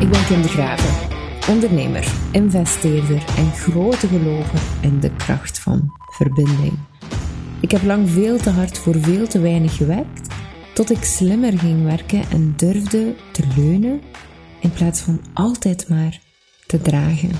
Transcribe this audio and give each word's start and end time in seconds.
Ik 0.00 0.10
ben 0.10 0.24
Kim 0.26 0.42
de 0.42 0.48
Graven, 0.48 1.18
ondernemer, 1.48 2.12
investeerder 2.32 3.24
en 3.36 3.52
grote 3.52 4.06
gelover 4.06 4.60
in 4.80 5.00
de 5.00 5.10
kracht 5.16 5.58
van 5.58 5.92
verbinding. 6.10 6.72
Ik 7.60 7.70
heb 7.70 7.82
lang 7.82 8.10
veel 8.10 8.36
te 8.36 8.50
hard 8.50 8.78
voor 8.78 8.94
veel 9.00 9.26
te 9.26 9.40
weinig 9.40 9.76
gewerkt, 9.76 10.34
tot 10.74 10.90
ik 10.90 11.04
slimmer 11.04 11.58
ging 11.58 11.84
werken 11.84 12.22
en 12.30 12.52
durfde 12.56 13.14
te 13.32 13.42
leunen 13.56 14.00
in 14.60 14.72
plaats 14.72 15.00
van 15.00 15.20
altijd 15.34 15.88
maar 15.88 16.20
te 16.66 16.80
dragen. 16.80 17.30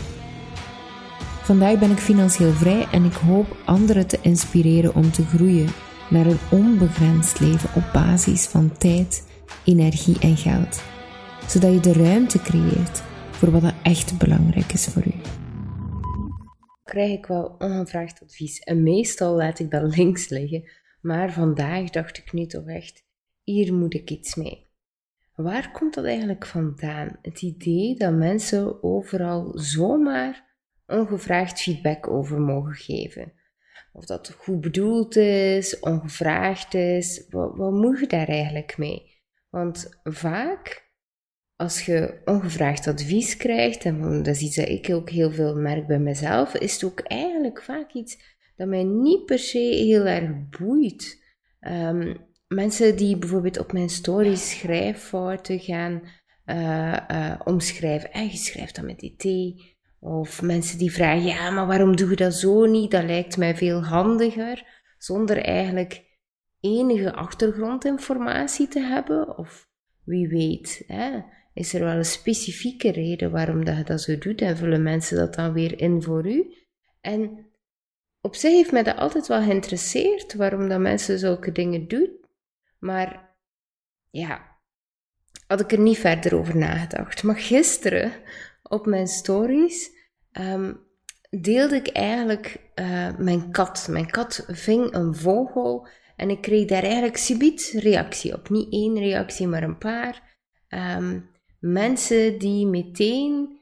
Vandaag 1.43 1.79
ben 1.79 1.91
ik 1.91 1.99
financieel 1.99 2.53
vrij 2.53 2.87
en 2.91 3.05
ik 3.05 3.15
hoop 3.15 3.57
anderen 3.65 4.07
te 4.07 4.19
inspireren 4.23 4.95
om 4.95 5.11
te 5.11 5.25
groeien 5.25 5.69
naar 6.11 6.27
een 6.27 6.39
onbegrensd 6.51 7.41
leven 7.41 7.71
op 7.75 7.93
basis 7.93 8.47
van 8.47 8.77
tijd, 8.79 9.29
energie 9.65 10.19
en 10.21 10.37
geld, 10.37 10.83
zodat 11.47 11.73
je 11.73 11.81
de 11.81 11.93
ruimte 11.93 12.39
creëert 12.39 13.03
voor 13.31 13.51
wat 13.51 13.63
er 13.63 13.75
echt 13.83 14.19
belangrijk 14.19 14.73
is 14.73 14.87
voor 14.87 15.07
u. 15.07 15.15
Krijg 16.85 17.13
ik 17.13 17.27
wel 17.27 17.55
ongevraagd 17.59 18.23
advies 18.23 18.59
en 18.59 18.83
meestal 18.83 19.37
laat 19.37 19.59
ik 19.59 19.71
dat 19.71 19.95
links 19.97 20.29
liggen, 20.29 20.71
maar 21.01 21.33
vandaag 21.33 21.91
dacht 21.91 22.19
ik 22.19 22.33
nu 22.33 22.47
toch 22.47 22.67
echt, 22.67 23.05
hier 23.43 23.75
moet 23.75 23.95
ik 23.95 24.11
iets 24.11 24.35
mee. 24.35 24.67
Waar 25.35 25.71
komt 25.71 25.95
dat 25.95 26.05
eigenlijk 26.05 26.47
vandaan? 26.47 27.19
Het 27.23 27.43
idee 27.43 27.97
dat 27.97 28.13
mensen 28.13 28.83
overal 28.83 29.51
zomaar 29.55 30.45
ongevraagd 30.87 31.61
feedback 31.61 32.09
over 32.09 32.41
mogen 32.41 32.75
geven. 32.75 33.33
Of 33.97 34.05
dat 34.05 34.37
goed 34.39 34.61
bedoeld 34.61 35.17
is, 35.17 35.81
ongevraagd 35.81 36.75
is, 36.75 37.27
wat, 37.31 37.57
wat 37.57 37.73
moet 37.73 38.01
je 38.01 38.07
daar 38.07 38.29
eigenlijk 38.29 38.79
mee? 38.79 39.13
Want 39.51 40.01
vaak, 40.03 40.91
als 41.57 41.85
je 41.85 42.21
ongevraagd 42.25 42.87
advies 42.87 43.37
krijgt, 43.37 43.85
en 43.85 44.23
dat 44.23 44.27
is 44.35 44.41
iets 44.41 44.57
dat 44.57 44.69
ik 44.69 44.91
ook 44.91 45.11
heel 45.11 45.31
veel 45.33 45.57
merk 45.57 45.87
bij 45.87 45.99
mezelf, 45.99 46.55
is 46.55 46.73
het 46.73 46.85
ook 46.85 47.01
eigenlijk 47.01 47.63
vaak 47.63 47.93
iets 47.93 48.19
dat 48.57 48.69
mij 48.69 48.83
niet 48.83 49.25
per 49.25 49.39
se 49.39 49.59
heel 49.59 50.07
erg 50.07 50.49
boeit. 50.49 51.25
Um, 51.61 52.17
mensen 52.49 52.97
die 52.97 53.19
bijvoorbeeld 53.19 53.59
op 53.59 53.73
mijn 53.73 53.89
stories 53.89 54.51
schrijffouten 54.51 55.61
gaan 55.61 56.03
uh, 56.47 56.97
uh, 57.11 57.41
omschrijven. 57.45 58.13
En 58.13 58.25
je 58.25 58.37
schrijft 58.37 58.75
dat 58.77 58.85
met 58.85 58.99
die. 59.17 59.74
Of 60.05 60.43
mensen 60.43 60.79
die 60.79 60.93
vragen, 60.93 61.25
ja, 61.25 61.51
maar 61.51 61.67
waarom 61.67 61.97
doe 61.97 62.11
je 62.11 62.17
dat 62.17 62.35
zo 62.35 62.65
niet? 62.65 62.91
Dat 62.91 63.05
lijkt 63.05 63.37
mij 63.37 63.57
veel 63.57 63.85
handiger. 63.85 64.83
Zonder 64.99 65.39
eigenlijk 65.39 66.05
enige 66.61 67.13
achtergrondinformatie 67.13 68.69
te 68.69 68.81
hebben. 68.81 69.39
Of 69.39 69.69
wie 70.05 70.29
weet, 70.29 70.85
hè, 70.87 71.23
is 71.55 71.75
er 71.75 71.85
wel 71.85 71.97
een 71.97 72.05
specifieke 72.05 72.91
reden 72.91 73.31
waarom 73.31 73.65
dat 73.65 73.77
je 73.77 73.85
dat 73.85 74.01
zo 74.01 74.19
doet. 74.19 74.41
En 74.41 74.57
vullen 74.57 74.83
mensen 74.83 75.17
dat 75.17 75.35
dan 75.35 75.53
weer 75.53 75.81
in 75.81 76.03
voor 76.03 76.27
u. 76.27 76.55
En 77.01 77.47
op 78.21 78.35
zich 78.35 78.53
heeft 78.53 78.73
mij 78.73 78.83
dat 78.83 78.97
altijd 78.97 79.27
wel 79.27 79.43
geïnteresseerd, 79.43 80.35
waarom 80.35 80.69
dat 80.69 80.81
mensen 80.81 81.19
zulke 81.19 81.53
dingen 81.53 81.89
doen. 81.89 82.11
Maar 82.79 83.37
ja, 84.11 84.59
had 85.47 85.61
ik 85.61 85.73
er 85.73 85.81
niet 85.81 85.99
verder 85.99 86.37
over 86.39 86.57
nagedacht. 86.57 87.23
Maar 87.23 87.37
gisteren 87.37 88.13
op 88.63 88.87
mijn 88.87 89.07
stories 89.07 89.94
um, 90.41 90.81
deelde 91.31 91.77
ik 91.77 91.89
eigenlijk 91.89 92.61
uh, 92.75 93.17
mijn 93.19 93.51
kat. 93.51 93.87
Mijn 93.91 94.11
kat 94.11 94.45
ving 94.49 94.95
een 94.95 95.15
vogel 95.15 95.89
en 96.17 96.31
ik 96.31 96.41
kreeg 96.41 96.67
daar 96.67 96.83
eigenlijk 96.83 97.17
subiet 97.17 97.75
reactie 97.77 98.35
op. 98.35 98.49
Niet 98.49 98.73
één 98.73 98.99
reactie, 98.99 99.47
maar 99.47 99.63
een 99.63 99.79
paar. 99.79 100.37
Um, 100.69 101.31
mensen 101.61 102.39
die 102.39 102.67
meteen 102.67 103.59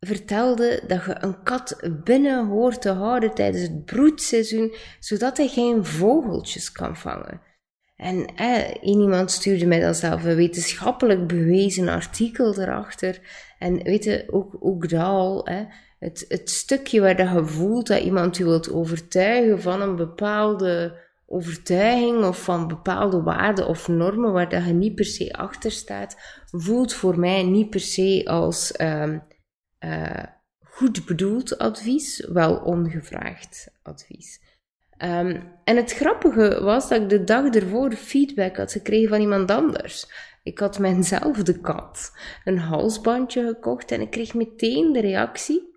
vertelde 0.00 0.82
dat 0.86 1.04
je 1.04 1.16
een 1.20 1.42
kat 1.42 1.90
binnen 2.04 2.46
hoort 2.46 2.80
te 2.80 2.90
houden 2.90 3.34
tijdens 3.34 3.62
het 3.62 3.84
broedseizoen, 3.84 4.74
zodat 5.00 5.36
hij 5.36 5.48
geen 5.48 5.84
vogeltjes 5.84 6.72
kan 6.72 6.96
vangen. 6.96 7.40
En 7.96 8.26
eh, 8.36 8.74
iemand 8.82 9.30
stuurde 9.30 9.66
mij 9.66 9.80
dan 9.80 9.94
zelf 9.94 10.24
een 10.24 10.36
wetenschappelijk 10.36 11.26
bewezen 11.26 11.88
artikel 11.88 12.60
erachter. 12.60 13.20
En 13.58 13.82
weet 13.82 14.04
je, 14.04 14.24
ook, 14.30 14.56
ook 14.60 14.92
al, 14.92 15.48
het, 15.98 16.24
het 16.28 16.50
stukje 16.50 17.00
waar 17.00 17.16
dat 17.16 17.32
je 17.32 17.44
voelt 17.44 17.86
dat 17.86 18.02
iemand 18.02 18.36
je 18.36 18.44
wilt 18.44 18.72
overtuigen 18.72 19.62
van 19.62 19.80
een 19.80 19.96
bepaalde 19.96 21.06
overtuiging 21.30 22.24
of 22.24 22.42
van 22.42 22.68
bepaalde 22.68 23.22
waarden 23.22 23.66
of 23.66 23.88
normen 23.88 24.32
waar 24.32 24.48
dat 24.48 24.64
je 24.64 24.72
niet 24.72 24.94
per 24.94 25.04
se 25.04 25.32
achter 25.32 25.70
staat, 25.70 26.16
voelt 26.50 26.92
voor 26.92 27.18
mij 27.18 27.42
niet 27.42 27.70
per 27.70 27.80
se 27.80 28.22
als 28.24 28.80
um, 28.80 29.22
uh, 29.84 30.24
goed 30.60 31.04
bedoeld 31.04 31.58
advies, 31.58 32.26
wel 32.32 32.56
ongevraagd 32.56 33.68
advies. 33.82 34.40
Um, 35.02 35.42
en 35.64 35.76
het 35.76 35.92
grappige 35.92 36.62
was 36.62 36.88
dat 36.88 37.02
ik 37.02 37.08
de 37.08 37.24
dag 37.24 37.44
ervoor 37.44 37.92
feedback 37.92 38.56
had 38.56 38.72
gekregen 38.72 39.08
van 39.08 39.20
iemand 39.20 39.50
anders. 39.50 40.06
Ik 40.48 40.58
had 40.58 40.78
mijnzelfde 40.78 41.60
kat 41.60 42.12
een 42.44 42.58
halsbandje 42.58 43.46
gekocht 43.46 43.90
en 43.90 44.00
ik 44.00 44.10
kreeg 44.10 44.34
meteen 44.34 44.92
de 44.92 45.00
reactie 45.00 45.76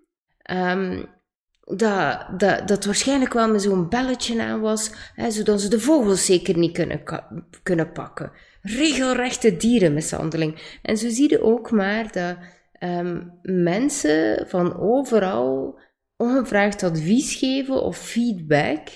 um, 0.50 1.06
dat, 1.64 2.26
dat, 2.36 2.68
dat 2.68 2.84
waarschijnlijk 2.84 3.32
wel 3.32 3.48
met 3.48 3.62
zo'n 3.62 3.88
belletje 3.88 4.42
aan 4.42 4.60
was, 4.60 4.90
hè, 5.14 5.30
zodat 5.30 5.60
ze 5.60 5.68
de 5.68 5.80
vogels 5.80 6.24
zeker 6.24 6.58
niet 6.58 6.72
kunnen, 6.72 7.02
kunnen 7.62 7.92
pakken. 7.92 8.32
Regelrechte 8.62 9.56
dierenmishandeling. 9.56 10.78
En 10.82 10.96
zo 10.96 11.08
zie 11.08 11.42
ook 11.42 11.70
maar 11.70 12.12
dat 12.12 12.36
um, 12.80 13.38
mensen 13.42 14.48
van 14.48 14.78
overal 14.78 15.80
ongevraagd 16.16 16.82
advies 16.82 17.34
geven 17.34 17.82
of 17.82 17.98
feedback 17.98 18.88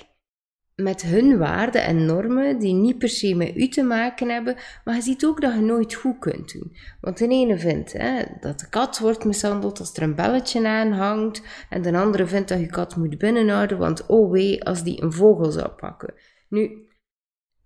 met 0.82 1.02
hun 1.02 1.38
waarden 1.38 1.84
en 1.84 2.06
normen 2.06 2.58
die 2.58 2.74
niet 2.74 2.98
per 2.98 3.08
se 3.08 3.34
met 3.34 3.56
u 3.56 3.68
te 3.68 3.82
maken 3.82 4.28
hebben, 4.28 4.56
maar 4.84 4.94
je 4.94 5.02
ziet 5.02 5.26
ook 5.26 5.40
dat 5.40 5.54
je 5.54 5.60
nooit 5.60 5.94
goed 5.94 6.18
kunt 6.18 6.52
doen. 6.52 6.76
Want 7.00 7.18
de 7.18 7.28
ene 7.28 7.58
vindt 7.58 7.92
hè, 7.92 8.22
dat 8.40 8.60
de 8.60 8.68
kat 8.68 8.98
wordt 8.98 9.24
mishandeld 9.24 9.78
als 9.78 9.96
er 9.96 10.02
een 10.02 10.14
belletje 10.14 10.68
aan 10.68 10.92
hangt, 10.92 11.42
en 11.70 11.82
de 11.82 11.98
andere 11.98 12.26
vindt 12.26 12.48
dat 12.48 12.60
je 12.60 12.66
kat 12.66 12.96
moet 12.96 13.18
binnenhouden, 13.18 13.78
want 13.78 14.06
oh 14.06 14.30
wee, 14.30 14.64
als 14.64 14.82
die 14.82 15.02
een 15.02 15.12
vogel 15.12 15.50
zou 15.50 15.68
pakken. 15.68 16.14
Nu, 16.48 16.88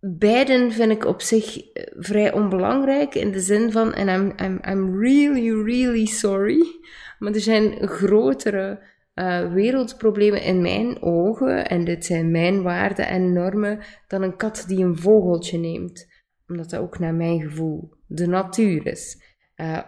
beiden 0.01 0.73
vind 0.73 0.93
ik 0.93 1.05
op 1.05 1.21
zich 1.21 1.73
eh, 1.73 1.85
vrij 1.97 2.33
onbelangrijk 2.33 3.15
in 3.15 3.33
de 3.33 3.41
zin 3.41 3.73
van, 3.73 3.95
en 3.95 4.09
I'm, 4.09 4.33
I'm, 4.45 4.61
I'm 4.69 5.01
really, 5.01 5.63
really 5.63 6.07
sorry, 6.07 6.81
maar 7.19 7.33
er 7.33 7.41
zijn 7.41 7.89
grotere 7.89 8.90
uh, 9.21 9.53
wereldproblemen 9.53 10.43
in 10.43 10.63
mijn 10.63 11.03
ogen, 11.03 11.69
en 11.69 11.85
dit 11.85 12.05
zijn 12.05 12.31
mijn 12.31 12.63
waarden 12.63 13.09
en 13.09 13.33
normen, 13.33 13.79
dan 14.07 14.23
een 14.23 14.37
kat 14.37 14.65
die 14.67 14.85
een 14.85 14.99
vogeltje 14.99 15.59
neemt. 15.59 16.07
Omdat 16.47 16.71
dat 16.71 16.81
ook 16.81 16.99
naar 16.99 17.15
mijn 17.15 17.41
gevoel 17.41 17.95
de 18.07 18.27
natuur 18.27 18.87
is. 18.87 19.23
Uh, 19.57 19.79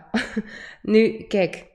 nu, 0.92 1.24
kijk, 1.28 1.70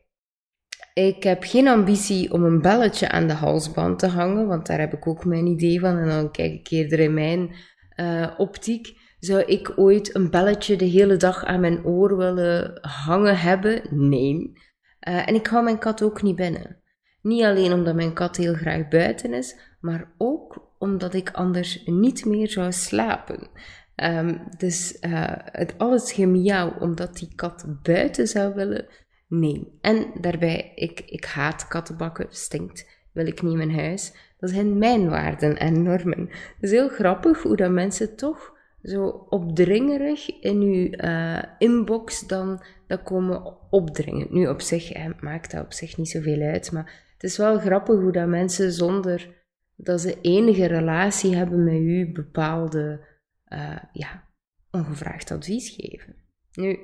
ik 0.94 1.24
heb 1.24 1.44
geen 1.44 1.68
ambitie 1.68 2.34
om 2.34 2.44
een 2.44 2.62
belletje 2.62 3.10
aan 3.10 3.28
de 3.28 3.34
halsband 3.34 4.00
te 4.00 4.08
hangen, 4.08 4.48
want 4.48 4.68
daar 4.68 4.80
heb 4.80 4.94
ik 4.94 5.08
ook 5.08 5.26
mijn 5.26 5.46
idee 5.46 5.80
van. 5.80 5.98
En 5.98 6.08
dan 6.08 6.32
kijk 6.32 6.54
ik 6.54 6.68
eerder 6.70 7.00
in 7.00 7.14
mijn 7.14 7.56
uh, 7.96 8.28
optiek. 8.38 8.88
Zou 9.20 9.42
ik 9.42 9.74
ooit 9.76 10.16
een 10.16 10.30
belletje 10.30 10.76
de 10.76 10.86
hele 10.86 11.18
dag 11.18 11.44
aan 11.44 11.60
mijn 11.60 11.86
oor 11.86 12.18
willen 12.18 12.80
hangen 12.82 13.38
hebben? 13.38 13.82
Nee. 13.90 14.54
En 15.00 15.36
ik 15.36 15.48
hou 15.48 15.64
mijn 15.64 15.80
kat 15.80 16.02
ook 16.02 16.22
niet 16.22 16.36
binnen. 16.36 16.82
Niet 17.28 17.44
alleen 17.44 17.74
omdat 17.74 17.96
mijn 17.96 18.14
kat 18.14 18.36
heel 18.36 18.54
graag 18.54 18.88
buiten 18.88 19.34
is, 19.34 19.56
maar 19.80 20.12
ook 20.18 20.72
omdat 20.80 21.14
ik 21.14 21.32
anders 21.32 21.84
niet 21.86 22.26
meer 22.26 22.50
zou 22.50 22.72
slapen. 22.72 23.48
Um, 23.96 24.42
dus 24.58 24.98
uh, 25.02 25.24
het 25.36 25.74
alles 25.78 26.12
gemiauw 26.12 26.74
omdat 26.80 27.18
die 27.18 27.30
kat 27.36 27.66
buiten 27.84 28.28
zou 28.28 28.54
willen, 28.54 28.86
nee. 29.28 29.78
En 29.82 30.06
daarbij, 30.22 30.72
ik, 30.76 31.00
ik 31.06 31.26
haat 31.26 31.68
kattenbakken, 31.68 32.28
stinkt, 32.30 32.90
wil 33.14 33.28
ik 33.28 33.42
niet 33.42 33.52
in 33.52 33.58
mijn 33.58 33.80
huis. 33.80 34.14
Dat 34.40 34.50
zijn 34.50 34.78
mijn 34.78 35.10
waarden 35.10 35.58
en 35.58 35.84
normen. 35.84 36.20
Het 36.30 36.56
is 36.60 36.72
heel 36.72 36.90
grappig 36.90 37.42
hoe 37.42 37.56
dat 37.56 37.72
mensen 37.72 38.16
toch 38.16 38.54
zo 38.82 39.26
opdringerig 39.30 40.42
in 40.42 40.62
uw 40.62 41.10
uh, 41.10 41.44
inbox 41.58 42.28
dan 42.28 42.64
dat 42.88 43.04
komen 43.04 43.56
opdringen. 43.70 44.28
Nu 44.30 44.48
op 44.48 44.62
zich 44.62 44.92
maakt 45.20 45.52
dat 45.52 45.64
op 45.64 45.74
zich 45.74 45.98
niet 45.98 46.10
zoveel 46.10 46.42
uit, 46.42 46.72
maar 46.72 47.06
het 47.18 47.24
is 47.24 47.38
wel 47.38 47.60
grappig 47.60 48.00
hoe 48.00 48.12
dat 48.12 48.28
mensen 48.28 48.72
zonder 48.72 49.36
dat 49.76 50.02
ze 50.02 50.22
enige 50.22 50.66
relatie 50.66 51.36
hebben 51.36 51.64
met 51.64 51.74
u 51.74 52.12
bepaalde, 52.12 53.08
uh, 53.48 53.78
ja, 53.92 54.24
ongevraagd 54.72 55.32
advies 55.32 55.70
geven. 55.70 56.16
Nu, 56.52 56.80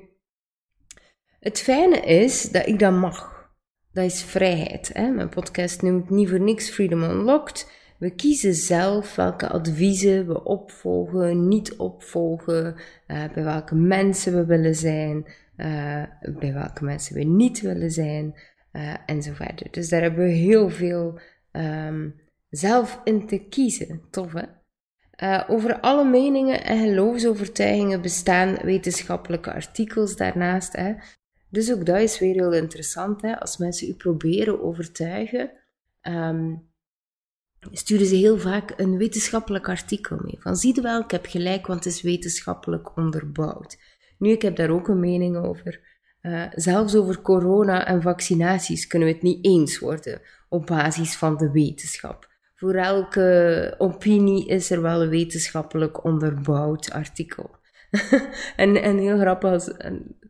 het 1.39 1.59
fijne 1.59 1.99
is 1.99 2.51
dat 2.51 2.67
ik 2.67 2.79
dat 2.79 2.93
mag. 2.93 3.31
Dat 3.91 4.05
is 4.05 4.23
vrijheid. 4.23 4.89
Hè? 4.93 5.09
Mijn 5.09 5.29
podcast 5.29 5.81
noemt 5.81 6.09
niet 6.09 6.29
voor 6.29 6.39
niks 6.39 6.69
Freedom 6.69 7.03
Unlocked. 7.03 7.71
We 7.97 8.15
kiezen 8.15 8.53
zelf 8.53 9.15
welke 9.15 9.47
adviezen 9.47 10.27
we 10.27 10.43
opvolgen, 10.43 11.47
niet 11.47 11.75
opvolgen, 11.75 12.75
uh, 13.07 13.23
bij 13.33 13.43
welke 13.43 13.75
mensen 13.75 14.33
we 14.35 14.45
willen 14.45 14.75
zijn, 14.75 15.25
uh, 15.57 16.03
bij 16.39 16.53
welke 16.53 16.83
mensen 16.83 17.15
we 17.15 17.23
niet 17.23 17.61
willen 17.61 17.91
zijn, 17.91 18.35
uh, 18.73 18.93
en 19.05 19.23
zo 19.23 19.33
verder. 19.33 19.67
Dus 19.71 19.89
daar 19.89 20.01
hebben 20.01 20.25
we 20.25 20.31
heel 20.31 20.69
veel 20.69 21.19
um, 21.51 22.21
zelf 22.49 23.01
in 23.03 23.27
te 23.27 23.37
kiezen. 23.37 24.01
Tof, 24.09 24.31
hè? 24.31 24.45
over 25.47 25.79
alle 25.79 26.09
meningen 26.09 26.63
en 26.63 26.79
geloofsovertuigingen 26.79 28.01
bestaan 28.01 28.55
wetenschappelijke 28.55 29.53
artikels 29.53 30.15
daarnaast. 30.15 30.75
Hè? 30.75 30.93
Dus 31.49 31.73
ook 31.73 31.85
dat 31.85 31.99
is 31.99 32.19
weer 32.19 32.33
heel 32.33 32.53
interessant. 32.53 33.21
Hè? 33.21 33.39
Als 33.39 33.57
mensen 33.57 33.89
u 33.89 33.93
proberen 33.93 34.63
overtuigen, 34.63 35.51
um, 36.01 36.71
sturen 37.71 38.05
ze 38.05 38.15
heel 38.15 38.37
vaak 38.37 38.73
een 38.77 38.97
wetenschappelijk 38.97 39.69
artikel 39.69 40.19
mee. 40.21 40.35
Van 40.39 40.55
zie 40.55 40.75
je 40.75 40.81
wel, 40.81 41.01
ik 41.01 41.11
heb 41.11 41.25
gelijk, 41.25 41.67
want 41.67 41.83
het 41.83 41.93
is 41.93 42.01
wetenschappelijk 42.01 42.97
onderbouwd. 42.97 43.77
Nu, 44.17 44.31
ik 44.31 44.41
heb 44.41 44.55
daar 44.55 44.69
ook 44.69 44.87
een 44.87 44.99
mening 44.99 45.37
over. 45.37 45.92
Uh, 46.23 46.43
zelfs 46.55 46.95
over 46.95 47.21
corona 47.21 47.85
en 47.87 48.01
vaccinaties 48.01 48.87
kunnen 48.87 49.07
we 49.07 49.13
het 49.13 49.23
niet 49.23 49.45
eens 49.45 49.79
worden 49.79 50.21
op 50.49 50.65
basis 50.65 51.15
van 51.15 51.37
de 51.37 51.51
wetenschap. 51.51 52.31
Voor 52.55 52.73
elke 52.73 53.75
opinie 53.77 54.47
is 54.47 54.71
er 54.71 54.81
wel 54.81 55.01
een 55.01 55.09
wetenschappelijk 55.09 56.03
onderbouwd 56.03 56.91
artikel. 56.91 57.55
en, 58.55 58.81
en 58.81 58.97
heel 58.97 59.19
grappig, 59.19 59.65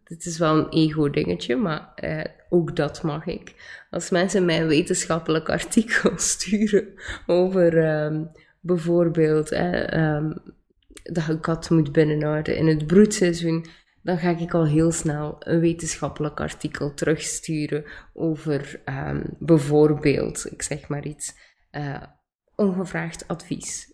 het 0.04 0.26
is 0.26 0.38
wel 0.38 0.58
een 0.58 0.70
ego-dingetje, 0.70 1.56
maar 1.56 1.92
eh, 1.96 2.24
ook 2.50 2.76
dat 2.76 3.04
mag 3.04 3.26
ik. 3.26 3.54
Als 3.90 4.10
mensen 4.10 4.46
mij 4.46 4.62
een 4.62 4.68
wetenschappelijk 4.68 5.50
artikel 5.60 6.12
sturen 6.16 6.88
over 7.26 7.96
um, 8.04 8.32
bijvoorbeeld 8.60 9.52
um, 9.52 10.34
dat 11.04 11.28
een 11.28 11.40
kat 11.40 11.70
moet 11.70 11.92
binnenhouden 11.92 12.58
in 12.58 12.68
het 12.68 12.88
broedseizoen, 12.88 13.66
dan 14.04 14.18
ga 14.18 14.30
ik 14.38 14.54
al 14.54 14.66
heel 14.66 14.92
snel 14.92 15.36
een 15.40 15.60
wetenschappelijk 15.60 16.40
artikel 16.40 16.94
terugsturen 16.94 17.86
over 18.14 18.82
um, 18.86 19.24
bijvoorbeeld, 19.40 20.52
ik 20.52 20.62
zeg 20.62 20.88
maar 20.88 21.06
iets, 21.06 21.34
uh, 21.72 22.04
ongevraagd 22.56 23.28
advies. 23.28 23.94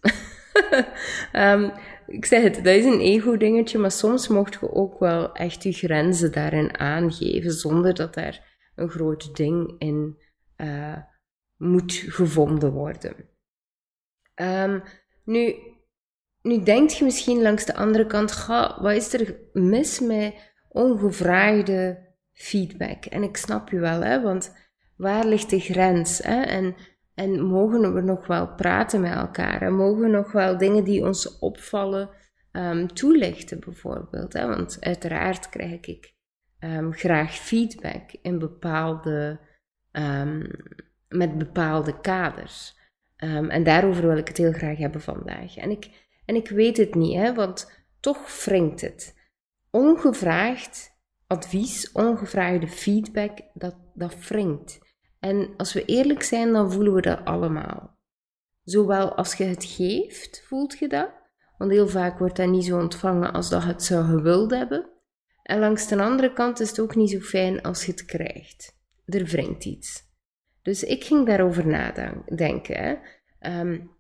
um, 1.33 1.71
ik 2.17 2.25
zeg 2.25 2.43
het, 2.43 2.55
dat 2.55 2.75
is 2.75 2.85
een 2.85 2.99
ego-dingetje, 2.99 3.77
maar 3.77 3.91
soms 3.91 4.27
mocht 4.27 4.53
je 4.53 4.73
ook 4.73 4.99
wel 4.99 5.33
echt 5.33 5.63
je 5.63 5.71
grenzen 5.71 6.31
daarin 6.31 6.79
aangeven, 6.79 7.51
zonder 7.51 7.93
dat 7.93 8.13
daar 8.13 8.57
een 8.75 8.89
groot 8.89 9.35
ding 9.35 9.75
in 9.77 10.17
uh, 10.57 10.97
moet 11.57 11.93
gevonden 11.93 12.71
worden. 12.71 13.15
Um, 14.35 14.83
nu, 15.23 15.55
nu 16.49 16.63
denkt 16.63 16.97
je 16.97 17.03
misschien 17.03 17.41
langs 17.41 17.65
de 17.65 17.75
andere 17.75 18.05
kant, 18.05 18.31
ga, 18.31 18.81
wat 18.81 18.93
is 18.93 19.13
er 19.13 19.35
mis 19.53 19.99
met 19.99 20.33
ongevraagde 20.69 22.07
feedback? 22.33 23.05
En 23.05 23.23
ik 23.23 23.37
snap 23.37 23.69
je 23.69 23.79
wel, 23.79 24.01
hè, 24.01 24.21
want 24.21 24.55
waar 24.95 25.25
ligt 25.25 25.49
de 25.49 25.59
grens? 25.59 26.17
Hè? 26.17 26.41
En 26.41 26.75
en 27.19 27.41
mogen 27.41 27.93
we 27.93 28.01
nog 28.01 28.27
wel 28.27 28.47
praten 28.47 29.01
met 29.01 29.13
elkaar? 29.13 29.61
En 29.61 29.73
mogen 29.73 30.01
we 30.01 30.07
nog 30.07 30.31
wel 30.31 30.57
dingen 30.57 30.83
die 30.83 31.05
ons 31.05 31.39
opvallen 31.39 32.09
um, 32.51 32.87
toelichten, 32.87 33.59
bijvoorbeeld? 33.59 34.33
Hè? 34.33 34.47
Want 34.47 34.77
uiteraard 34.79 35.49
krijg 35.49 35.79
ik 35.81 36.13
um, 36.59 36.93
graag 36.93 37.35
feedback 37.35 38.11
in 38.21 38.39
bepaalde, 38.39 39.39
um, 39.91 40.47
met 41.07 41.37
bepaalde 41.37 41.99
kaders. 42.01 42.77
en 43.15 43.63
daarover 43.63 44.07
wil 44.07 44.17
ik 44.17 44.27
het 44.27 44.37
heel 44.37 44.53
graag 44.53 44.77
hebben 44.77 45.01
vandaag. 45.01 45.57
En 45.57 45.69
ik, 45.69 46.08
en 46.29 46.35
ik 46.35 46.49
weet 46.49 46.77
het 46.77 46.95
niet, 46.95 47.15
hè, 47.15 47.33
want 47.33 47.71
toch 47.99 48.45
wringt 48.45 48.81
het. 48.81 49.15
Ongevraagd 49.71 50.97
advies, 51.27 51.91
ongevraagde 51.91 52.67
feedback, 52.67 53.39
dat, 53.53 53.75
dat 53.93 54.27
wringt. 54.27 54.79
En 55.19 55.53
als 55.57 55.73
we 55.73 55.85
eerlijk 55.85 56.23
zijn, 56.23 56.53
dan 56.53 56.71
voelen 56.71 56.93
we 56.93 57.01
dat 57.01 57.25
allemaal. 57.25 57.97
Zowel 58.63 59.15
als 59.15 59.33
je 59.33 59.43
het 59.43 59.65
geeft, 59.65 60.43
voelt 60.45 60.79
je 60.79 60.87
dat. 60.87 61.11
Want 61.57 61.71
heel 61.71 61.87
vaak 61.87 62.19
wordt 62.19 62.35
dat 62.35 62.49
niet 62.49 62.65
zo 62.65 62.79
ontvangen 62.79 63.33
als 63.33 63.49
dat 63.49 63.63
je 63.63 63.67
het 63.67 63.83
zou 63.83 64.05
gewild 64.05 64.51
hebben. 64.51 64.89
En 65.43 65.59
langs 65.59 65.87
de 65.87 66.01
andere 66.01 66.33
kant 66.33 66.59
is 66.59 66.69
het 66.69 66.79
ook 66.79 66.95
niet 66.95 67.09
zo 67.09 67.19
fijn 67.19 67.61
als 67.61 67.85
je 67.85 67.91
het 67.91 68.05
krijgt. 68.05 68.77
Er 69.05 69.25
wringt 69.25 69.65
iets. 69.65 70.03
Dus 70.61 70.83
ik 70.83 71.03
ging 71.03 71.25
daarover 71.25 71.67
nadenken. 71.67 72.99
Um, 73.39 73.97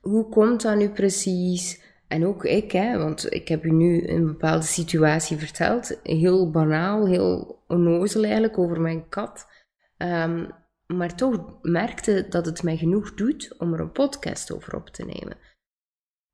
hoe 0.00 0.28
komt 0.28 0.62
dat 0.62 0.76
nu 0.76 0.88
precies? 0.90 1.82
En 2.08 2.26
ook 2.26 2.44
ik, 2.44 2.72
hè, 2.72 2.98
want 2.98 3.32
ik 3.32 3.48
heb 3.48 3.64
u 3.64 3.70
nu 3.70 4.08
een 4.08 4.26
bepaalde 4.26 4.66
situatie 4.66 5.36
verteld. 5.36 5.98
Heel 6.02 6.50
banaal, 6.50 7.06
heel 7.06 7.62
onnozel 7.66 8.22
eigenlijk 8.22 8.58
over 8.58 8.80
mijn 8.80 9.08
kat. 9.08 9.46
Um, 9.96 10.48
maar 10.86 11.14
toch 11.14 11.58
merkte 11.62 12.26
dat 12.28 12.46
het 12.46 12.62
mij 12.62 12.76
genoeg 12.76 13.14
doet 13.14 13.54
om 13.58 13.72
er 13.74 13.80
een 13.80 13.92
podcast 13.92 14.52
over 14.52 14.76
op 14.76 14.88
te 14.88 15.04
nemen. 15.04 15.36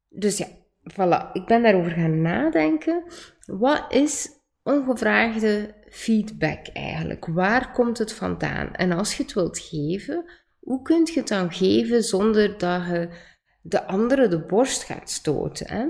Dus 0.09 0.39
ja, 0.39 0.47
voilà. 0.93 1.33
Ik 1.33 1.47
ben 1.47 1.63
daarover 1.63 1.91
gaan 1.91 2.21
nadenken. 2.23 3.03
Wat 3.47 3.85
is 3.89 4.29
ongevraagde 4.63 5.75
feedback 5.89 6.67
eigenlijk? 6.73 7.27
Waar 7.27 7.73
komt 7.73 7.99
het 7.99 8.13
vandaan? 8.13 8.73
En 8.73 8.93
als 8.93 9.17
je 9.17 9.23
het 9.23 9.33
wilt 9.33 9.59
geven, 9.59 10.25
hoe 10.59 10.83
kun 10.83 11.01
je 11.05 11.19
het 11.19 11.29
dan 11.29 11.53
geven 11.53 12.03
zonder 12.03 12.59
dat 12.59 12.87
je 12.87 13.09
de 13.69 13.87
andere 13.87 14.29
de 14.29 14.41
borst 14.41 14.83
gaat 14.83 15.11
stoten? 15.11 15.71
Hè? 15.71 15.87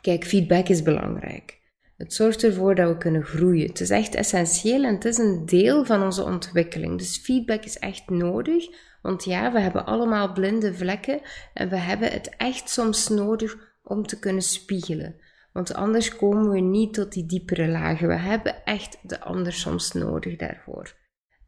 Kijk, 0.00 0.24
feedback 0.24 0.68
is 0.68 0.82
belangrijk. 0.82 1.62
Het 1.96 2.14
zorgt 2.14 2.44
ervoor 2.44 2.74
dat 2.74 2.88
we 2.88 2.98
kunnen 2.98 3.22
groeien. 3.22 3.66
Het 3.66 3.80
is 3.80 3.90
echt 3.90 4.14
essentieel 4.14 4.84
en 4.84 4.94
het 4.94 5.04
is 5.04 5.18
een 5.18 5.46
deel 5.46 5.84
van 5.84 6.02
onze 6.02 6.24
ontwikkeling. 6.24 6.98
Dus 6.98 7.18
feedback 7.18 7.64
is 7.64 7.78
echt 7.78 8.08
nodig. 8.10 8.66
Want 9.02 9.24
ja, 9.24 9.52
we 9.52 9.60
hebben 9.60 9.86
allemaal 9.86 10.32
blinde 10.32 10.74
vlekken 10.74 11.20
en 11.54 11.68
we 11.68 11.76
hebben 11.76 12.10
het 12.10 12.34
echt 12.36 12.70
soms 12.70 13.08
nodig 13.08 13.56
om 13.82 14.06
te 14.06 14.18
kunnen 14.18 14.42
spiegelen. 14.42 15.16
Want 15.52 15.74
anders 15.74 16.16
komen 16.16 16.50
we 16.50 16.60
niet 16.60 16.94
tot 16.94 17.12
die 17.12 17.26
diepere 17.26 17.68
lagen. 17.68 18.08
We 18.08 18.16
hebben 18.16 18.64
echt 18.64 18.98
de 19.02 19.20
ander 19.20 19.52
soms 19.52 19.92
nodig 19.92 20.36
daarvoor. 20.36 20.94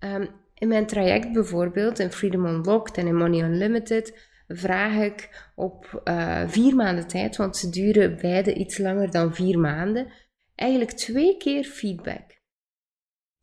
Um, 0.00 0.28
in 0.54 0.68
mijn 0.68 0.86
traject 0.86 1.32
bijvoorbeeld, 1.32 1.98
in 1.98 2.12
Freedom 2.12 2.46
Unlocked 2.46 2.96
en 2.96 3.06
in 3.06 3.16
Money 3.16 3.42
Unlimited, 3.42 4.18
vraag 4.48 4.94
ik 5.02 5.48
op 5.54 6.02
uh, 6.04 6.48
vier 6.48 6.74
maanden 6.74 7.06
tijd, 7.06 7.36
want 7.36 7.56
ze 7.56 7.70
duren 7.70 8.16
beide 8.20 8.54
iets 8.54 8.78
langer 8.78 9.10
dan 9.10 9.34
vier 9.34 9.58
maanden, 9.58 10.12
eigenlijk 10.54 10.90
twee 10.90 11.36
keer 11.36 11.64
feedback. 11.64 12.34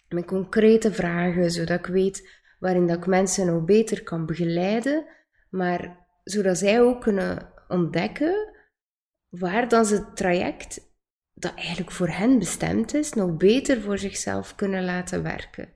Met 0.10 0.26
concrete 0.26 0.94
vragen, 0.94 1.52
zodat 1.52 1.80
ik 1.80 1.86
weet 1.86 2.42
waarin 2.60 2.88
dat 2.88 2.98
ik 2.98 3.06
mensen 3.06 3.46
nog 3.46 3.64
beter 3.64 4.04
kan 4.04 4.26
begeleiden, 4.26 5.06
maar 5.50 6.08
zodat 6.24 6.58
zij 6.58 6.82
ook 6.82 7.02
kunnen 7.02 7.54
ontdekken 7.68 8.54
waar 9.30 9.70
dan 9.70 9.86
ze 9.86 9.96
het 9.96 10.16
traject 10.16 10.92
dat 11.34 11.56
eigenlijk 11.56 11.92
voor 11.92 12.10
hen 12.10 12.40
bestemd 12.40 12.94
is, 12.94 13.14
nog 13.14 13.38
beter 13.38 13.82
voor 13.82 13.98
zichzelf 13.98 14.56
kunnen 14.56 14.86
laten 14.86 15.24
werken. 15.24 15.74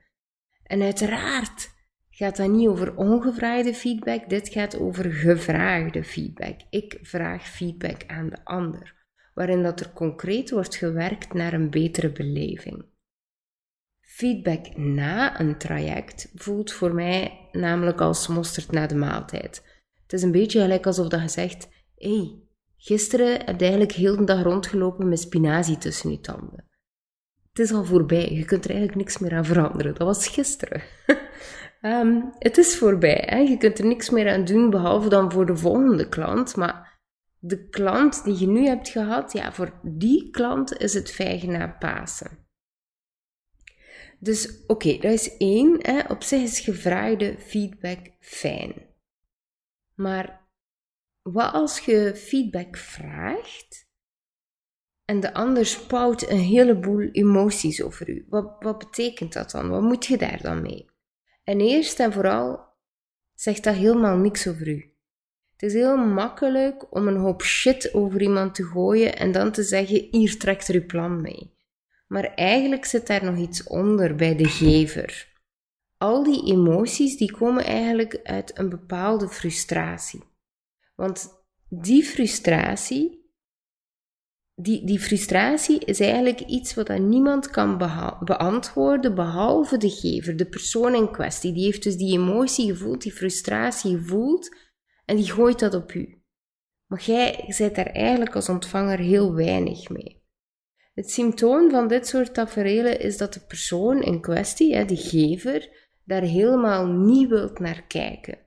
En 0.64 0.82
uiteraard 0.82 1.76
gaat 2.18 2.38
dat 2.38 2.50
niet 2.50 2.68
over 2.68 2.96
ongevraagde 2.96 3.74
feedback, 3.74 4.30
dit 4.30 4.50
gaat 4.50 4.80
over 4.80 5.12
gevraagde 5.12 6.04
feedback. 6.04 6.60
Ik 6.70 7.00
vraag 7.02 7.48
feedback 7.48 8.04
aan 8.08 8.30
de 8.30 8.38
ander 8.44 8.96
waarin 9.34 9.64
dat 9.64 9.80
er 9.80 9.92
concreet 9.94 10.50
wordt 10.50 10.76
gewerkt 10.76 11.34
naar 11.34 11.54
een 11.54 11.70
betere 11.70 12.12
beleving. 12.12 12.86
Feedback 14.00 14.78
na 14.78 15.40
een 15.40 15.58
traject 15.58 16.32
voelt 16.36 16.72
voor 16.72 16.94
mij 16.94 17.50
namelijk 17.52 18.02
als 18.02 18.28
mosterd 18.28 18.72
na 18.72 18.88
de 18.88 18.96
maaltijd. 18.96 19.82
Het 20.02 20.14
is 20.14 20.22
een 20.22 20.32
beetje 20.32 20.62
gelijk 20.62 20.86
alsof 20.86 21.08
dat 21.08 21.22
je 21.22 21.28
zegt: 21.28 21.68
hé, 21.96 22.16
hey, 22.16 22.42
gisteren 22.78 23.32
heb 23.32 23.60
je 23.60 23.66
eigenlijk 23.66 23.92
heel 23.92 24.16
de 24.16 24.24
dag 24.24 24.42
rondgelopen 24.44 25.10
met 25.10 25.20
spinazie 25.20 25.78
tussen 25.78 26.12
je 26.12 26.20
tanden. 26.20 26.66
Het 27.50 27.60
is 27.60 27.72
al 27.72 27.86
voorbij, 27.86 28.32
je 28.32 28.46
kunt 28.46 28.64
er 28.64 28.70
eigenlijk 28.70 29.00
niks 29.00 29.18
meer 29.18 29.34
aan 29.34 29.46
veranderen. 29.46 29.96
Dat 29.96 30.08
was 30.08 30.28
gisteren. 30.28 30.82
um, 31.82 32.32
het 32.40 32.58
is 32.58 32.78
voorbij, 32.78 33.24
hè? 33.26 33.38
je 33.38 33.58
kunt 33.58 33.80
er 33.80 33.86
niks 33.86 34.10
meer 34.10 34.32
aan 34.32 34.46
doen 34.46 34.70
behalve 34.70 35.10
dan 35.10 35.32
voor 35.32 35.46
de 35.46 35.58
volgende 35.58 36.10
klant, 36.10 36.56
maar 36.56 37.00
de 37.40 37.68
klant 37.70 38.24
die 38.24 38.40
je 38.40 38.48
nu 38.48 38.66
hebt 38.66 38.90
gehad, 38.90 39.34
ja, 39.34 39.54
voor 39.54 39.80
die 39.84 40.30
klant 40.30 40.78
is 40.78 40.94
het 40.94 41.12
vijgen 41.12 41.52
na 41.52 41.68
Pasen. 41.68 42.46
Dus 44.20 44.66
oké, 44.68 44.98
dat 44.98 45.12
is 45.12 45.38
één. 45.38 45.78
Hè. 45.82 46.00
Op 46.08 46.24
zich 46.24 46.42
is 46.42 46.60
gevraagde 46.60 47.40
feedback 47.40 48.12
fijn. 48.20 48.74
Maar 49.96 50.48
wat 51.22 51.54
als 51.54 51.80
je 51.80 52.16
feedback 52.16 52.78
vraagt 52.78 53.88
en 55.06 55.20
de 55.20 55.34
ander 55.34 55.66
spouwt 55.66 56.30
een 56.30 56.40
heleboel 56.40 57.10
emoties 57.12 57.82
over 57.82 58.10
u? 58.10 58.26
Wat, 58.30 58.56
wat 58.60 58.78
betekent 58.78 59.34
dat 59.34 59.52
dan? 59.52 59.70
Wat 59.70 59.82
moet 59.82 60.06
je 60.06 60.18
daar 60.18 60.42
dan 60.42 60.62
mee? 60.62 60.90
En 61.48 61.60
eerst 61.60 62.00
en 62.00 62.14
vooral 62.14 62.66
zegt 63.34 63.64
dat 63.64 63.76
helemaal 63.76 64.18
niks 64.18 64.48
over 64.48 64.68
u. 64.68 64.94
Het 65.52 65.62
is 65.70 65.74
heel 65.74 65.98
makkelijk 65.98 66.96
om 66.96 67.08
een 67.08 67.18
hoop 67.18 67.42
shit 67.44 67.94
over 67.94 68.22
iemand 68.22 68.56
te 68.56 68.64
gooien 68.64 69.16
en 69.16 69.32
dan 69.32 69.52
te 69.52 69.64
zeggen: 69.64 70.08
hier 70.12 70.38
trekt 70.40 70.68
er 70.68 70.76
uw 70.76 70.86
plan 70.86 71.22
mee. 71.22 71.56
Maar 72.08 72.24
eigenlijk 72.24 72.86
zit 72.86 73.08
daar 73.08 73.24
nog 73.24 73.38
iets 73.38 73.64
onder 73.64 74.16
bij 74.16 74.36
de 74.36 74.48
gever. 74.48 75.36
Al 75.98 76.24
die 76.24 76.46
emoties 76.46 77.18
die 77.18 77.32
komen 77.32 77.64
eigenlijk 77.64 78.20
uit 78.24 78.58
een 78.58 78.70
bepaalde 78.70 79.28
frustratie. 79.28 80.24
Want 80.96 81.30
die 81.70 82.04
frustratie 82.04 83.17
die, 84.60 84.86
die 84.86 85.00
frustratie 85.00 85.80
is 85.80 86.00
eigenlijk 86.00 86.40
iets 86.40 86.74
wat 86.74 86.98
niemand 86.98 87.50
kan 87.50 87.78
beantwoorden 88.24 89.16
behalve 89.16 89.78
de 89.78 89.90
gever, 89.90 90.36
de 90.36 90.46
persoon 90.46 90.96
in 90.96 91.12
kwestie. 91.12 91.54
Die 91.54 91.64
heeft 91.64 91.84
dus 91.84 91.96
die 91.96 92.20
emotie 92.20 92.68
gevoeld, 92.68 93.02
die 93.02 93.12
frustratie 93.12 93.98
gevoeld 93.98 94.56
en 95.06 95.16
die 95.16 95.32
gooit 95.32 95.60
dat 95.60 95.74
op 95.74 95.94
u. 95.94 96.22
Maar 96.86 97.02
jij 97.02 97.44
zit 97.48 97.76
daar 97.76 97.86
eigenlijk 97.86 98.36
als 98.36 98.50
ontvanger 98.50 99.00
heel 99.00 99.34
weinig 99.34 99.90
mee. 99.90 100.24
Het 100.94 101.12
symptoom 101.12 101.70
van 101.70 101.88
dit 101.88 102.08
soort 102.08 102.34
tafereelen 102.34 103.00
is 103.00 103.18
dat 103.18 103.34
de 103.34 103.46
persoon 103.48 104.02
in 104.02 104.22
kwestie, 104.22 104.86
de 104.86 104.98
gever, 104.98 105.70
daar 106.04 106.22
helemaal 106.22 106.88
niet 106.88 107.30
wilt 107.30 107.60
naar 107.60 107.84
kijken. 107.88 108.38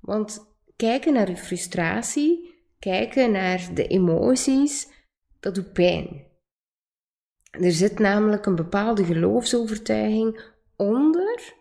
Want 0.00 0.56
kijken 0.76 1.12
naar 1.12 1.28
uw 1.28 1.36
frustratie, 1.36 2.54
kijken 2.78 3.32
naar 3.32 3.68
de 3.74 3.86
emoties, 3.86 4.90
dat 5.42 5.54
doet 5.54 5.72
pijn. 5.72 6.26
Er 7.50 7.72
zit 7.72 7.98
namelijk 7.98 8.46
een 8.46 8.54
bepaalde 8.54 9.04
geloofsovertuiging 9.04 10.42
onder, 10.76 11.54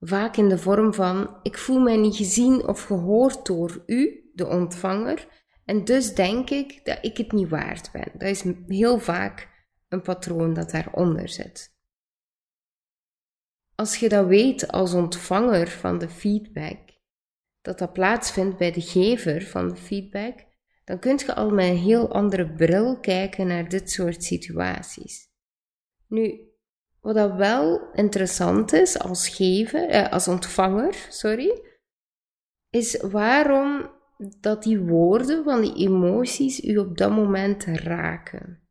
vaak 0.00 0.36
in 0.36 0.48
de 0.48 0.58
vorm 0.58 0.94
van: 0.94 1.38
ik 1.42 1.58
voel 1.58 1.80
mij 1.80 1.96
niet 1.96 2.16
gezien 2.16 2.66
of 2.66 2.82
gehoord 2.82 3.46
door 3.46 3.82
u, 3.86 4.30
de 4.34 4.46
ontvanger, 4.46 5.28
en 5.64 5.84
dus 5.84 6.14
denk 6.14 6.50
ik 6.50 6.84
dat 6.84 6.98
ik 7.00 7.16
het 7.16 7.32
niet 7.32 7.48
waard 7.48 7.92
ben. 7.92 8.10
Dat 8.12 8.28
is 8.28 8.44
heel 8.66 8.98
vaak 8.98 9.48
een 9.88 10.02
patroon 10.02 10.54
dat 10.54 10.70
daaronder 10.70 11.28
zit. 11.28 11.76
Als 13.74 13.96
je 13.96 14.08
dat 14.08 14.26
weet 14.26 14.68
als 14.68 14.94
ontvanger 14.94 15.68
van 15.68 15.98
de 15.98 16.08
feedback, 16.08 16.78
dat 17.60 17.78
dat 17.78 17.92
plaatsvindt 17.92 18.56
bij 18.56 18.72
de 18.72 18.80
gever 18.80 19.42
van 19.42 19.68
de 19.68 19.76
feedback, 19.76 20.47
dan 20.88 20.98
kun 20.98 21.18
je 21.18 21.34
al 21.34 21.50
met 21.50 21.68
een 21.68 21.76
heel 21.76 22.12
andere 22.12 22.52
bril 22.52 23.00
kijken 23.00 23.46
naar 23.46 23.68
dit 23.68 23.90
soort 23.90 24.24
situaties. 24.24 25.28
Nu, 26.06 26.40
wat 27.00 27.14
dat 27.14 27.36
wel 27.36 27.90
interessant 27.92 28.72
is 28.72 28.98
als 28.98 29.28
gever, 29.28 29.88
eh, 29.88 30.12
als 30.12 30.28
ontvanger, 30.28 31.06
sorry, 31.08 31.62
is 32.70 33.00
waarom 33.00 33.90
dat 34.40 34.62
die 34.62 34.80
woorden 34.80 35.44
van 35.44 35.60
die 35.60 35.74
emoties 35.74 36.64
u 36.64 36.76
op 36.76 36.98
dat 36.98 37.10
moment 37.10 37.64
raken. 37.64 38.68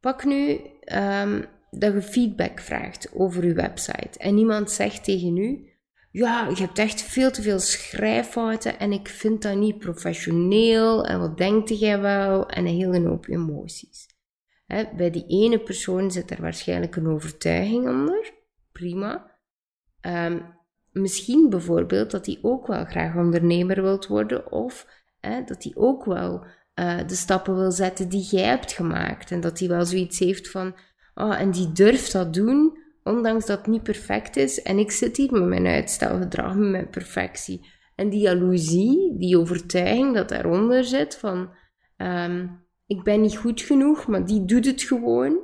Pak 0.00 0.24
nu 0.24 0.60
um, 0.84 1.44
dat 1.70 1.92
je 1.92 2.02
feedback 2.02 2.60
vraagt 2.60 3.12
over 3.14 3.42
uw 3.42 3.54
website 3.54 4.18
en 4.18 4.38
iemand 4.38 4.70
zegt 4.70 5.04
tegen 5.04 5.36
u: 5.36 5.71
ja, 6.12 6.48
je 6.48 6.62
hebt 6.62 6.78
echt 6.78 7.02
veel 7.02 7.30
te 7.30 7.42
veel 7.42 7.58
schrijffouten 7.58 8.78
en 8.78 8.92
ik 8.92 9.08
vind 9.08 9.42
dat 9.42 9.56
niet 9.56 9.78
professioneel. 9.78 11.04
En 11.04 11.20
wat 11.20 11.36
denkt 11.36 11.78
jij 11.78 12.00
wel? 12.00 12.48
En 12.48 12.66
een 12.66 12.74
hele 12.74 13.08
hoop 13.08 13.28
emoties. 13.28 14.06
bij 14.96 15.10
die 15.10 15.24
ene 15.26 15.58
persoon 15.58 16.10
zit 16.10 16.30
er 16.30 16.40
waarschijnlijk 16.40 16.96
een 16.96 17.08
overtuiging 17.08 17.88
onder, 17.88 18.32
prima. 18.72 19.30
Ehm, 20.00 20.40
misschien 20.90 21.48
bijvoorbeeld 21.50 22.10
dat 22.10 22.26
hij 22.26 22.38
ook 22.42 22.66
wel 22.66 22.84
graag 22.84 23.16
ondernemer 23.16 23.82
wilt 23.82 24.06
worden 24.06 24.52
of 24.52 24.86
dat 25.46 25.62
hij 25.62 25.72
ook 25.74 26.04
wel 26.04 26.44
uh, 26.74 26.98
de 27.06 27.14
stappen 27.14 27.56
wil 27.56 27.72
zetten 27.72 28.08
die 28.08 28.28
jij 28.30 28.44
hebt 28.44 28.72
gemaakt. 28.72 29.30
En 29.30 29.40
dat 29.40 29.58
hij 29.58 29.68
wel 29.68 29.84
zoiets 29.84 30.18
heeft 30.18 30.50
van, 30.50 30.74
oh, 31.14 31.40
en 31.40 31.50
die 31.50 31.72
durft 31.72 32.12
dat 32.12 32.34
doen 32.34 32.78
ondanks 33.04 33.46
dat 33.46 33.58
het 33.58 33.66
niet 33.66 33.82
perfect 33.82 34.36
is. 34.36 34.62
En 34.62 34.78
ik 34.78 34.90
zit 34.90 35.16
hier 35.16 35.32
met 35.32 35.44
mijn 35.44 35.66
uitstelgedrag, 35.66 36.54
met 36.54 36.70
mijn 36.70 36.90
perfectie. 36.90 37.70
En 37.94 38.08
die 38.08 38.20
jaloezie, 38.20 39.14
die 39.18 39.38
overtuiging 39.38 40.14
dat 40.14 40.28
daaronder 40.28 40.84
zit 40.84 41.16
van 41.16 41.50
um, 41.96 42.62
ik 42.86 43.02
ben 43.02 43.20
niet 43.20 43.36
goed 43.36 43.60
genoeg, 43.60 44.06
maar 44.06 44.26
die 44.26 44.44
doet 44.44 44.66
het 44.66 44.82
gewoon. 44.82 45.40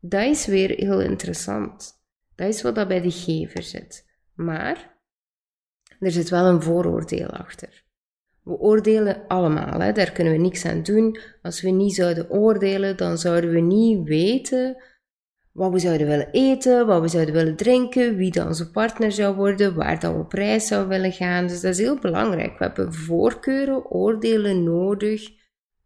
Dat 0.00 0.22
is 0.22 0.46
weer 0.46 0.70
heel 0.70 1.00
interessant. 1.00 1.92
Dat 2.34 2.48
is 2.48 2.62
wat 2.62 2.74
dat 2.74 2.88
bij 2.88 3.00
de 3.00 3.10
gever 3.10 3.62
zit. 3.62 4.06
Maar 4.34 4.98
er 5.98 6.10
zit 6.10 6.28
wel 6.28 6.44
een 6.44 6.62
vooroordeel 6.62 7.28
achter. 7.28 7.84
We 8.42 8.58
oordelen 8.58 9.26
allemaal, 9.28 9.80
hè? 9.80 9.92
daar 9.92 10.12
kunnen 10.12 10.32
we 10.32 10.38
niks 10.38 10.64
aan 10.64 10.82
doen. 10.82 11.18
Als 11.42 11.60
we 11.60 11.70
niet 11.70 11.94
zouden 11.94 12.30
oordelen, 12.30 12.96
dan 12.96 13.18
zouden 13.18 13.50
we 13.50 13.60
niet 13.60 14.08
weten 14.08 14.82
wat 15.54 15.72
we 15.72 15.78
zouden 15.78 16.06
willen 16.06 16.30
eten, 16.30 16.86
wat 16.86 17.00
we 17.00 17.08
zouden 17.08 17.34
willen 17.34 17.56
drinken, 17.56 18.16
wie 18.16 18.30
dan 18.30 18.46
onze 18.46 18.70
partner 18.70 19.12
zou 19.12 19.36
worden, 19.36 19.74
waar 19.74 20.00
dan 20.00 20.14
we 20.14 20.20
op 20.20 20.32
reis 20.32 20.66
zouden 20.66 20.90
willen 20.90 21.12
gaan. 21.12 21.46
Dus 21.46 21.60
dat 21.60 21.72
is 21.72 21.78
heel 21.78 21.98
belangrijk. 21.98 22.58
We 22.58 22.64
hebben 22.64 22.94
voorkeuren, 22.94 23.90
oordelen 23.90 24.62
nodig 24.62 25.30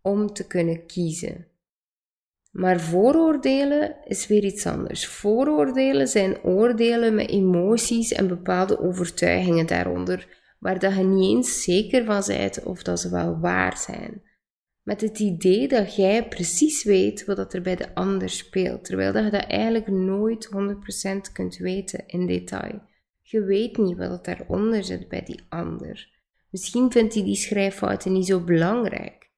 om 0.02 0.32
te 0.32 0.46
kunnen 0.46 0.86
kiezen. 0.86 1.46
Maar 2.50 2.80
vooroordelen 2.80 3.96
is 4.04 4.26
weer 4.26 4.44
iets 4.44 4.66
anders. 4.66 5.06
Vooroordelen 5.06 6.08
zijn 6.08 6.42
oordelen 6.42 7.14
met 7.14 7.28
emoties 7.28 8.12
en 8.12 8.28
bepaalde 8.28 8.80
overtuigingen 8.80 9.66
daaronder, 9.66 10.26
waar 10.58 10.78
dat 10.78 10.94
je 10.94 11.02
niet 11.02 11.36
eens 11.36 11.62
zeker 11.62 12.04
van 12.04 12.22
bent 12.26 12.62
of 12.62 12.82
dat 12.82 13.00
ze 13.00 13.10
wel 13.10 13.38
waar 13.40 13.78
zijn 13.78 14.22
met 14.88 15.00
het 15.00 15.18
idee 15.18 15.68
dat 15.68 15.96
jij 15.96 16.28
precies 16.28 16.84
weet 16.84 17.24
wat 17.24 17.54
er 17.54 17.62
bij 17.62 17.76
de 17.76 17.94
ander 17.94 18.30
speelt, 18.30 18.84
terwijl 18.84 19.12
dat 19.12 19.24
je 19.24 19.30
dat 19.30 19.44
eigenlijk 19.44 19.88
nooit 19.88 20.48
100% 21.28 21.32
kunt 21.32 21.56
weten 21.56 22.06
in 22.06 22.26
detail. 22.26 22.82
Je 23.22 23.44
weet 23.44 23.76
niet 23.76 23.96
wat 23.96 24.24
daaronder 24.24 24.84
zit 24.84 25.08
bij 25.08 25.22
die 25.22 25.42
ander. 25.48 26.10
Misschien 26.50 26.92
vindt 26.92 27.14
hij 27.14 27.22
die 27.22 27.36
schrijffouten 27.36 28.12
niet 28.12 28.26
zo 28.26 28.40
belangrijk. 28.40 29.30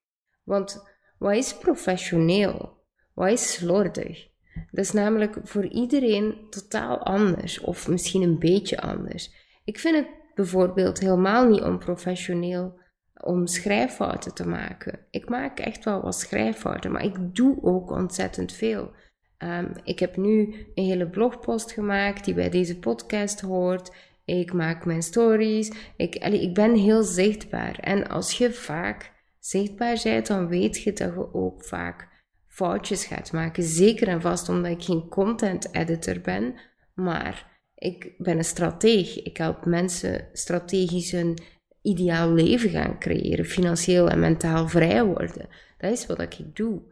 Want 0.45 0.83
wat 1.19 1.37
is 1.37 1.57
professioneel? 1.57 2.79
Wat 3.15 3.31
is 3.31 3.53
slordig? 3.53 4.29
Dat 4.71 4.85
is 4.85 4.93
namelijk 4.93 5.37
voor 5.43 5.67
iedereen 5.67 6.47
totaal 6.51 6.99
anders, 6.99 7.61
of 7.61 7.89
misschien 7.89 8.23
een 8.23 8.39
beetje 8.39 8.81
anders. 8.81 9.31
Ik 9.65 9.79
vind 9.79 9.97
het 9.97 10.09
bijvoorbeeld 10.35 11.01
helemaal 11.01 11.49
niet 11.49 11.63
onprofessioneel 11.63 12.80
om 13.23 13.47
schrijffouten 13.47 14.35
te 14.35 14.49
maken. 14.49 14.99
Ik 15.11 15.29
maak 15.29 15.59
echt 15.59 15.85
wel 15.85 16.03
wat 16.03 16.19
schrijffouten, 16.19 16.93
maar 16.93 17.05
ik 17.05 17.35
doe 17.35 17.63
ook 17.63 17.91
ontzettend 17.91 18.53
veel. 18.53 18.91
Um, 19.39 19.73
ik 19.85 19.99
heb 19.99 20.17
nu 20.17 20.55
een 20.75 20.85
hele 20.85 21.09
blogpost 21.09 21.73
gemaakt 21.73 22.25
die 22.25 22.35
bij 22.35 22.51
deze 22.51 22.79
podcast 22.79 23.41
hoort. 23.41 23.93
Ik 24.25 24.53
maak 24.53 24.85
mijn 24.85 25.03
stories. 25.03 25.73
Ik, 25.97 26.15
ik 26.15 26.55
ben 26.55 26.75
heel 26.75 27.03
zichtbaar. 27.03 27.79
En 27.79 28.09
als 28.09 28.39
je 28.39 28.53
vaak 28.53 29.13
zichtbaar 29.39 30.01
bent, 30.03 30.27
dan 30.27 30.49
weet 30.49 30.83
je 30.83 30.93
dat 30.93 31.15
je 31.15 31.35
ook 31.35 31.65
vaak 31.65 32.09
foutjes 32.47 33.05
gaat 33.05 33.33
maken. 33.33 33.63
Zeker 33.63 34.09
en 34.09 34.21
vast 34.21 34.49
omdat 34.49 34.71
ik 34.73 34.83
geen 34.83 35.09
content 35.09 35.75
editor 35.75 36.21
ben, 36.21 36.55
maar 36.95 37.61
ik 37.75 38.15
ben 38.19 38.39
een 38.39 38.45
strateeg. 38.45 39.23
Ik 39.23 39.37
help 39.37 39.65
mensen 39.65 40.29
strategisch 40.33 41.13
hun 41.13 41.39
ideaal 41.83 42.33
leven 42.33 42.71
gaan 42.71 42.99
creëren, 42.99 43.45
financieel 43.45 44.09
en 44.09 44.21
mentaal 44.21 44.69
vrij 44.69 45.05
worden. 45.05 45.49
Dat 45.79 45.93
is 45.93 46.07
wat 46.07 46.21
ik 46.21 46.57
doe. 46.57 46.83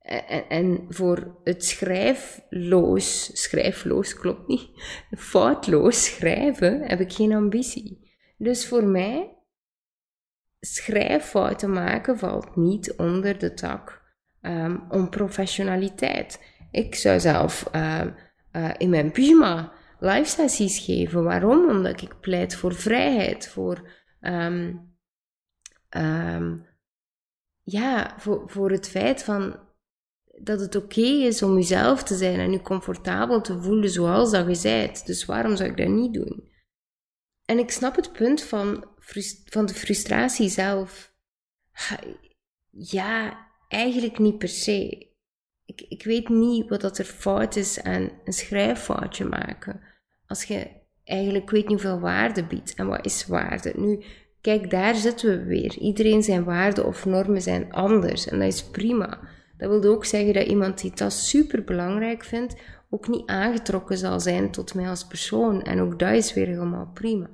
En, 0.00 0.48
en 0.48 0.84
voor 0.88 1.36
het 1.44 1.64
schrijfloos, 1.64 3.30
schrijfloos 3.42 4.14
klopt 4.14 4.48
niet, 4.48 4.68
foutloos 5.16 6.04
schrijven 6.04 6.82
heb 6.82 7.00
ik 7.00 7.12
geen 7.12 7.32
ambitie. 7.32 8.14
Dus 8.38 8.66
voor 8.66 8.84
mij, 8.84 9.36
schrijffouten 10.60 11.72
maken 11.72 12.18
valt 12.18 12.56
niet 12.56 12.94
onder 12.96 13.38
de 13.38 13.54
tak 13.54 14.02
um, 14.42 14.84
om 14.88 15.10
professionaliteit. 15.10 16.40
Ik 16.70 16.94
zou 16.94 17.20
zelf 17.20 17.70
uh, 17.74 18.00
uh, 18.52 18.70
in 18.76 18.90
mijn 18.90 19.12
pyjama 19.12 19.72
live 19.98 20.28
sessies 20.28 20.78
geven. 20.78 21.24
Waarom? 21.24 21.68
Omdat 21.68 22.02
ik 22.02 22.20
pleit 22.20 22.54
voor 22.54 22.74
vrijheid, 22.74 23.48
voor 23.48 23.88
um, 24.28 24.96
um, 25.96 26.66
ja, 27.62 28.14
voor, 28.18 28.50
voor 28.50 28.70
het 28.70 28.88
feit 28.88 29.22
van 29.22 29.58
dat 30.38 30.60
het 30.60 30.76
oké 30.76 31.00
is 31.00 31.42
om 31.42 31.54
jezelf 31.54 32.02
te 32.02 32.16
zijn 32.16 32.38
en 32.38 32.52
je 32.52 32.60
comfortabel 32.62 33.40
te 33.40 33.60
voelen 33.60 33.90
zoals 33.90 34.30
dat 34.30 34.56
je 34.56 34.62
bent. 34.62 35.06
Dus 35.06 35.24
waarom 35.24 35.56
zou 35.56 35.70
ik 35.70 35.76
dat 35.76 35.88
niet 35.88 36.14
doen? 36.14 36.50
En 37.44 37.58
ik 37.58 37.70
snap 37.70 37.96
het 37.96 38.12
punt 38.12 38.42
van, 38.42 38.84
van 39.44 39.66
de 39.66 39.74
frustratie 39.74 40.48
zelf. 40.48 41.14
Ja, 42.70 43.46
eigenlijk 43.68 44.18
niet 44.18 44.38
per 44.38 44.48
se. 44.48 45.10
Ik, 45.64 45.80
ik 45.80 46.04
weet 46.04 46.28
niet 46.28 46.68
wat 46.68 46.80
dat 46.80 46.98
er 46.98 47.04
fout 47.04 47.56
is 47.56 47.82
aan 47.82 48.10
een 48.24 48.32
schrijffoutje 48.32 49.24
maken. 49.24 49.80
Als 50.26 50.44
je 50.44 50.84
eigenlijk 51.06 51.50
weet 51.50 51.68
niet 51.68 51.82
hoeveel 51.82 52.00
waarde 52.00 52.44
biedt. 52.44 52.74
En 52.74 52.86
wat 52.86 53.04
is 53.04 53.26
waarde? 53.26 53.72
Nu, 53.76 54.02
kijk, 54.40 54.70
daar 54.70 54.94
zitten 54.94 55.30
we 55.30 55.44
weer. 55.44 55.78
Iedereen 55.78 56.22
zijn 56.22 56.44
waarden 56.44 56.86
of 56.86 57.04
normen 57.04 57.42
zijn 57.42 57.72
anders. 57.72 58.28
En 58.28 58.38
dat 58.38 58.48
is 58.48 58.64
prima. 58.64 59.18
Dat 59.56 59.68
wil 59.68 59.92
ook 59.92 60.04
zeggen 60.04 60.32
dat 60.32 60.46
iemand 60.46 60.80
die 60.80 60.92
dat 60.94 61.12
super 61.12 61.64
belangrijk 61.64 62.24
vindt, 62.24 62.56
ook 62.90 63.08
niet 63.08 63.26
aangetrokken 63.26 63.98
zal 63.98 64.20
zijn 64.20 64.50
tot 64.50 64.74
mij 64.74 64.88
als 64.88 65.06
persoon. 65.06 65.62
En 65.62 65.80
ook 65.80 65.98
dat 65.98 66.14
is 66.14 66.34
weer 66.34 66.46
helemaal 66.46 66.90
prima. 66.94 67.30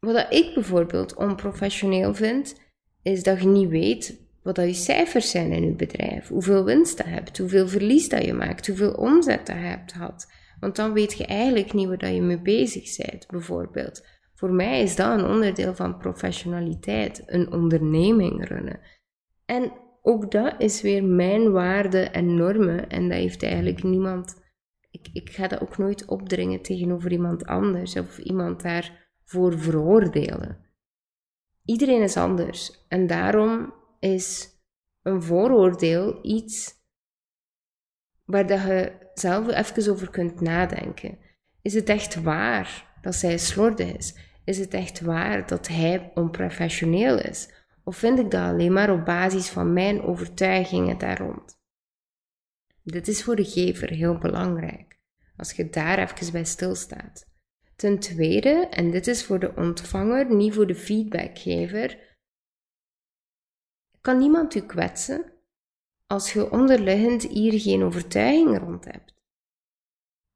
Wat 0.00 0.26
ik 0.32 0.54
bijvoorbeeld 0.54 1.14
onprofessioneel 1.14 2.14
vind, 2.14 2.60
is 3.02 3.22
dat 3.22 3.40
je 3.40 3.46
niet 3.46 3.68
weet 3.68 4.26
wat 4.42 4.54
dat 4.54 4.66
je 4.66 4.74
cijfers 4.74 5.30
zijn 5.30 5.52
in 5.52 5.64
je 5.64 5.72
bedrijf, 5.72 6.28
hoeveel 6.28 6.64
winst 6.64 6.98
je 6.98 7.04
hebt, 7.04 7.38
hoeveel 7.38 7.68
verlies 7.68 8.08
dat 8.08 8.24
je 8.24 8.32
maakt, 8.32 8.66
hoeveel 8.66 8.92
omzet 8.92 9.46
je 9.46 9.52
hebt 9.52 9.92
gehad. 9.92 10.26
Want 10.60 10.76
dan 10.76 10.92
weet 10.92 11.12
je 11.18 11.26
eigenlijk 11.26 11.72
niet 11.72 11.88
waar 11.88 12.10
je 12.10 12.22
mee 12.22 12.40
bezig 12.40 12.96
bent, 12.96 13.26
bijvoorbeeld. 13.26 14.06
Voor 14.34 14.52
mij 14.52 14.82
is 14.82 14.96
dat 14.96 15.18
een 15.18 15.26
onderdeel 15.26 15.74
van 15.74 15.98
professionaliteit, 15.98 17.22
een 17.26 17.52
onderneming 17.52 18.48
runnen. 18.48 18.80
En 19.44 19.72
ook 20.02 20.30
dat 20.30 20.54
is 20.58 20.82
weer 20.82 21.04
mijn 21.04 21.50
waarden 21.52 22.12
en 22.12 22.36
normen 22.36 22.88
en 22.88 23.08
dat 23.08 23.18
heeft 23.18 23.42
eigenlijk 23.42 23.82
niemand. 23.82 24.42
Ik, 24.90 25.08
ik 25.12 25.30
ga 25.30 25.48
dat 25.48 25.60
ook 25.60 25.78
nooit 25.78 26.04
opdringen 26.04 26.62
tegenover 26.62 27.12
iemand 27.12 27.46
anders 27.46 27.96
of 27.96 28.18
iemand 28.18 28.62
daarvoor 28.62 29.58
veroordelen. 29.58 30.66
Iedereen 31.64 32.02
is 32.02 32.16
anders 32.16 32.86
en 32.88 33.06
daarom 33.06 33.74
is 34.00 34.48
een 35.02 35.22
vooroordeel 35.22 36.18
iets 36.22 36.74
waar 38.24 38.46
dat 38.46 38.60
je 38.60 39.07
zelf 39.20 39.48
even 39.48 39.92
over 39.92 40.10
kunt 40.10 40.40
nadenken. 40.40 41.18
Is 41.62 41.74
het 41.74 41.88
echt 41.88 42.22
waar 42.22 42.96
dat 43.00 43.14
zij 43.14 43.38
slordig 43.38 43.96
is? 43.96 44.14
Is 44.44 44.58
het 44.58 44.74
echt 44.74 45.00
waar 45.00 45.46
dat 45.46 45.68
hij 45.68 46.10
onprofessioneel 46.14 47.18
is? 47.18 47.48
Of 47.84 47.96
vind 47.96 48.18
ik 48.18 48.30
dat 48.30 48.40
alleen 48.40 48.72
maar 48.72 48.92
op 48.92 49.04
basis 49.04 49.48
van 49.48 49.72
mijn 49.72 50.02
overtuigingen 50.02 50.98
daar 50.98 51.18
rond? 51.18 51.58
Dit 52.82 53.08
is 53.08 53.22
voor 53.22 53.36
de 53.36 53.44
gever 53.44 53.90
heel 53.90 54.18
belangrijk, 54.18 54.98
als 55.36 55.52
je 55.52 55.70
daar 55.70 55.98
even 55.98 56.32
bij 56.32 56.44
stilstaat. 56.44 57.26
Ten 57.76 57.98
tweede, 57.98 58.68
en 58.70 58.90
dit 58.90 59.06
is 59.06 59.24
voor 59.24 59.38
de 59.38 59.56
ontvanger, 59.56 60.34
niet 60.34 60.54
voor 60.54 60.66
de 60.66 60.74
feedbackgever, 60.74 61.98
kan 64.00 64.18
niemand 64.18 64.54
u 64.54 64.60
kwetsen 64.60 65.32
als 66.08 66.32
je 66.32 66.50
onderliggend 66.50 67.22
hier 67.26 67.60
geen 67.60 67.82
overtuiging 67.82 68.58
rond 68.58 68.84
hebt. 68.84 69.14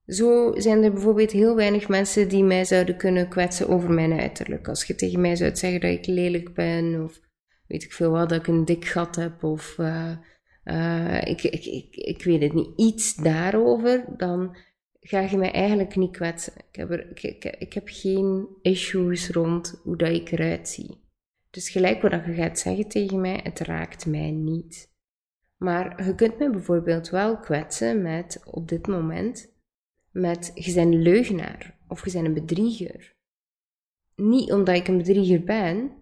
Zo 0.06 0.52
zijn 0.56 0.82
er 0.82 0.92
bijvoorbeeld 0.92 1.30
heel 1.30 1.54
weinig 1.54 1.88
mensen 1.88 2.28
die 2.28 2.44
mij 2.44 2.64
zouden 2.64 2.96
kunnen 2.96 3.28
kwetsen 3.28 3.68
over 3.68 3.90
mijn 3.90 4.20
uiterlijk. 4.20 4.68
Als 4.68 4.84
je 4.84 4.94
tegen 4.94 5.20
mij 5.20 5.36
zou 5.36 5.56
zeggen 5.56 5.80
dat 5.80 5.90
ik 5.90 6.06
lelijk 6.06 6.54
ben, 6.54 7.04
of 7.04 7.20
weet 7.66 7.82
ik 7.82 7.92
veel 7.92 8.10
wat, 8.10 8.28
dat 8.28 8.38
ik 8.38 8.46
een 8.46 8.64
dik 8.64 8.84
gat 8.84 9.16
heb, 9.16 9.42
of 9.42 9.76
uh, 9.78 10.16
uh, 10.64 11.22
ik, 11.24 11.42
ik, 11.42 11.64
ik, 11.64 11.96
ik 11.96 12.22
weet 12.22 12.42
het 12.42 12.52
niet, 12.52 12.70
iets 12.76 13.14
daarover, 13.14 14.04
dan 14.16 14.56
ga 15.00 15.20
je 15.20 15.36
mij 15.36 15.52
eigenlijk 15.52 15.96
niet 15.96 16.16
kwetsen. 16.16 16.52
Ik 16.70 16.76
heb, 16.76 16.90
ik, 16.90 17.22
ik, 17.22 17.44
ik 17.44 17.72
heb 17.72 17.88
geen 17.88 18.46
issues 18.62 19.30
rond 19.30 19.80
hoe 19.82 19.96
dat 19.96 20.12
ik 20.12 20.30
eruit 20.30 20.68
zie. 20.68 21.00
Dus 21.50 21.70
gelijk 21.70 22.02
wat 22.02 22.24
je 22.26 22.32
gaat 22.32 22.58
zeggen 22.58 22.88
tegen 22.88 23.20
mij, 23.20 23.40
het 23.42 23.58
raakt 23.58 24.06
mij 24.06 24.30
niet. 24.30 24.91
Maar 25.62 26.06
je 26.06 26.14
kunt 26.14 26.38
me 26.38 26.50
bijvoorbeeld 26.50 27.10
wel 27.10 27.38
kwetsen 27.38 28.02
met, 28.02 28.42
op 28.44 28.68
dit 28.68 28.86
moment, 28.86 29.52
met 30.10 30.50
je 30.54 30.80
een 30.80 31.02
leugenaar 31.02 31.78
of 31.88 32.04
je 32.04 32.12
bent 32.12 32.26
een 32.26 32.34
bedrieger. 32.34 33.14
Niet 34.16 34.52
omdat 34.52 34.74
ik 34.74 34.88
een 34.88 34.96
bedrieger 34.96 35.44
ben, 35.44 35.92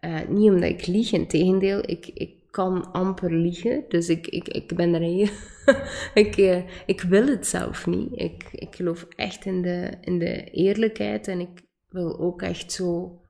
uh, 0.00 0.28
niet 0.28 0.50
omdat 0.50 0.68
ik 0.68 0.86
lieg, 0.86 1.12
in 1.12 1.26
tegendeel, 1.26 1.78
ik, 1.90 2.06
ik 2.06 2.50
kan 2.50 2.92
amper 2.92 3.32
liegen, 3.32 3.84
dus 3.88 4.08
ik, 4.08 4.26
ik, 4.26 4.48
ik 4.48 4.76
ben 4.76 4.94
erin. 4.94 5.30
ik, 6.24 6.36
uh, 6.36 6.62
ik 6.86 7.00
wil 7.00 7.26
het 7.26 7.46
zelf 7.46 7.86
niet. 7.86 8.10
Ik, 8.12 8.48
ik 8.52 8.74
geloof 8.74 9.06
echt 9.16 9.44
in 9.44 9.62
de, 9.62 9.92
in 10.00 10.18
de 10.18 10.44
eerlijkheid 10.44 11.28
en 11.28 11.40
ik 11.40 11.62
wil 11.88 12.18
ook 12.18 12.42
echt 12.42 12.72
zo 12.72 13.20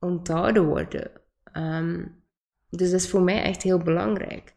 onthouden 0.00 0.66
worden. 0.66 1.10
Um, 1.56 2.24
dus 2.70 2.90
dat 2.90 3.00
is 3.00 3.10
voor 3.10 3.22
mij 3.22 3.42
echt 3.42 3.62
heel 3.62 3.78
belangrijk. 3.78 4.55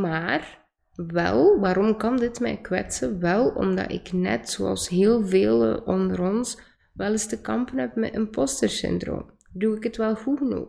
Maar 0.00 0.66
wel, 0.94 1.60
waarom 1.60 1.96
kan 1.96 2.16
dit 2.16 2.40
mij 2.40 2.60
kwetsen? 2.60 3.20
Wel 3.20 3.48
omdat 3.48 3.92
ik 3.92 4.12
net 4.12 4.50
zoals 4.50 4.88
heel 4.88 5.26
velen 5.26 5.86
onder 5.86 6.22
ons 6.22 6.60
wel 6.92 7.10
eens 7.10 7.26
te 7.26 7.40
kampen 7.40 7.78
heb 7.78 7.94
met 7.94 8.14
imposter 8.14 8.68
syndroom. 8.68 9.30
Doe 9.52 9.76
ik 9.76 9.82
het 9.82 9.96
wel 9.96 10.16
goed 10.16 10.38
genoeg? 10.38 10.68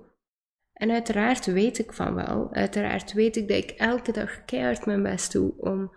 En 0.73 0.91
uiteraard 0.91 1.45
weet 1.45 1.79
ik 1.79 1.93
van 1.93 2.15
wel. 2.15 2.53
Uiteraard 2.53 3.13
weet 3.13 3.35
ik 3.35 3.47
dat 3.47 3.57
ik 3.57 3.69
elke 3.69 4.11
dag 4.11 4.45
keihard 4.45 4.85
mijn 4.85 5.03
best 5.03 5.31
doe 5.31 5.53
om 5.57 5.95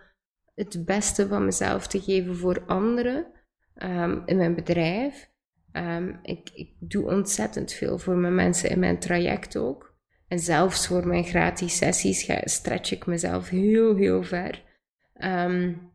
het 0.55 0.85
beste 0.85 1.27
van 1.27 1.45
mezelf 1.45 1.87
te 1.87 2.01
geven 2.01 2.35
voor 2.35 2.63
anderen 2.65 3.27
um, 3.75 4.23
in 4.25 4.37
mijn 4.37 4.55
bedrijf. 4.55 5.29
Um, 5.71 6.19
ik, 6.21 6.49
ik 6.53 6.73
doe 6.79 7.05
ontzettend 7.05 7.73
veel 7.73 7.97
voor 7.97 8.15
mijn 8.15 8.35
mensen 8.35 8.69
in 8.69 8.79
mijn 8.79 8.99
traject 8.99 9.57
ook. 9.57 9.86
En 10.27 10.39
zelfs 10.39 10.87
voor 10.87 11.07
mijn 11.07 11.23
gratis 11.23 11.77
sessies 11.77 12.31
stretch 12.43 12.91
ik 12.91 13.05
mezelf 13.05 13.49
heel, 13.49 13.95
heel 13.95 14.23
ver. 14.23 14.63
Um, 15.23 15.91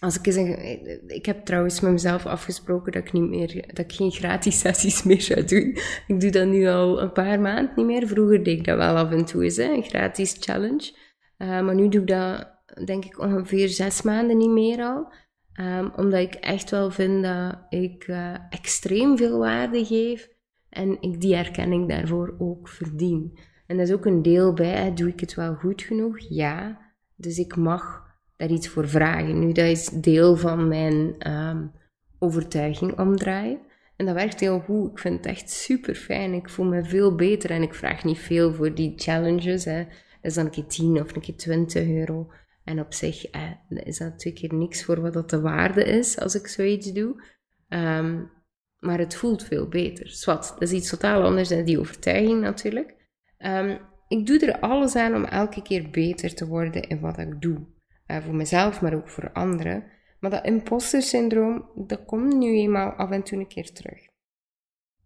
als 0.00 0.18
ik, 0.18 0.26
eens 0.26 0.36
een, 0.36 1.02
ik 1.06 1.26
heb 1.26 1.44
trouwens 1.44 1.80
met 1.80 1.92
mezelf 1.92 2.26
afgesproken 2.26 2.92
dat 2.92 3.02
ik, 3.02 3.12
niet 3.12 3.28
meer, 3.28 3.64
dat 3.66 3.78
ik 3.78 3.92
geen 3.92 4.10
gratis 4.10 4.58
sessies 4.64 5.02
meer 5.02 5.20
zou 5.20 5.44
doen. 5.44 5.76
Ik 6.06 6.20
doe 6.20 6.30
dat 6.30 6.46
nu 6.46 6.66
al 6.66 7.02
een 7.02 7.12
paar 7.12 7.40
maanden 7.40 7.72
niet 7.76 7.86
meer. 7.86 8.06
Vroeger 8.06 8.42
deed 8.42 8.58
ik 8.58 8.64
dat 8.64 8.76
wel 8.76 8.96
af 8.96 9.10
en 9.10 9.24
toe 9.24 9.44
eens, 9.44 9.56
hè, 9.56 9.72
een 9.72 9.82
gratis 9.82 10.36
challenge. 10.40 10.96
Uh, 11.38 11.48
maar 11.48 11.74
nu 11.74 11.88
doe 11.88 12.00
ik 12.00 12.06
dat 12.06 12.56
denk 12.84 13.04
ik 13.04 13.18
ongeveer 13.18 13.68
zes 13.68 14.02
maanden 14.02 14.36
niet 14.36 14.50
meer 14.50 14.82
al. 14.82 15.12
Um, 15.60 15.92
omdat 15.96 16.20
ik 16.20 16.34
echt 16.34 16.70
wel 16.70 16.90
vind 16.90 17.22
dat 17.22 17.58
ik 17.68 18.06
uh, 18.08 18.34
extreem 18.50 19.16
veel 19.16 19.38
waarde 19.38 19.84
geef 19.84 20.28
en 20.68 20.96
ik 21.00 21.20
die 21.20 21.34
erkenning 21.34 21.88
daarvoor 21.88 22.34
ook 22.38 22.68
verdien. 22.68 23.38
En 23.68 23.76
dat 23.76 23.88
is 23.88 23.94
ook 23.94 24.06
een 24.06 24.22
deel 24.22 24.52
bij, 24.52 24.94
doe 24.94 25.08
ik 25.08 25.20
het 25.20 25.34
wel 25.34 25.54
goed 25.54 25.82
genoeg? 25.82 26.18
Ja. 26.28 26.80
Dus 27.16 27.38
ik 27.38 27.56
mag 27.56 28.06
daar 28.36 28.50
iets 28.50 28.68
voor 28.68 28.88
vragen. 28.88 29.38
Nu, 29.38 29.52
dat 29.52 29.66
is 29.66 29.86
deel 29.86 30.36
van 30.36 30.68
mijn 30.68 31.30
um, 31.32 31.72
overtuiging 32.18 32.98
omdraaien. 32.98 33.60
En 33.96 34.06
dat 34.06 34.14
werkt 34.14 34.40
heel 34.40 34.60
goed. 34.60 34.90
Ik 34.90 34.98
vind 34.98 35.16
het 35.16 35.26
echt 35.26 35.50
super 35.50 35.94
fijn. 35.94 36.32
Ik 36.32 36.48
voel 36.48 36.66
me 36.66 36.84
veel 36.84 37.14
beter 37.14 37.50
en 37.50 37.62
ik 37.62 37.74
vraag 37.74 38.04
niet 38.04 38.18
veel 38.18 38.54
voor 38.54 38.74
die 38.74 38.92
challenges. 38.96 39.64
Hè. 39.64 39.84
Dat 39.84 39.90
is 40.30 40.34
dan 40.34 40.44
een 40.44 40.50
keer 40.50 40.66
10 40.66 41.00
of 41.00 41.14
een 41.14 41.20
keer 41.20 41.36
20 41.36 41.88
euro. 41.88 42.30
En 42.64 42.80
op 42.80 42.94
zich 42.94 43.24
eh, 43.24 43.42
is 43.68 43.98
dat 43.98 44.08
natuurlijk 44.08 44.48
keer 44.48 44.58
niks 44.58 44.84
voor 44.84 45.00
wat 45.00 45.12
dat 45.12 45.30
de 45.30 45.40
waarde 45.40 45.84
is 45.84 46.18
als 46.18 46.34
ik 46.34 46.46
zoiets 46.46 46.92
doe. 46.92 47.22
Um, 47.68 48.30
maar 48.78 48.98
het 48.98 49.14
voelt 49.14 49.44
veel 49.44 49.68
beter. 49.68 50.08
Zwat, 50.08 50.54
dat 50.58 50.68
is 50.68 50.72
iets 50.72 50.90
totaal 50.90 51.22
anders 51.22 51.48
dan 51.48 51.64
die 51.64 51.78
overtuiging 51.78 52.40
natuurlijk. 52.40 52.94
Um, 53.38 53.78
ik 54.08 54.26
doe 54.26 54.38
er 54.38 54.60
alles 54.60 54.96
aan 54.96 55.14
om 55.14 55.24
elke 55.24 55.62
keer 55.62 55.90
beter 55.90 56.34
te 56.34 56.46
worden 56.46 56.82
in 56.82 57.00
wat 57.00 57.18
ik 57.18 57.40
doe. 57.40 57.66
Uh, 58.06 58.16
voor 58.16 58.34
mezelf, 58.34 58.80
maar 58.80 58.94
ook 58.94 59.08
voor 59.08 59.32
anderen. 59.32 59.84
Maar 60.20 60.30
dat 60.30 60.44
imposter 60.44 61.02
syndroom, 61.02 61.70
dat 61.74 62.04
komt 62.04 62.34
nu 62.34 62.56
eenmaal 62.56 62.90
af 62.90 63.10
en 63.10 63.22
toe 63.22 63.38
een 63.38 63.48
keer 63.48 63.72
terug. 63.72 64.06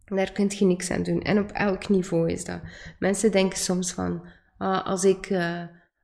Daar 0.05 0.33
kun 0.33 0.51
je 0.59 0.64
niks 0.64 0.90
aan 0.90 1.03
doen. 1.03 1.23
En 1.23 1.38
op 1.38 1.51
elk 1.51 1.88
niveau 1.88 2.31
is 2.31 2.45
dat. 2.45 2.61
Mensen 2.99 3.33
denken 3.33 3.59
soms 3.59 3.92
van, 3.92 4.27
ah, 4.59 4.87
als 4.87 5.05
ik... 5.05 5.31
Uh, 5.31 5.62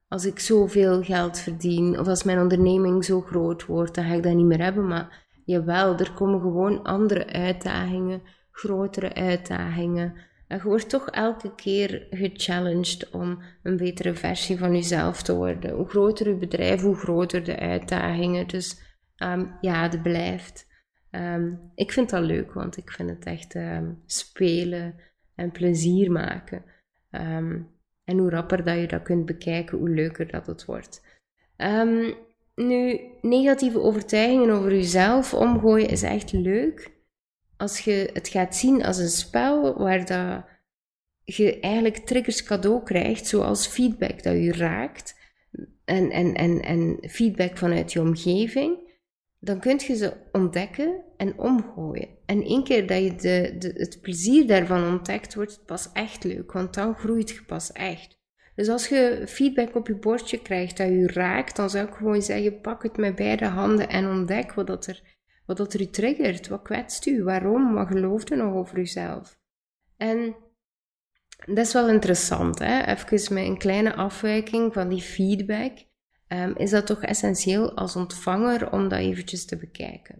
als 0.08 0.26
ik 0.26 0.38
zoveel 0.38 1.02
geld 1.02 1.38
verdien 1.38 1.98
of 1.98 2.06
als 2.06 2.22
mijn 2.22 2.40
onderneming 2.40 3.04
zo 3.04 3.20
groot 3.20 3.66
wordt, 3.66 3.94
dan 3.94 4.04
ga 4.04 4.14
ik 4.14 4.22
dat 4.22 4.34
niet 4.34 4.46
meer 4.46 4.62
hebben. 4.62 4.86
Maar 4.86 5.26
jawel, 5.44 5.98
er 5.98 6.12
komen 6.12 6.40
gewoon 6.40 6.82
andere 6.82 7.26
uitdagingen, 7.26 8.22
grotere 8.50 9.14
uitdagingen. 9.14 10.14
En 10.48 10.56
je 10.56 10.62
wordt 10.62 10.88
toch 10.88 11.08
elke 11.10 11.54
keer 11.54 12.06
gechallenged 12.10 13.10
om 13.10 13.42
een 13.62 13.76
betere 13.76 14.14
versie 14.14 14.58
van 14.58 14.72
jezelf 14.74 15.22
te 15.22 15.34
worden. 15.34 15.74
Hoe 15.74 15.88
groter 15.88 16.28
je 16.28 16.34
bedrijf, 16.34 16.82
hoe 16.82 16.96
groter 16.96 17.44
de 17.44 17.58
uitdagingen. 17.58 18.46
Dus 18.46 18.80
um, 19.16 19.56
ja, 19.60 19.82
het 19.82 20.02
blijft. 20.02 20.66
Um, 21.10 21.72
ik 21.74 21.92
vind 21.92 22.10
dat 22.10 22.24
leuk, 22.24 22.52
want 22.52 22.76
ik 22.76 22.90
vind 22.90 23.10
het 23.10 23.24
echt 23.24 23.54
um, 23.54 24.02
spelen 24.06 24.94
en 25.34 25.50
plezier 25.50 26.12
maken. 26.12 26.64
En 28.04 28.18
hoe 28.18 28.30
rapper 28.30 28.64
dat 28.64 28.78
je 28.78 28.86
dat 28.86 29.02
kunt 29.02 29.26
bekijken, 29.26 29.78
hoe 29.78 29.90
leuker 29.90 30.30
dat 30.30 30.46
het 30.46 30.64
wordt. 30.64 31.06
Nu, 32.54 33.00
negatieve 33.20 33.80
overtuigingen 33.80 34.50
over 34.50 34.72
jezelf 34.72 35.34
omgooien 35.34 35.88
is 35.88 36.02
echt 36.02 36.32
leuk. 36.32 36.97
Als 37.58 37.78
je 37.78 38.10
het 38.12 38.28
gaat 38.28 38.56
zien 38.56 38.84
als 38.84 38.98
een 38.98 39.08
spel 39.08 39.78
waar 39.78 40.06
dat 40.06 40.44
je 41.24 41.60
eigenlijk 41.60 41.96
triggers 41.96 42.42
cadeau 42.42 42.82
krijgt, 42.82 43.26
zoals 43.26 43.66
feedback 43.66 44.22
dat 44.22 44.34
je 44.34 44.52
raakt 44.52 45.16
en, 45.84 46.10
en, 46.10 46.34
en, 46.34 46.62
en 46.62 46.98
feedback 47.08 47.56
vanuit 47.56 47.92
je 47.92 48.00
omgeving. 48.00 48.86
dan 49.40 49.60
kun 49.60 49.80
je 49.86 49.96
ze 49.96 50.12
ontdekken 50.32 51.04
en 51.16 51.38
omgooien. 51.38 52.08
En 52.26 52.42
één 52.42 52.64
keer 52.64 52.86
dat 52.86 53.02
je 53.02 53.14
de, 53.58 53.70
het 53.74 53.98
plezier 54.00 54.46
daarvan 54.46 54.84
ontdekt, 54.84 55.34
wordt 55.34 55.52
het 55.52 55.66
pas 55.66 55.92
echt 55.92 56.24
leuk, 56.24 56.52
want 56.52 56.74
dan 56.74 56.94
groeit 56.94 57.30
je 57.30 57.42
pas 57.46 57.72
echt. 57.72 58.18
Dus 58.54 58.68
als 58.68 58.88
je 58.88 59.24
feedback 59.26 59.74
op 59.74 59.86
je 59.86 59.96
bordje 59.96 60.42
krijgt 60.42 60.76
dat 60.76 60.88
je 60.88 61.06
raakt, 61.06 61.56
dan 61.56 61.70
zou 61.70 61.86
ik 61.86 61.94
gewoon 61.94 62.22
zeggen: 62.22 62.60
pak 62.60 62.82
het 62.82 62.96
met 62.96 63.14
beide 63.14 63.46
handen 63.46 63.88
en 63.88 64.08
ontdek 64.08 64.52
wat, 64.52 64.66
dat 64.66 64.86
er, 64.86 65.02
wat 65.48 65.56
dat 65.56 65.80
u 65.80 65.86
triggert. 65.86 66.48
Wat 66.48 66.62
kwetst 66.62 67.06
u? 67.06 67.22
Waarom? 67.22 67.74
Wat 67.74 67.86
gelooft 67.86 68.30
u 68.30 68.36
nog 68.36 68.54
over 68.54 68.78
uzelf? 68.78 69.38
En 69.96 70.36
dat 71.46 71.66
is 71.66 71.72
wel 71.72 71.88
interessant, 71.88 72.58
hè? 72.58 72.84
even 72.84 73.34
met 73.34 73.44
een 73.44 73.58
kleine 73.58 73.94
afwijking 73.94 74.72
van 74.72 74.88
die 74.88 75.00
feedback. 75.00 75.86
Um, 76.28 76.56
is 76.56 76.70
dat 76.70 76.86
toch 76.86 77.02
essentieel 77.02 77.76
als 77.76 77.96
ontvanger 77.96 78.72
om 78.72 78.88
dat 78.88 78.98
eventjes 78.98 79.44
te 79.44 79.56
bekijken. 79.56 80.16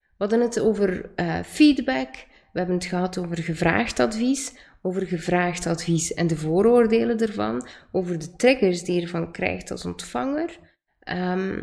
We 0.00 0.14
hadden 0.16 0.40
het 0.40 0.60
over 0.60 1.10
uh, 1.16 1.42
feedback, 1.42 2.14
we 2.52 2.58
hebben 2.58 2.76
het 2.76 2.84
gehad 2.84 3.18
over 3.18 3.38
gevraagd 3.38 4.00
advies, 4.00 4.58
over 4.82 5.06
gevraagd 5.06 5.66
advies 5.66 6.14
en 6.14 6.26
de 6.26 6.36
vooroordelen 6.36 7.18
ervan, 7.18 7.68
over 7.92 8.18
de 8.18 8.36
triggers 8.36 8.82
die 8.82 8.94
je 8.94 9.02
ervan 9.02 9.32
krijgt 9.32 9.70
als 9.70 9.84
ontvanger. 9.84 10.58
Um, 11.10 11.62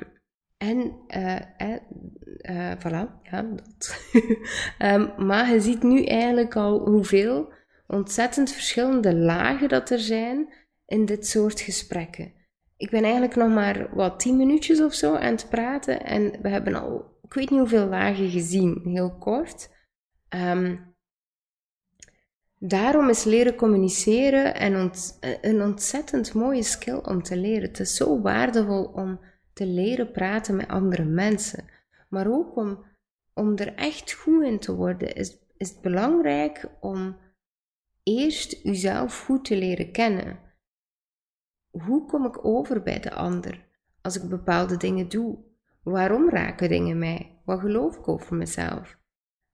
en, 0.67 0.95
uh, 1.17 1.36
uh, 2.49 2.71
voilà, 2.80 3.21
ja, 3.23 3.41
dat. 3.41 3.97
um, 4.80 5.12
maar 5.28 5.54
je 5.54 5.62
ziet 5.62 5.84
nu 5.84 6.04
eigenlijk 6.04 6.56
al 6.56 6.80
hoeveel 6.89 7.54
ontzettend 7.88 8.51
verschillende 8.51 9.15
lagen 9.15 9.69
dat 9.69 9.89
er 9.89 9.99
zijn 9.99 10.54
in 10.86 11.06
dit 11.06 11.28
soort 11.28 11.60
gesprekken. 11.60 12.34
Ik 12.78 12.89
ben 12.89 13.04
eigenlijk 13.04 13.36
nog 13.36 13.49
maar 13.49 13.95
wat 13.95 14.19
tien 14.19 14.38
minuutjes 14.38 14.82
of 14.82 14.93
zo 14.93 15.15
aan 15.15 15.32
het 15.32 15.49
praten 15.49 16.06
en 16.06 16.41
we 16.41 16.49
hebben 16.49 16.75
al, 16.75 17.19
ik 17.21 17.34
weet 17.34 17.49
niet 17.49 17.60
hoeveel 17.60 17.88
lagen 17.88 18.30
gezien, 18.30 18.82
heel 18.84 19.17
kort. 19.17 19.69
Um, 20.30 20.93
Daarom 22.60 23.10
is 23.10 23.23
leren 23.23 23.56
communiceren 23.56 24.56
en 24.56 24.91
een 25.41 25.62
ontzettend 25.62 26.34
mooie 26.34 26.63
skill 26.63 26.99
om 27.04 27.23
te 27.23 27.38
leren. 27.38 27.67
Het 27.67 27.80
is 27.80 27.95
zo 27.95 28.21
waardevol 28.21 28.84
om 28.84 29.19
te 29.56 29.65
leren 29.65 30.12
praten 30.12 30.56
met 30.56 30.68
andere 30.68 31.04
mensen. 31.04 31.65
Maar 32.10 32.28
ook 32.28 32.56
om, 32.56 32.86
om 33.34 33.58
er 33.58 33.76
echt 33.76 34.13
goed 34.13 34.44
in 34.44 34.60
te 34.60 34.76
worden, 34.76 35.15
is, 35.15 35.38
is 35.58 35.70
het 35.70 35.82
belangrijk 35.82 36.70
om 36.80 37.18
eerst 38.04 38.65
uzelf 38.65 39.20
goed 39.26 39.46
te 39.46 39.58
leren 39.58 39.91
kennen. 39.91 40.39
Hoe 41.70 42.06
kom 42.06 42.26
ik 42.26 42.46
over 42.46 42.82
bij 42.84 43.00
de 43.00 43.12
ander 43.12 43.68
als 44.02 44.15
ik 44.15 44.30
bepaalde 44.30 44.78
dingen 44.78 45.10
doe? 45.10 45.38
Waarom 45.84 46.30
raken 46.30 46.70
dingen 46.70 46.98
mij? 46.98 47.41
Wat 47.46 47.60
geloof 47.60 47.98
ik 47.98 48.08
over 48.08 48.36
mezelf? 48.36 48.98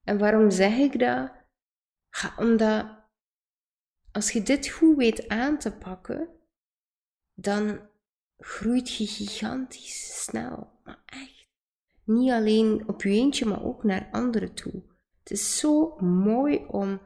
En 0.04 0.18
waarom 0.18 0.50
zeg 0.50 0.76
ik 0.76 0.98
dat? 0.98 1.32
Omdat 2.36 2.86
als 4.12 4.30
je 4.30 4.42
dit 4.42 4.68
goed 4.68 4.96
weet 4.96 5.28
aan 5.28 5.58
te 5.58 5.76
pakken, 5.76 6.28
dan 7.34 7.80
groeit 8.44 8.96
je 8.96 9.06
gigantisch 9.06 10.22
snel. 10.24 10.70
Maar 10.84 11.02
echt. 11.06 11.48
Niet 12.04 12.30
alleen 12.30 12.88
op 12.88 13.02
je 13.02 13.10
eentje, 13.10 13.46
maar 13.46 13.64
ook 13.64 13.84
naar 13.84 14.08
anderen 14.10 14.54
toe. 14.54 14.82
Het 15.22 15.30
is 15.30 15.58
zo 15.58 15.96
mooi 16.00 16.64
om 16.66 17.00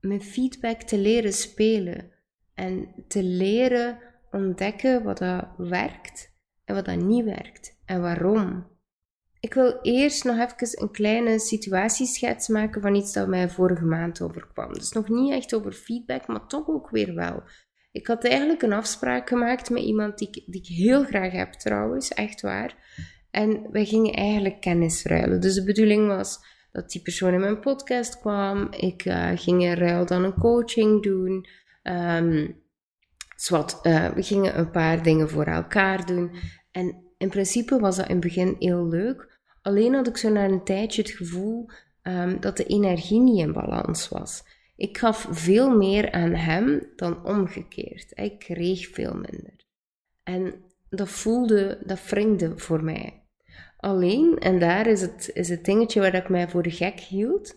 met 0.00 0.24
feedback 0.24 0.82
te 0.82 0.98
leren 0.98 1.32
spelen 1.32 2.12
en 2.54 3.04
te 3.08 3.22
leren 3.22 3.98
ontdekken 4.30 5.04
wat 5.04 5.18
dat 5.18 5.44
werkt 5.56 6.34
en 6.64 6.74
wat 6.74 6.84
dat 6.84 6.96
niet 6.96 7.24
werkt 7.24 7.78
en 7.84 8.00
waarom. 8.00 8.74
Ik 9.40 9.54
wil 9.54 9.78
eerst 9.82 10.24
nog 10.24 10.36
even 10.36 10.82
een 10.82 10.90
kleine 10.90 11.38
situatieschets 11.38 12.48
maken 12.48 12.82
van 12.82 12.94
iets 12.94 13.12
dat 13.12 13.28
mij 13.28 13.50
vorige 13.50 13.84
maand 13.84 14.20
overkwam. 14.20 14.72
Dus 14.72 14.92
nog 14.92 15.08
niet 15.08 15.32
echt 15.32 15.54
over 15.54 15.72
feedback, 15.72 16.26
maar 16.26 16.46
toch 16.46 16.68
ook 16.68 16.90
weer 16.90 17.14
wel. 17.14 17.42
Ik 17.96 18.06
had 18.06 18.24
eigenlijk 18.24 18.62
een 18.62 18.72
afspraak 18.72 19.28
gemaakt 19.28 19.70
met 19.70 19.82
iemand 19.82 20.18
die 20.18 20.28
ik, 20.28 20.42
die 20.46 20.60
ik 20.60 20.66
heel 20.66 21.04
graag 21.04 21.32
heb 21.32 21.52
trouwens, 21.52 22.08
echt 22.14 22.40
waar. 22.40 22.74
En 23.30 23.70
wij 23.70 23.84
gingen 23.84 24.14
eigenlijk 24.14 24.60
kennis 24.60 25.04
ruilen. 25.04 25.40
Dus 25.40 25.54
de 25.54 25.64
bedoeling 25.64 26.06
was 26.06 26.38
dat 26.72 26.90
die 26.90 27.02
persoon 27.02 27.32
in 27.32 27.40
mijn 27.40 27.60
podcast 27.60 28.20
kwam. 28.20 28.68
Ik 28.70 29.04
uh, 29.04 29.30
ging 29.34 29.62
in 29.62 29.72
ruil 29.72 30.06
dan 30.06 30.24
een 30.24 30.34
coaching 30.34 31.02
doen. 31.02 31.46
Um, 31.82 32.62
zwart, 33.36 33.86
uh, 33.86 34.08
we 34.08 34.22
gingen 34.22 34.58
een 34.58 34.70
paar 34.70 35.02
dingen 35.02 35.30
voor 35.30 35.44
elkaar 35.44 36.06
doen. 36.06 36.30
En 36.70 37.04
in 37.18 37.28
principe 37.28 37.78
was 37.78 37.96
dat 37.96 38.08
in 38.08 38.16
het 38.16 38.24
begin 38.24 38.56
heel 38.58 38.88
leuk. 38.88 39.38
Alleen 39.62 39.94
had 39.94 40.08
ik 40.08 40.16
zo 40.16 40.30
na 40.30 40.44
een 40.44 40.64
tijdje 40.64 41.02
het 41.02 41.10
gevoel 41.10 41.70
um, 42.02 42.40
dat 42.40 42.56
de 42.56 42.64
energie 42.64 43.20
niet 43.20 43.38
in 43.38 43.52
balans 43.52 44.08
was. 44.08 44.42
Ik 44.76 44.98
gaf 44.98 45.26
veel 45.30 45.76
meer 45.76 46.12
aan 46.12 46.34
hem 46.34 46.92
dan 46.96 47.24
omgekeerd. 47.24 48.12
Ik 48.14 48.38
kreeg 48.38 48.88
veel 48.88 49.14
minder. 49.14 49.66
En 50.22 50.64
dat 50.88 51.08
voelde, 51.08 51.82
dat 51.84 52.08
wringde 52.08 52.58
voor 52.58 52.84
mij. 52.84 53.26
Alleen, 53.76 54.38
en 54.38 54.58
daar 54.58 54.86
is 54.86 55.00
het, 55.00 55.30
is 55.32 55.48
het 55.48 55.64
dingetje 55.64 56.00
waar 56.00 56.14
ik 56.14 56.28
mij 56.28 56.48
voor 56.48 56.62
de 56.62 56.70
gek 56.70 57.00
hield, 57.00 57.56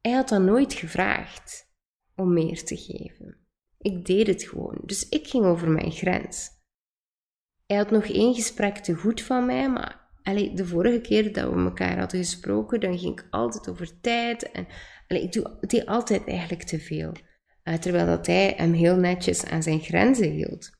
hij 0.00 0.12
had 0.12 0.28
dan 0.28 0.44
nooit 0.44 0.72
gevraagd 0.72 1.72
om 2.14 2.32
meer 2.32 2.64
te 2.64 2.76
geven. 2.76 3.38
Ik 3.78 4.04
deed 4.06 4.26
het 4.26 4.42
gewoon, 4.42 4.78
dus 4.84 5.08
ik 5.08 5.26
ging 5.26 5.44
over 5.44 5.68
mijn 5.68 5.92
grens. 5.92 6.50
Hij 7.66 7.76
had 7.76 7.90
nog 7.90 8.04
één 8.04 8.34
gesprek 8.34 8.76
te 8.76 8.94
goed 8.94 9.22
van 9.22 9.46
mij, 9.46 9.70
maar 9.70 10.00
de 10.54 10.66
vorige 10.66 11.00
keer 11.00 11.32
dat 11.32 11.52
we 11.52 11.60
elkaar 11.60 11.98
hadden 11.98 12.20
gesproken, 12.20 12.80
dan 12.80 12.98
ging 12.98 13.20
ik 13.20 13.26
altijd 13.30 13.68
over 13.68 14.00
tijd. 14.00 14.50
En 14.50 14.66
ik 15.16 15.32
doe, 15.32 15.56
deed 15.60 15.86
altijd 15.86 16.26
eigenlijk 16.26 16.62
te 16.62 16.80
veel. 16.80 17.12
Uh, 17.64 17.74
terwijl 17.74 18.06
dat 18.06 18.26
hij 18.26 18.54
hem 18.56 18.72
heel 18.72 18.96
netjes 18.96 19.44
aan 19.44 19.62
zijn 19.62 19.80
grenzen 19.80 20.30
hield. 20.30 20.70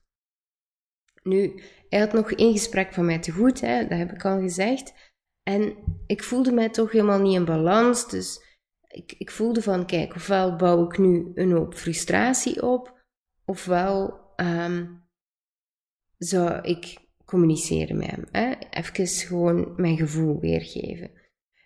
Nu, 1.22 1.62
hij 1.88 1.98
had 1.98 2.12
nog 2.12 2.32
één 2.32 2.52
gesprek 2.52 2.92
van 2.92 3.04
mij 3.04 3.18
te 3.18 3.32
goed, 3.32 3.60
hè, 3.60 3.86
dat 3.86 3.98
heb 3.98 4.12
ik 4.12 4.24
al 4.24 4.40
gezegd. 4.40 4.94
En 5.42 5.74
ik 6.06 6.22
voelde 6.22 6.52
mij 6.52 6.68
toch 6.68 6.92
helemaal 6.92 7.20
niet 7.20 7.34
in 7.34 7.44
balans. 7.44 8.08
Dus 8.08 8.44
ik, 8.88 9.14
ik 9.18 9.30
voelde 9.30 9.62
van, 9.62 9.86
kijk, 9.86 10.14
ofwel 10.14 10.56
bouw 10.56 10.84
ik 10.84 10.98
nu 10.98 11.30
een 11.34 11.52
hoop 11.52 11.74
frustratie 11.74 12.62
op, 12.62 13.02
ofwel 13.44 14.20
um, 14.36 15.08
zou 16.16 16.60
ik 16.60 16.98
communiceren 17.24 17.96
met 17.96 18.10
hem. 18.10 18.26
Hè? 18.30 18.54
Even 18.70 19.06
gewoon 19.06 19.72
mijn 19.76 19.96
gevoel 19.96 20.40
weergeven. 20.40 21.10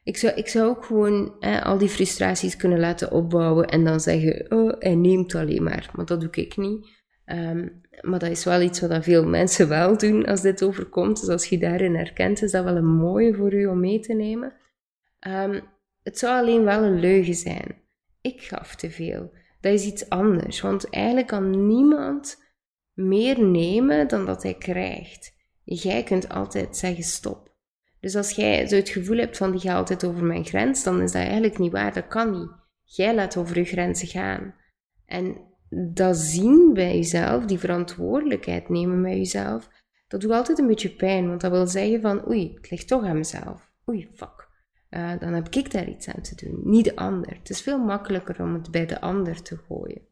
Ik 0.05 0.17
zou, 0.17 0.35
ik 0.35 0.49
zou 0.49 0.69
ook 0.69 0.85
gewoon 0.85 1.40
al 1.40 1.79
die 1.79 1.88
frustraties 1.88 2.57
kunnen 2.57 2.81
laten 2.81 3.11
opbouwen 3.11 3.67
en 3.67 3.85
dan 3.85 4.01
zeggen: 4.01 4.47
Oh, 4.49 4.73
hij 4.79 4.95
neemt 4.95 5.35
alleen 5.35 5.62
maar. 5.62 5.90
Maar 5.95 6.07
dat 6.07 6.21
doe 6.21 6.31
ik 6.31 6.57
niet. 6.57 7.03
Um, 7.27 7.83
maar 8.01 8.19
dat 8.19 8.31
is 8.31 8.45
wel 8.45 8.61
iets 8.61 8.81
wat 8.81 9.05
veel 9.05 9.27
mensen 9.27 9.69
wel 9.69 9.99
doen 9.99 10.27
als 10.27 10.40
dit 10.40 10.64
overkomt. 10.64 11.21
Dus 11.21 11.29
als 11.29 11.47
je 11.47 11.59
daarin 11.59 11.95
herkent, 11.95 12.43
is 12.43 12.51
dat 12.51 12.64
wel 12.64 12.77
een 12.77 12.95
mooie 12.97 13.35
voor 13.35 13.53
u 13.53 13.67
om 13.67 13.81
mee 13.81 14.01
te 14.01 14.12
nemen. 14.14 14.53
Um, 15.29 15.62
het 16.03 16.19
zou 16.19 16.40
alleen 16.40 16.64
wel 16.64 16.83
een 16.83 17.01
leugen 17.01 17.35
zijn. 17.35 17.83
Ik 18.21 18.43
gaf 18.43 18.75
te 18.75 18.90
veel. 18.90 19.33
Dat 19.61 19.73
is 19.73 19.85
iets 19.85 20.09
anders, 20.09 20.61
want 20.61 20.90
eigenlijk 20.90 21.27
kan 21.27 21.67
niemand 21.67 22.43
meer 22.93 23.45
nemen 23.45 24.09
dan 24.09 24.27
dat 24.27 24.43
hij 24.43 24.55
krijgt. 24.55 25.35
Jij 25.62 26.03
kunt 26.03 26.29
altijd 26.29 26.77
zeggen 26.77 27.05
stop. 27.05 27.54
Dus 28.05 28.17
als 28.17 28.31
jij 28.31 28.67
zo 28.67 28.77
het 28.77 28.88
gevoel 28.88 29.17
hebt 29.17 29.37
van 29.37 29.51
die 29.51 29.61
gaat 29.61 29.77
altijd 29.77 30.05
over 30.05 30.25
mijn 30.25 30.45
grens, 30.45 30.83
dan 30.83 31.03
is 31.03 31.12
dat 31.12 31.23
eigenlijk 31.23 31.59
niet 31.59 31.73
waar. 31.73 31.93
Dat 31.93 32.07
kan 32.07 32.31
niet. 32.31 32.51
Jij 32.83 33.14
laat 33.14 33.37
over 33.37 33.59
je 33.59 33.64
grenzen 33.64 34.09
gaan. 34.09 34.55
En 35.07 35.37
dat 35.93 36.17
zien 36.17 36.71
bij 36.75 36.95
jezelf, 36.95 37.45
die 37.45 37.59
verantwoordelijkheid 37.59 38.69
nemen 38.69 39.03
bij 39.03 39.17
jezelf, 39.17 39.69
dat 40.09 40.21
doet 40.21 40.31
altijd 40.31 40.59
een 40.59 40.67
beetje 40.67 40.95
pijn. 40.95 41.29
Want 41.29 41.40
dat 41.40 41.51
wil 41.51 41.67
zeggen 41.67 42.01
van 42.01 42.29
oei, 42.29 42.53
het 42.55 42.71
ligt 42.71 42.88
toch 42.88 43.05
aan 43.05 43.17
mezelf. 43.17 43.73
Oei, 43.88 44.09
fuck. 44.14 44.49
Uh, 44.90 45.19
dan 45.19 45.33
heb 45.33 45.49
ik 45.49 45.73
daar 45.73 45.88
iets 45.88 46.09
aan 46.09 46.23
te 46.23 46.47
doen, 46.47 46.61
niet 46.64 46.85
de 46.85 46.97
ander. 46.97 47.37
Het 47.38 47.51
is 47.51 47.62
veel 47.62 47.79
makkelijker 47.79 48.43
om 48.43 48.55
het 48.55 48.71
bij 48.71 48.87
de 48.87 49.01
ander 49.01 49.43
te 49.43 49.57
gooien. 49.57 50.03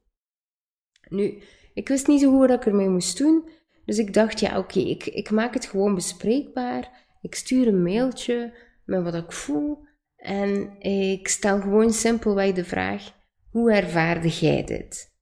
Nu, 1.08 1.42
ik 1.74 1.88
wist 1.88 2.06
niet 2.06 2.20
zo 2.20 2.30
goed 2.30 2.48
wat 2.48 2.60
ik 2.60 2.66
ermee 2.66 2.88
moest 2.88 3.18
doen. 3.18 3.48
Dus 3.84 3.98
ik 3.98 4.14
dacht, 4.14 4.40
ja, 4.40 4.58
oké, 4.58 4.78
ik, 4.78 5.06
ik 5.06 5.30
maak 5.30 5.54
het 5.54 5.66
gewoon 5.66 5.94
bespreekbaar. 5.94 7.00
Ik 7.22 7.34
stuur 7.34 7.66
een 7.66 7.82
mailtje 7.82 8.54
met 8.84 9.02
wat 9.02 9.14
ik 9.14 9.32
voel. 9.32 9.84
En 10.16 10.80
ik 10.80 11.28
stel 11.28 11.60
gewoon 11.60 11.92
simpelweg 11.92 12.52
de 12.52 12.64
vraag: 12.64 13.12
hoe 13.50 13.72
ervaarde 13.72 14.28
jij 14.28 14.64
dit? 14.64 15.12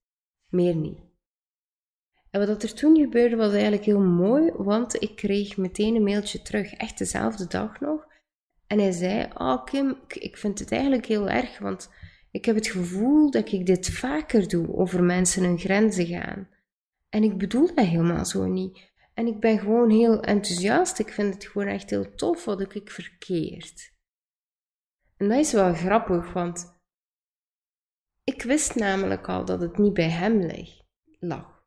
Meer 0.49 0.75
niet. 0.75 0.99
En 2.31 2.47
wat 2.47 2.63
er 2.63 2.75
toen 2.75 2.97
gebeurde 2.97 3.37
was 3.37 3.53
eigenlijk 3.53 3.85
heel 3.85 4.01
mooi, 4.01 4.51
want 4.53 5.03
ik 5.03 5.17
kreeg 5.17 5.57
meteen 5.57 5.95
een 5.95 6.03
mailtje 6.03 6.43
terug, 6.43 6.73
echt 6.73 6.99
dezelfde 6.99 7.47
dag 7.47 7.81
nog. 7.81 8.07
En 8.67 8.79
hij 8.79 8.93
zei: 8.93 9.29
Oh, 9.35 9.65
Kim, 9.65 9.97
ik 10.09 10.37
vind 10.37 10.59
het 10.59 10.73
eigenlijk 10.73 11.07
heel 11.07 11.29
erg, 11.29 11.59
want 11.59 11.91
ik 12.31 12.45
heb 12.45 12.55
het 12.55 12.67
gevoel 12.67 13.31
dat 13.31 13.53
ik 13.53 13.67
dit 13.67 13.91
vaker 13.91 14.49
doe, 14.49 14.77
over 14.77 15.03
mensen 15.03 15.45
hun 15.45 15.59
grenzen 15.59 16.07
gaan. 16.07 16.49
En 17.09 17.23
ik 17.23 17.39
bedoel 17.39 17.75
dat 17.75 17.87
helemaal 17.87 18.25
zo 18.25 18.47
niet. 18.47 18.90
En 19.21 19.27
ik 19.27 19.41
ben 19.41 19.59
gewoon 19.59 19.91
heel 19.91 20.21
enthousiast. 20.21 20.99
Ik 20.99 21.09
vind 21.09 21.35
het 21.35 21.47
gewoon 21.47 21.69
echt 21.69 21.91
heel 21.91 22.15
tof 22.15 22.45
wat 22.45 22.75
ik, 22.75 22.91
verkeerd. 22.91 23.93
En 25.17 25.29
dat 25.29 25.39
is 25.39 25.53
wel 25.53 25.75
grappig, 25.75 26.33
want 26.33 26.81
ik 28.25 28.43
wist 28.43 28.75
namelijk 28.75 29.29
al 29.29 29.45
dat 29.45 29.61
het 29.61 29.79
niet 29.79 29.93
bij 29.93 30.09
hem 30.09 30.51
lag. 31.19 31.65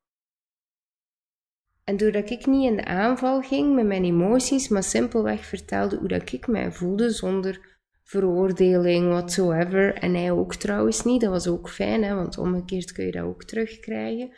En 1.84 1.98
doordat 1.98 2.30
ik 2.30 2.46
niet 2.46 2.70
in 2.70 2.76
de 2.76 2.86
aanval 2.86 3.42
ging 3.42 3.76
met 3.76 3.86
mijn 3.86 4.04
emoties, 4.04 4.68
maar 4.68 4.84
simpelweg 4.84 5.46
vertelde 5.46 5.98
hoe 5.98 6.08
dat 6.08 6.32
ik 6.32 6.48
mij 6.48 6.72
voelde 6.72 7.10
zonder 7.10 7.80
veroordeling, 8.04 9.10
whatsoever. 9.10 9.94
En 9.94 10.14
hij 10.14 10.32
ook 10.32 10.56
trouwens 10.56 11.04
niet, 11.04 11.22
dat 11.22 11.30
was 11.30 11.48
ook 11.48 11.70
fijn, 11.70 12.04
hè, 12.04 12.16
want 12.16 12.38
omgekeerd 12.38 12.92
kun 12.92 13.06
je 13.06 13.12
dat 13.12 13.24
ook 13.24 13.44
terugkrijgen. 13.44 14.34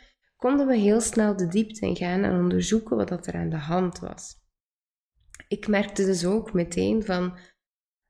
Konden 0.46 0.66
we 0.66 0.76
heel 0.76 1.00
snel 1.00 1.36
de 1.36 1.46
diepte 1.46 1.86
in 1.86 1.96
gaan 1.96 2.22
en 2.22 2.38
onderzoeken 2.38 2.96
wat 2.96 3.08
dat 3.08 3.26
er 3.26 3.34
aan 3.34 3.48
de 3.48 3.56
hand 3.56 3.98
was. 3.98 4.34
Ik 5.48 5.68
merkte 5.68 6.04
dus 6.04 6.24
ook 6.24 6.52
meteen 6.52 7.04
van, 7.04 7.38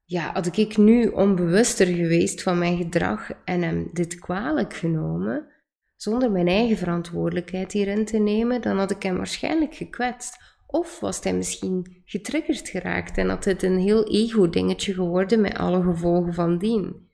ja, 0.04 0.32
had 0.32 0.56
ik 0.56 0.76
nu 0.76 1.06
onbewuster 1.08 1.86
geweest 1.86 2.42
van 2.42 2.58
mijn 2.58 2.76
gedrag 2.76 3.30
en 3.44 3.62
hem 3.62 3.90
dit 3.92 4.18
kwalijk 4.18 4.74
genomen, 4.74 5.52
zonder 5.94 6.30
mijn 6.30 6.48
eigen 6.48 6.76
verantwoordelijkheid 6.76 7.72
hierin 7.72 8.04
te 8.04 8.18
nemen, 8.18 8.62
dan 8.62 8.78
had 8.78 8.90
ik 8.90 9.02
hem 9.02 9.16
waarschijnlijk 9.16 9.74
gekwetst. 9.74 10.36
Of 10.66 11.00
was 11.00 11.20
hij 11.22 11.34
misschien 11.34 12.02
getriggerd 12.04 12.68
geraakt 12.68 13.18
en 13.18 13.28
had 13.28 13.44
het 13.44 13.62
een 13.62 13.78
heel 13.78 14.04
ego-dingetje 14.04 14.94
geworden 14.94 15.40
met 15.40 15.58
alle 15.58 15.82
gevolgen 15.82 16.34
van 16.34 16.58
dien. 16.58 17.05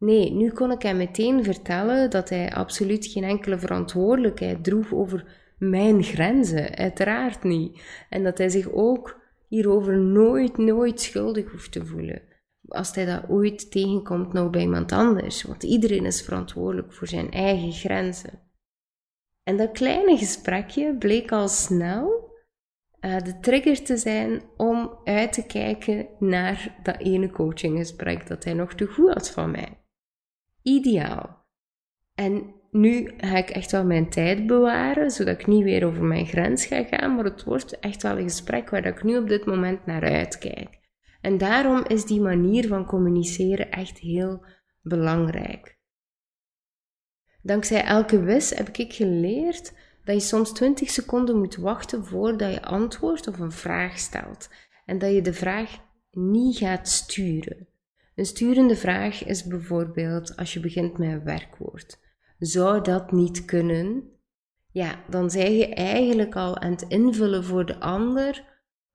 Nee, 0.00 0.32
nu 0.32 0.50
kon 0.50 0.70
ik 0.70 0.82
hem 0.82 0.96
meteen 0.96 1.44
vertellen 1.44 2.10
dat 2.10 2.28
hij 2.28 2.52
absoluut 2.52 3.06
geen 3.06 3.24
enkele 3.24 3.58
verantwoordelijkheid 3.58 4.64
droeg 4.64 4.92
over 4.92 5.38
mijn 5.58 6.02
grenzen, 6.02 6.74
uiteraard 6.76 7.42
niet. 7.42 7.82
En 8.08 8.22
dat 8.22 8.38
hij 8.38 8.48
zich 8.48 8.72
ook 8.72 9.20
hierover 9.48 9.98
nooit, 9.98 10.56
nooit 10.56 11.00
schuldig 11.00 11.50
hoeft 11.50 11.72
te 11.72 11.86
voelen. 11.86 12.22
Als 12.68 12.94
hij 12.94 13.04
dat 13.04 13.28
ooit 13.28 13.70
tegenkomt 13.70 14.32
nou 14.32 14.50
bij 14.50 14.60
iemand 14.60 14.92
anders, 14.92 15.42
want 15.42 15.62
iedereen 15.62 16.04
is 16.04 16.22
verantwoordelijk 16.22 16.92
voor 16.92 17.06
zijn 17.06 17.30
eigen 17.30 17.72
grenzen. 17.72 18.40
En 19.42 19.56
dat 19.56 19.72
kleine 19.72 20.16
gesprekje 20.16 20.96
bleek 20.96 21.32
al 21.32 21.48
snel 21.48 22.30
uh, 23.00 23.18
de 23.18 23.38
trigger 23.40 23.82
te 23.82 23.96
zijn 23.96 24.42
om 24.56 24.98
uit 25.04 25.32
te 25.32 25.46
kijken 25.46 26.08
naar 26.18 26.78
dat 26.82 26.98
ene 26.98 27.30
coachinggesprek 27.30 28.26
dat 28.26 28.44
hij 28.44 28.54
nog 28.54 28.74
te 28.74 28.86
goed 28.86 29.12
had 29.12 29.30
van 29.30 29.50
mij. 29.50 29.79
Ideaal. 30.62 31.46
En 32.14 32.54
nu 32.70 33.12
ga 33.16 33.36
ik 33.36 33.50
echt 33.50 33.70
wel 33.70 33.84
mijn 33.84 34.10
tijd 34.10 34.46
bewaren, 34.46 35.10
zodat 35.10 35.40
ik 35.40 35.46
niet 35.46 35.62
weer 35.62 35.86
over 35.86 36.04
mijn 36.04 36.26
grens 36.26 36.66
ga 36.66 36.84
gaan, 36.84 37.14
maar 37.14 37.24
het 37.24 37.44
wordt 37.44 37.78
echt 37.78 38.02
wel 38.02 38.18
een 38.18 38.22
gesprek 38.22 38.70
waar 38.70 38.86
ik 38.86 39.02
nu 39.02 39.18
op 39.18 39.28
dit 39.28 39.44
moment 39.44 39.86
naar 39.86 40.02
uitkijk. 40.02 40.78
En 41.20 41.38
daarom 41.38 41.84
is 41.86 42.04
die 42.04 42.20
manier 42.20 42.66
van 42.66 42.86
communiceren 42.86 43.70
echt 43.70 43.98
heel 43.98 44.44
belangrijk. 44.82 45.78
Dankzij 47.42 47.84
elke 47.84 48.22
wis 48.22 48.50
heb 48.50 48.68
ik 48.68 48.92
geleerd 48.92 49.72
dat 50.04 50.14
je 50.14 50.20
soms 50.20 50.52
20 50.52 50.90
seconden 50.90 51.38
moet 51.38 51.56
wachten 51.56 52.04
voordat 52.04 52.52
je 52.52 52.62
antwoordt 52.62 53.28
of 53.28 53.38
een 53.38 53.52
vraag 53.52 53.98
stelt. 53.98 54.48
En 54.84 54.98
dat 54.98 55.12
je 55.12 55.22
de 55.22 55.32
vraag 55.32 55.78
niet 56.10 56.56
gaat 56.56 56.88
sturen. 56.88 57.68
Een 58.20 58.26
sturende 58.26 58.76
vraag 58.76 59.24
is 59.24 59.44
bijvoorbeeld 59.44 60.36
als 60.36 60.52
je 60.52 60.60
begint 60.60 60.98
met 60.98 61.08
een 61.08 61.24
werkwoord. 61.24 61.98
Zou 62.38 62.82
dat 62.82 63.12
niet 63.12 63.44
kunnen? 63.44 64.02
Ja, 64.70 65.04
dan 65.08 65.30
zeg 65.30 65.48
je 65.48 65.74
eigenlijk 65.74 66.36
al 66.36 66.58
aan 66.58 66.70
het 66.70 66.84
invullen 66.88 67.44
voor 67.44 67.66
de 67.66 67.78
ander 67.78 68.44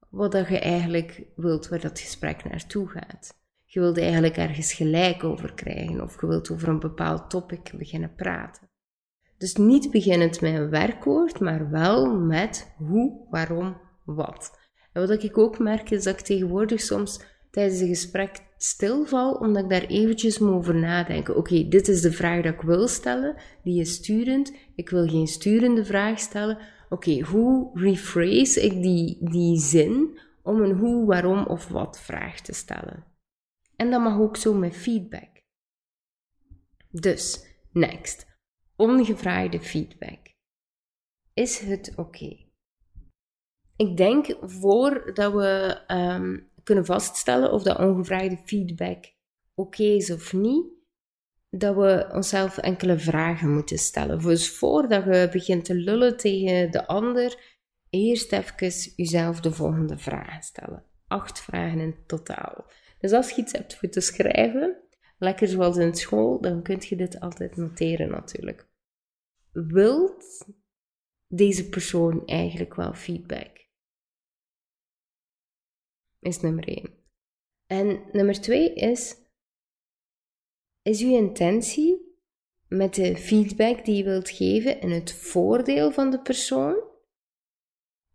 wat 0.10 0.32
dat 0.32 0.48
je 0.48 0.60
eigenlijk 0.60 1.24
wilt 1.36 1.68
waar 1.68 1.80
dat 1.80 2.00
gesprek 2.00 2.44
naartoe 2.44 2.88
gaat. 2.88 3.38
Je 3.64 3.80
wilt 3.80 3.98
eigenlijk 3.98 4.38
ergens 4.38 4.74
gelijk 4.74 5.24
over 5.24 5.54
krijgen 5.54 6.02
of 6.02 6.22
je 6.22 6.28
wilt 6.28 6.52
over 6.52 6.68
een 6.68 6.80
bepaald 6.80 7.30
topic 7.30 7.72
beginnen 7.78 8.16
praten. 8.16 8.70
Dus 9.38 9.56
niet 9.56 9.92
beginnend 9.92 10.42
met 10.42 10.54
een 10.54 10.70
werkwoord, 10.70 11.40
maar 11.40 11.70
wel 11.70 12.20
met 12.20 12.74
hoe, 12.78 13.28
waarom, 13.30 13.78
wat. 14.04 14.60
En 14.94 15.08
wat 15.08 15.24
ik 15.24 15.38
ook 15.38 15.60
merk 15.60 15.90
is 15.90 16.04
dat 16.04 16.20
ik 16.20 16.26
tegenwoordig 16.26 16.82
soms 16.82 17.34
tijdens 17.56 17.80
een 17.80 17.88
gesprek 17.88 18.44
stilval, 18.58 19.34
omdat 19.34 19.64
ik 19.64 19.70
daar 19.70 19.86
eventjes 19.86 20.40
moet 20.40 20.54
over 20.54 20.76
nadenken. 20.76 21.36
Oké, 21.36 21.68
dit 21.68 21.88
is 21.88 22.02
de 22.02 22.12
vraag 22.12 22.44
dat 22.44 22.54
ik 22.54 22.62
wil 22.62 22.88
stellen, 22.88 23.36
die 23.64 23.80
is 23.80 23.94
sturend. 23.94 24.54
Ik 24.76 24.90
wil 24.90 25.08
geen 25.08 25.28
sturende 25.28 25.86
vraag 25.86 26.20
stellen. 26.20 26.58
Oké, 26.90 27.20
hoe 27.20 27.80
rephrase 27.80 28.62
ik 28.62 28.82
die, 28.82 29.30
die 29.30 29.60
zin 29.60 30.20
om 30.44 30.62
een 30.62 30.78
hoe, 30.78 31.06
waarom 31.06 31.46
of 31.46 31.68
wat 31.68 32.00
vraag 32.00 32.40
te 32.40 32.54
stellen? 32.54 33.06
En 33.76 33.92
dat 33.92 34.02
mag 34.02 34.20
ook 34.20 34.38
zo 34.38 34.54
met 34.54 34.76
feedback. 34.76 35.42
Dus, 36.92 37.46
next. 37.72 38.28
Ongevraagde 38.76 39.62
feedback. 39.62 40.34
Is 41.34 41.60
het 41.60 41.94
oké? 41.96 42.38
Ik 43.76 43.98
denk 43.98 44.38
voordat 44.42 45.34
we 45.34 45.82
um, 45.88 46.54
kunnen 46.66 46.86
vaststellen 46.86 47.52
of 47.52 47.64
dat 47.64 47.78
ongevraagde 47.78 48.38
feedback 48.46 49.14
oké 49.56 49.84
is 49.84 50.12
of 50.12 50.34
niet, 50.34 50.66
dat 51.50 51.76
we 51.76 52.10
onszelf 52.12 52.58
enkele 52.58 53.00
vragen 53.00 53.54
moeten 53.54 53.78
stellen. 53.78 54.22
Dus 54.22 54.50
voordat 54.50 55.04
je 55.04 55.30
begint 55.32 55.66
te 55.66 55.76
lullen 55.76 56.18
tegen 56.18 56.72
de 56.72 56.88
ander, 56.88 57.58
eerst 57.90 58.32
even 58.32 58.94
jezelf 58.96 59.40
de 59.40 59.52
volgende 59.52 59.98
vragen 59.98 60.44
stellen. 60.44 60.84
Acht 61.08 61.42
vragen 61.42 61.80
in 61.80 61.96
totaal. 62.06 62.66
Dus 63.00 63.12
als 63.12 63.30
je 63.30 63.42
iets 63.42 63.52
hebt 63.52 63.76
voor 63.76 63.90
te 63.90 64.02
schrijven, 64.02 64.78
lekker 65.18 65.48
zoals 65.48 65.78
in 65.78 65.96
school, 65.96 66.42
dan 66.42 66.62
kun 66.62 66.78
je 66.80 66.96
dit 66.96 67.20
altijd 67.20 67.56
noteren 67.56 68.10
natuurlijk. 68.10 68.68
Wilt 69.52 70.46
deze 71.28 71.70
persoon 71.70 72.26
eigenlijk 72.26 72.76
wel 72.76 72.94
feedback? 72.94 73.65
Is 76.26 76.42
nummer 76.42 76.68
één. 76.68 76.94
En 77.66 78.02
nummer 78.12 78.42
twee 78.42 78.74
is, 78.74 79.16
is 80.82 81.02
uw 81.02 81.16
intentie 81.16 82.18
met 82.68 82.94
de 82.96 83.18
feedback 83.18 83.86
die 83.86 83.96
je 83.96 84.04
wilt 84.04 84.30
geven 84.30 84.82
in 84.82 84.92
het 84.92 85.14
voordeel 85.14 85.92
van 85.92 86.10
de 86.10 86.22
persoon 86.22 86.84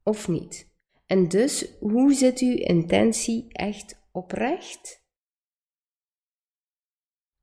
of 0.02 0.28
niet? 0.28 0.68
En 1.06 1.28
dus, 1.28 1.78
hoe 1.78 2.14
zit 2.14 2.38
uw 2.38 2.56
intentie 2.56 3.46
echt 3.48 4.08
oprecht? 4.12 5.02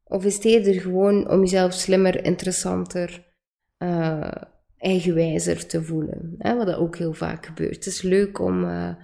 Of 0.03 0.25
is 0.25 0.35
het 0.35 0.45
eerder 0.45 0.81
gewoon 0.81 1.29
om 1.29 1.39
jezelf 1.39 1.73
slimmer, 1.73 2.23
interessanter, 2.23 3.35
uh, 3.77 4.41
eigenwijzer 4.77 5.67
te 5.67 5.83
voelen? 5.83 6.35
Hè? 6.37 6.55
Wat 6.55 6.67
dat 6.67 6.75
ook 6.75 6.97
heel 6.97 7.13
vaak 7.13 7.45
gebeurt. 7.45 7.75
Het 7.75 7.85
is 7.85 8.01
leuk 8.01 8.39
om 8.39 8.63
uh, 8.63 8.95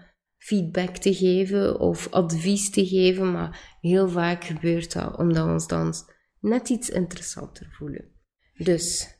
feedback 0.43 0.97
te 0.97 1.13
geven 1.13 1.79
of 1.79 2.07
advies 2.11 2.69
te 2.69 2.85
geven, 2.85 3.31
maar 3.31 3.77
heel 3.81 4.09
vaak 4.09 4.43
gebeurt 4.43 4.93
dat 4.93 5.17
omdat 5.17 5.45
we 5.45 5.51
ons 5.51 5.67
dan 5.67 5.93
net 6.39 6.69
iets 6.69 6.89
interessanter 6.89 7.67
voelen. 7.71 8.11
Dus, 8.57 9.17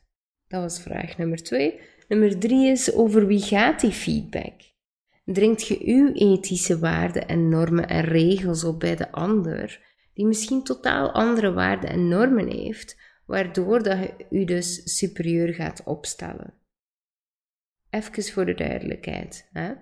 dat 0.48 0.62
was 0.62 0.82
vraag 0.82 1.18
nummer 1.18 1.42
twee. 1.42 1.80
Nummer 2.08 2.38
drie 2.38 2.70
is 2.70 2.92
over 2.92 3.26
wie 3.26 3.40
gaat 3.40 3.80
die 3.80 3.90
feedback? 3.90 4.60
Dringt 5.24 5.66
je 5.66 5.80
uw 5.84 6.12
ethische 6.12 6.78
waarden 6.78 7.28
en 7.28 7.48
normen 7.48 7.88
en 7.88 8.04
regels 8.04 8.64
op 8.64 8.80
bij 8.80 8.96
de 8.96 9.12
ander, 9.12 9.80
die 10.14 10.26
misschien 10.26 10.62
totaal 10.62 11.12
andere 11.12 11.52
waarden 11.52 11.90
en 11.90 12.08
normen 12.08 12.48
heeft, 12.48 13.00
waardoor 13.26 13.82
dat 13.82 13.98
je 13.98 14.26
u 14.30 14.44
dus 14.44 14.96
superieur 14.96 15.54
gaat 15.54 15.82
opstellen? 15.84 16.54
Even 17.90 18.24
voor 18.24 18.44
de 18.44 18.54
duidelijkheid. 18.54 19.48
Hè? 19.52 19.72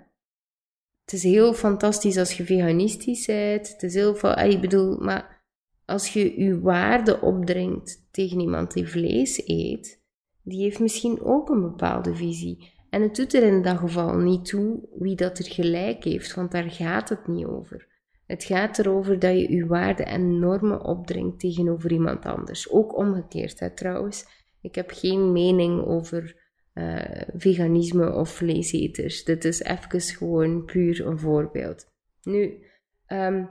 Het 1.12 1.24
is 1.24 1.30
heel 1.30 1.54
fantastisch 1.54 2.18
als 2.18 2.36
je 2.36 2.44
veganistisch 2.44 3.26
bent. 3.26 3.68
Het 3.68 3.82
is 3.82 3.94
heel 3.94 4.20
ah, 4.20 4.50
ik 4.50 4.60
bedoel, 4.60 4.96
maar 4.96 5.44
als 5.84 6.12
je 6.12 6.40
je 6.40 6.60
waarde 6.60 7.20
opdringt 7.20 8.08
tegen 8.10 8.40
iemand 8.40 8.72
die 8.72 8.88
vlees 8.88 9.48
eet, 9.48 10.02
die 10.42 10.62
heeft 10.62 10.80
misschien 10.80 11.22
ook 11.22 11.48
een 11.48 11.60
bepaalde 11.60 12.14
visie. 12.14 12.72
En 12.90 13.02
het 13.02 13.16
doet 13.16 13.34
er 13.34 13.42
in 13.42 13.62
dat 13.62 13.78
geval 13.78 14.16
niet 14.16 14.44
toe 14.44 14.88
wie 14.98 15.16
dat 15.16 15.38
er 15.38 15.44
gelijk 15.44 16.04
heeft, 16.04 16.34
want 16.34 16.52
daar 16.52 16.70
gaat 16.70 17.08
het 17.08 17.26
niet 17.26 17.46
over. 17.46 17.88
Het 18.26 18.44
gaat 18.44 18.78
erover 18.78 19.18
dat 19.18 19.32
je 19.32 19.52
je 19.52 19.66
waarden 19.66 20.06
en 20.06 20.38
normen 20.38 20.84
opdringt 20.84 21.40
tegenover 21.40 21.92
iemand 21.92 22.24
anders. 22.24 22.70
Ook 22.70 22.96
omgekeerd, 22.96 23.60
hè, 23.60 23.70
trouwens. 23.70 24.26
Ik 24.60 24.74
heb 24.74 24.90
geen 24.90 25.32
mening 25.32 25.84
over 25.86 26.41
uh, 26.74 27.22
veganisme 27.34 28.12
of 28.12 28.30
vleeseters. 28.30 29.24
Dit 29.24 29.44
is 29.44 29.62
even 29.62 30.00
gewoon 30.00 30.64
puur 30.64 31.06
een 31.06 31.18
voorbeeld. 31.18 31.86
Nu, 32.22 32.66
um, 33.08 33.50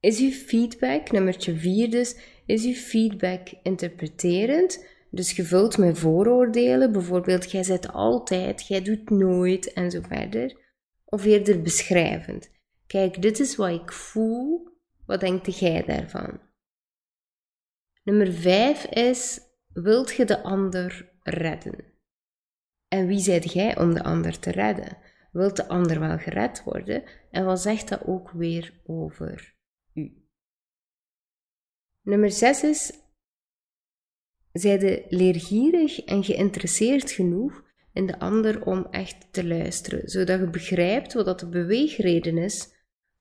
is 0.00 0.20
uw 0.20 0.30
feedback, 0.30 1.10
nummertje 1.10 1.56
vier 1.56 1.90
dus, 1.90 2.16
is 2.46 2.64
uw 2.64 2.74
feedback 2.74 3.48
interpreterend? 3.62 4.86
Dus 5.10 5.32
gevuld 5.32 5.78
met 5.78 5.98
vooroordelen, 5.98 6.92
bijvoorbeeld 6.92 7.50
jij 7.50 7.62
zet 7.62 7.92
altijd, 7.92 8.66
jij 8.66 8.82
doet 8.82 9.10
nooit 9.10 9.72
en 9.72 9.90
zo 9.90 10.00
verder. 10.00 10.62
Of 11.04 11.24
eerder 11.24 11.62
beschrijvend. 11.62 12.50
Kijk, 12.86 13.22
dit 13.22 13.40
is 13.40 13.56
wat 13.56 13.80
ik 13.80 13.92
voel, 13.92 14.68
wat 15.06 15.20
denkt 15.20 15.58
jij 15.58 15.82
daarvan? 15.82 16.40
Nummer 18.02 18.32
5 18.32 18.84
is, 18.84 19.40
wilt 19.72 20.14
je 20.14 20.24
de 20.24 20.42
ander 20.42 21.12
redden? 21.22 21.93
En 22.94 23.06
wie 23.06 23.18
zijt 23.18 23.52
jij 23.52 23.78
om 23.78 23.94
de 23.94 24.02
ander 24.02 24.38
te 24.38 24.50
redden? 24.50 24.96
Wilt 25.32 25.56
de 25.56 25.68
ander 25.68 26.00
wel 26.00 26.18
gered 26.18 26.62
worden? 26.64 27.02
En 27.30 27.44
wat 27.44 27.60
zegt 27.60 27.88
dat 27.88 28.04
ook 28.06 28.30
weer 28.30 28.80
over 28.84 29.54
u? 29.94 30.12
Nummer 32.02 32.30
6 32.30 32.62
is, 32.62 32.92
zijde 34.52 35.04
leergierig 35.08 36.04
en 36.04 36.24
geïnteresseerd 36.24 37.10
genoeg 37.10 37.64
in 37.92 38.06
de 38.06 38.18
ander 38.18 38.66
om 38.66 38.86
echt 38.90 39.32
te 39.32 39.46
luisteren, 39.46 40.08
zodat 40.08 40.40
je 40.40 40.50
begrijpt 40.50 41.12
wat 41.12 41.40
de 41.40 41.48
beweegreden 41.48 42.38
is 42.38 42.68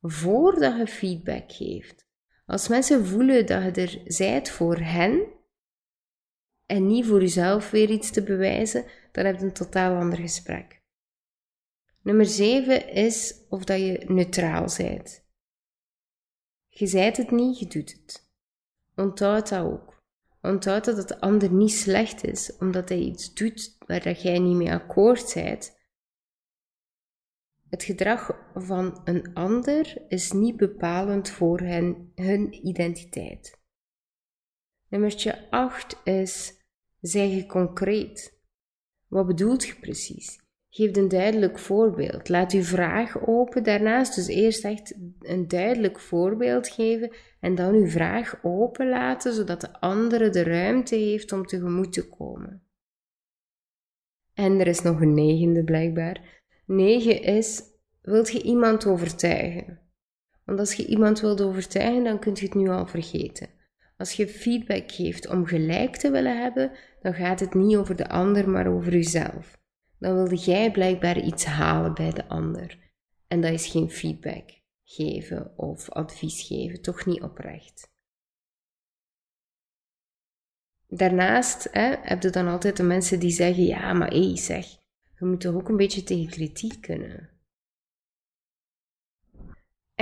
voordat 0.02 0.78
je 0.78 0.88
feedback 0.88 1.52
geeft. 1.52 2.08
Als 2.46 2.68
mensen 2.68 3.06
voelen 3.06 3.46
dat 3.46 3.64
je 3.64 3.82
er 3.82 4.02
zijt 4.06 4.50
voor 4.50 4.78
hen 4.78 5.28
en 6.74 6.88
niet 6.88 7.06
voor 7.06 7.20
jezelf 7.20 7.72
weer 7.72 7.90
iets 7.90 8.12
te 8.12 8.24
bewijzen, 8.24 8.86
dan 9.12 9.26
heb 9.26 9.40
je 9.40 9.46
een 9.46 9.54
totaal 9.54 9.96
ander 9.96 10.20
gesprek. 10.20 10.82
Nummer 12.02 12.26
7 12.26 12.90
is 12.90 13.46
of 13.50 13.64
dat 13.64 13.80
je 13.80 14.04
neutraal 14.08 14.70
zijt. 14.70 15.26
Je 16.68 16.88
zijt 16.88 17.18
het 17.18 17.32
niet, 17.32 17.60
je 17.60 17.68
doet 17.68 17.92
het. 17.92 18.32
Onthoud 18.96 19.50
dat 19.50 19.60
ook. 19.60 20.04
Onthoud 20.42 20.86
dat 20.86 20.98
het 20.98 21.20
ander 21.20 21.52
niet 21.52 21.72
slecht 21.72 22.24
is, 22.24 22.58
omdat 22.58 22.90
hij 22.90 23.00
iets 23.00 23.34
doet 23.34 23.76
waar 23.88 24.04
dat 24.04 24.22
jij 24.22 24.40
niet 24.40 24.56
mee 24.56 24.72
akkoord 24.72 25.34
bent. 25.34 25.78
Het 27.70 27.84
gedrag 27.84 28.32
van 28.54 29.02
een 29.04 29.34
ander 29.34 30.04
is 30.08 30.32
niet 30.32 30.58
bepalend 30.58 31.30
voor 31.30 31.60
hen, 31.60 32.12
hun 32.16 32.68
identiteit. 32.68 33.62
Nummertje 34.88 35.50
8 35.50 36.02
is, 36.04 36.62
zeg 37.04 37.30
je 37.30 37.46
concreet. 37.46 38.42
Wat 39.08 39.28
bedoelt 39.28 39.66
je 39.66 39.76
precies? 39.76 40.42
Geef 40.70 40.96
een 40.96 41.08
duidelijk 41.08 41.60
voorbeeld. 41.60 42.30
Laat 42.30 42.52
uw 42.52 42.64
vraag 42.64 43.28
open. 43.28 43.64
Daarnaast 43.64 44.16
dus 44.16 44.28
eerst 44.28 44.66
echt 44.66 44.96
een 45.20 45.48
duidelijk 45.48 46.00
voorbeeld 46.00 46.68
geven 46.68 47.12
en 47.40 47.56
dan 47.56 47.74
uw 47.74 47.88
vraag 47.88 48.40
open 48.44 48.90
laten, 48.90 49.34
zodat 49.34 49.62
de 49.62 49.80
andere 49.80 50.30
de 50.30 50.44
ruimte 50.44 50.96
heeft 50.96 51.32
om 51.32 51.46
tegemoet 51.46 51.94
te 51.94 52.10
komen. 52.10 52.64
En 54.34 54.60
er 54.60 54.68
is 54.68 54.82
nog 54.82 55.02
een 55.02 55.14
negende 55.14 55.64
blijkbaar. 55.64 56.42
Negen 56.66 57.22
is, 57.22 57.62
wilt 58.02 58.32
je 58.32 58.42
iemand 58.42 58.86
overtuigen? 58.86 59.80
Want 60.46 60.60
als 60.60 60.74
je 60.74 60.86
iemand 60.86 61.20
wilt 61.20 61.42
overtuigen, 61.42 62.04
dan 62.04 62.20
kunt 62.20 62.40
je 62.40 62.46
het 62.46 62.56
nu 62.56 62.70
al 62.70 62.88
vergeten. 62.88 63.50
Als 64.04 64.14
je 64.14 64.28
feedback 64.28 64.92
geeft 64.92 65.28
om 65.28 65.46
gelijk 65.46 65.96
te 65.96 66.12
willen 66.12 66.42
hebben, 66.42 66.72
dan 67.02 67.14
gaat 67.14 67.40
het 67.40 67.54
niet 67.54 67.76
over 67.76 67.96
de 67.96 68.10
ander, 68.10 68.50
maar 68.50 68.68
over 68.68 68.92
jezelf 68.92 69.62
dan 70.04 70.14
wilde 70.16 70.36
jij 70.36 70.72
blijkbaar 70.72 71.20
iets 71.20 71.46
halen 71.46 71.94
bij 71.94 72.10
de 72.10 72.28
ander. 72.28 72.78
En 73.28 73.42
dat 73.42 73.52
is 73.52 73.68
geen 73.68 73.90
feedback 73.90 74.50
geven 74.84 75.58
of 75.58 75.90
advies 75.90 76.48
geven, 76.48 76.82
toch 76.82 77.06
niet 77.06 77.22
oprecht. 77.22 77.92
Daarnaast 80.88 81.68
hè, 81.72 81.96
heb 82.02 82.24
je 82.24 82.30
dan 82.30 82.48
altijd 82.48 82.78
de 82.78 82.84
mensen 82.84 83.20
die 83.20 83.32
zeggen: 83.32 83.64
Ja, 83.64 83.94
maar 83.94 84.12
hé, 84.12 84.36
zeg, 84.36 84.66
je 85.20 85.26
moet 85.26 85.42
toch 85.42 85.56
ook 85.56 85.70
een 85.70 85.78
beetje 85.78 86.04
tegen 86.04 86.32
kritiek 86.32 86.82
kunnen. 86.82 87.30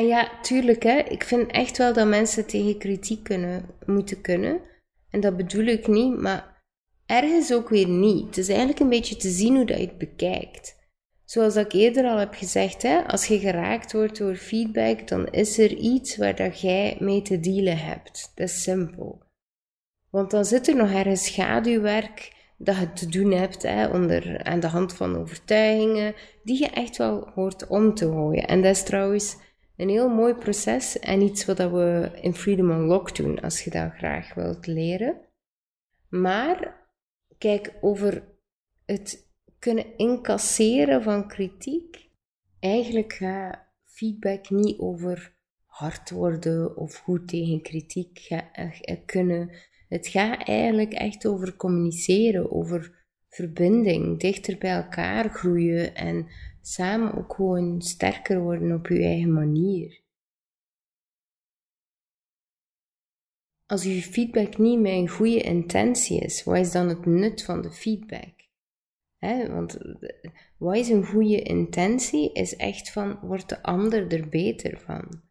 Ja, 0.07 0.39
tuurlijk, 0.41 0.83
hè, 0.83 0.97
ik 0.97 1.23
vind 1.23 1.51
echt 1.51 1.77
wel 1.77 1.93
dat 1.93 2.07
mensen 2.07 2.47
tegen 2.47 2.77
kritiek 2.77 3.23
kunnen, 3.23 3.65
moeten 3.85 4.21
kunnen. 4.21 4.61
En 5.09 5.19
dat 5.19 5.37
bedoel 5.37 5.65
ik 5.65 5.87
niet, 5.87 6.17
maar 6.19 6.63
ergens 7.05 7.53
ook 7.53 7.69
weer 7.69 7.87
niet. 7.87 8.25
Het 8.25 8.37
is 8.37 8.47
eigenlijk 8.47 8.79
een 8.79 8.89
beetje 8.89 9.15
te 9.15 9.29
zien 9.29 9.55
hoe 9.55 9.65
dat 9.65 9.77
je 9.77 9.85
het 9.85 9.97
bekijkt. 9.97 10.79
Zoals 11.25 11.55
ik 11.55 11.71
eerder 11.71 12.05
al 12.05 12.17
heb 12.17 12.33
gezegd, 12.33 12.81
hè, 12.81 13.07
als 13.07 13.27
je 13.27 13.39
geraakt 13.39 13.93
wordt 13.93 14.17
door 14.17 14.35
feedback, 14.35 15.07
dan 15.07 15.27
is 15.27 15.57
er 15.57 15.73
iets 15.73 16.17
waar 16.17 16.35
dat 16.35 16.61
jij 16.61 16.97
mee 16.99 17.21
te 17.21 17.39
dealen 17.39 17.77
hebt. 17.77 18.31
Dat 18.35 18.47
is 18.47 18.63
simpel. 18.63 19.23
Want 20.09 20.31
dan 20.31 20.45
zit 20.45 20.67
er 20.67 20.75
nog 20.75 20.91
ergens 20.91 21.25
schaduwwerk 21.25 22.31
dat 22.57 22.77
je 22.77 22.93
te 22.93 23.07
doen 23.07 23.31
hebt 23.31 23.63
hè, 23.63 23.87
onder, 23.87 24.43
aan 24.43 24.59
de 24.59 24.67
hand 24.67 24.93
van 24.93 25.17
overtuigingen, 25.17 26.13
die 26.43 26.59
je 26.59 26.69
echt 26.69 26.97
wel 26.97 27.29
hoort 27.35 27.67
om 27.67 27.93
te 27.93 28.05
gooien. 28.05 28.47
En 28.47 28.61
dat 28.61 28.75
is 28.75 28.83
trouwens 28.83 29.37
een 29.81 29.89
heel 29.89 30.09
mooi 30.09 30.33
proces 30.33 30.99
en 30.99 31.21
iets 31.21 31.45
wat 31.45 31.57
we 31.57 32.11
in 32.21 32.33
Freedom 32.33 32.71
Unlock 32.71 33.15
doen, 33.15 33.39
als 33.39 33.63
je 33.63 33.69
dat 33.69 33.91
graag 33.91 34.33
wilt 34.33 34.67
leren. 34.67 35.21
Maar 36.09 36.79
Kijk, 37.41 37.73
over 37.81 38.23
het 38.85 39.27
kunnen 39.59 39.97
incasseren 39.97 41.03
van 41.03 41.27
kritiek. 41.27 42.09
Eigenlijk 42.59 43.13
gaat 43.13 43.59
feedback 43.85 44.49
niet 44.49 44.79
over 44.79 45.35
hard 45.65 46.09
worden 46.09 46.77
of 46.77 46.95
goed 46.95 47.27
tegen 47.27 47.61
kritiek 47.61 48.29
kunnen. 49.05 49.51
Het 49.87 50.07
gaat 50.07 50.47
eigenlijk 50.47 50.93
echt 50.93 51.25
over 51.25 51.55
communiceren, 51.55 52.51
over 52.51 53.05
verbinding, 53.29 54.19
dichter 54.19 54.57
bij 54.57 54.75
elkaar 54.75 55.29
groeien 55.29 55.95
en 55.95 56.27
samen 56.61 57.17
ook 57.17 57.33
gewoon 57.33 57.81
sterker 57.81 58.41
worden 58.41 58.75
op 58.75 58.87
je 58.87 59.03
eigen 59.03 59.33
manier. 59.33 59.99
Als 63.65 63.83
je 63.83 64.01
feedback 64.01 64.57
niet 64.57 64.79
met 64.79 64.91
een 64.91 65.09
goede 65.09 65.41
intentie 65.41 66.19
is, 66.19 66.43
wat 66.43 66.57
is 66.57 66.71
dan 66.71 66.89
het 66.89 67.05
nut 67.05 67.43
van 67.43 67.61
de 67.61 67.71
feedback? 67.71 68.39
want 69.49 69.77
wat 70.57 70.75
is 70.75 70.89
een 70.89 71.05
goede 71.05 71.41
intentie? 71.41 72.33
Is 72.33 72.55
echt 72.55 72.91
van, 72.91 73.19
wordt 73.21 73.49
de 73.49 73.63
ander 73.63 74.13
er 74.13 74.29
beter 74.29 74.79
van? 74.79 75.21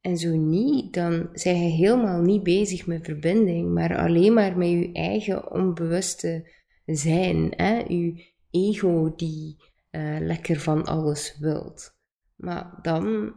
En 0.00 0.16
zo 0.16 0.36
niet, 0.36 0.94
dan 0.94 1.28
zijn 1.32 1.62
je 1.62 1.70
helemaal 1.70 2.20
niet 2.20 2.42
bezig 2.42 2.86
met 2.86 3.04
verbinding, 3.04 3.72
maar 3.74 3.96
alleen 3.96 4.34
maar 4.34 4.58
met 4.58 4.68
je 4.68 4.92
eigen 4.92 5.52
onbewuste 5.52 6.50
zijn. 6.86 7.52
Hè? 7.56 7.78
Je 7.78 8.26
ego 8.50 9.14
die 9.16 9.56
uh, 9.92 10.16
lekker 10.20 10.60
van 10.60 10.84
alles 10.84 11.36
wilt. 11.38 11.96
Maar 12.36 12.78
dan 12.82 13.34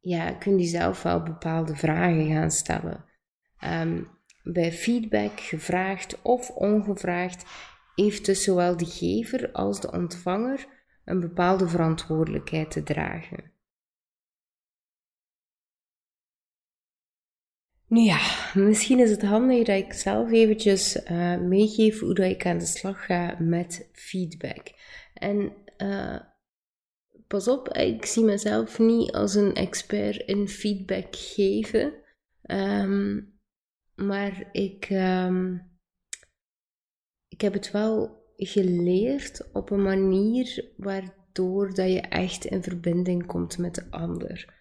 ja, 0.00 0.32
kun 0.32 0.58
je 0.58 0.64
zelf 0.64 1.02
wel 1.02 1.22
bepaalde 1.22 1.76
vragen 1.76 2.26
gaan 2.26 2.50
stellen. 2.50 3.04
Um, 3.64 4.08
bij 4.42 4.72
feedback, 4.72 5.40
gevraagd 5.40 6.22
of 6.22 6.50
ongevraagd, 6.50 7.44
heeft 7.94 8.26
dus 8.26 8.44
zowel 8.44 8.76
de 8.76 8.86
gever 8.86 9.52
als 9.52 9.80
de 9.80 9.92
ontvanger 9.92 10.66
een 11.04 11.20
bepaalde 11.20 11.68
verantwoordelijkheid 11.68 12.70
te 12.70 12.82
dragen. 12.82 13.52
Nu 17.86 18.00
ja, 18.00 18.18
misschien 18.54 18.98
is 18.98 19.10
het 19.10 19.22
handig 19.22 19.66
dat 19.66 19.76
ik 19.76 19.92
zelf 19.92 20.32
eventjes 20.32 20.96
uh, 20.96 21.40
meegeef 21.40 22.00
hoe 22.00 22.14
dat 22.14 22.30
ik 22.30 22.46
aan 22.46 22.58
de 22.58 22.66
slag 22.66 23.04
ga 23.04 23.36
met 23.38 23.88
feedback. 23.92 24.68
En 25.14 25.52
uh, 25.82 26.20
pas 27.26 27.48
op, 27.48 27.68
ik 27.68 28.04
zie 28.04 28.24
mezelf 28.24 28.78
niet 28.78 29.12
als 29.12 29.34
een 29.34 29.54
expert 29.54 30.16
in 30.16 30.48
feedback 30.48 31.16
geven. 31.16 31.92
Um, 32.42 33.38
maar 33.94 34.48
ik, 34.52 34.88
um, 34.90 35.70
ik 37.28 37.40
heb 37.40 37.52
het 37.52 37.70
wel 37.70 38.24
geleerd 38.36 39.50
op 39.52 39.70
een 39.70 39.82
manier 39.82 40.72
waardoor 40.76 41.74
dat 41.74 41.90
je 41.90 42.00
echt 42.00 42.44
in 42.44 42.62
verbinding 42.62 43.26
komt 43.26 43.58
met 43.58 43.74
de 43.74 43.90
ander. 43.90 44.58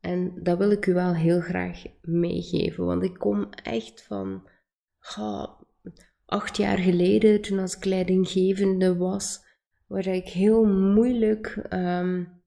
En 0.00 0.42
dat 0.42 0.58
wil 0.58 0.70
ik 0.70 0.86
u 0.86 0.94
wel 0.94 1.14
heel 1.14 1.40
graag 1.40 1.82
meegeven, 2.00 2.84
want 2.84 3.02
ik 3.02 3.14
kom 3.14 3.50
echt 3.50 4.02
van 4.02 4.48
acht 6.24 6.56
jaar 6.56 6.78
geleden, 6.78 7.40
toen 7.40 7.58
als 7.58 7.76
ik 7.76 7.84
leidinggevende 7.84 8.96
was, 8.96 9.40
waar 9.92 10.06
ik 10.06 10.28
heel 10.28 10.64
moeilijk 10.64 11.66
um, 11.70 12.42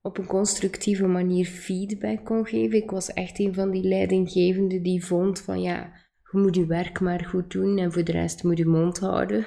op 0.00 0.18
een 0.18 0.26
constructieve 0.26 1.06
manier 1.06 1.46
feedback 1.46 2.24
kon 2.24 2.46
geven. 2.46 2.78
Ik 2.78 2.90
was 2.90 3.12
echt 3.12 3.38
een 3.38 3.54
van 3.54 3.70
die 3.70 3.82
leidinggevenden 3.82 4.82
die 4.82 5.04
vond 5.04 5.40
van 5.40 5.62
ja, 5.62 5.92
je 6.30 6.38
moet 6.38 6.54
je 6.54 6.66
werk 6.66 7.00
maar 7.00 7.24
goed 7.24 7.50
doen 7.50 7.78
en 7.78 7.92
voor 7.92 8.04
de 8.04 8.12
rest 8.12 8.42
moet 8.42 8.58
je 8.58 8.66
mond 8.66 8.98
houden. 8.98 9.46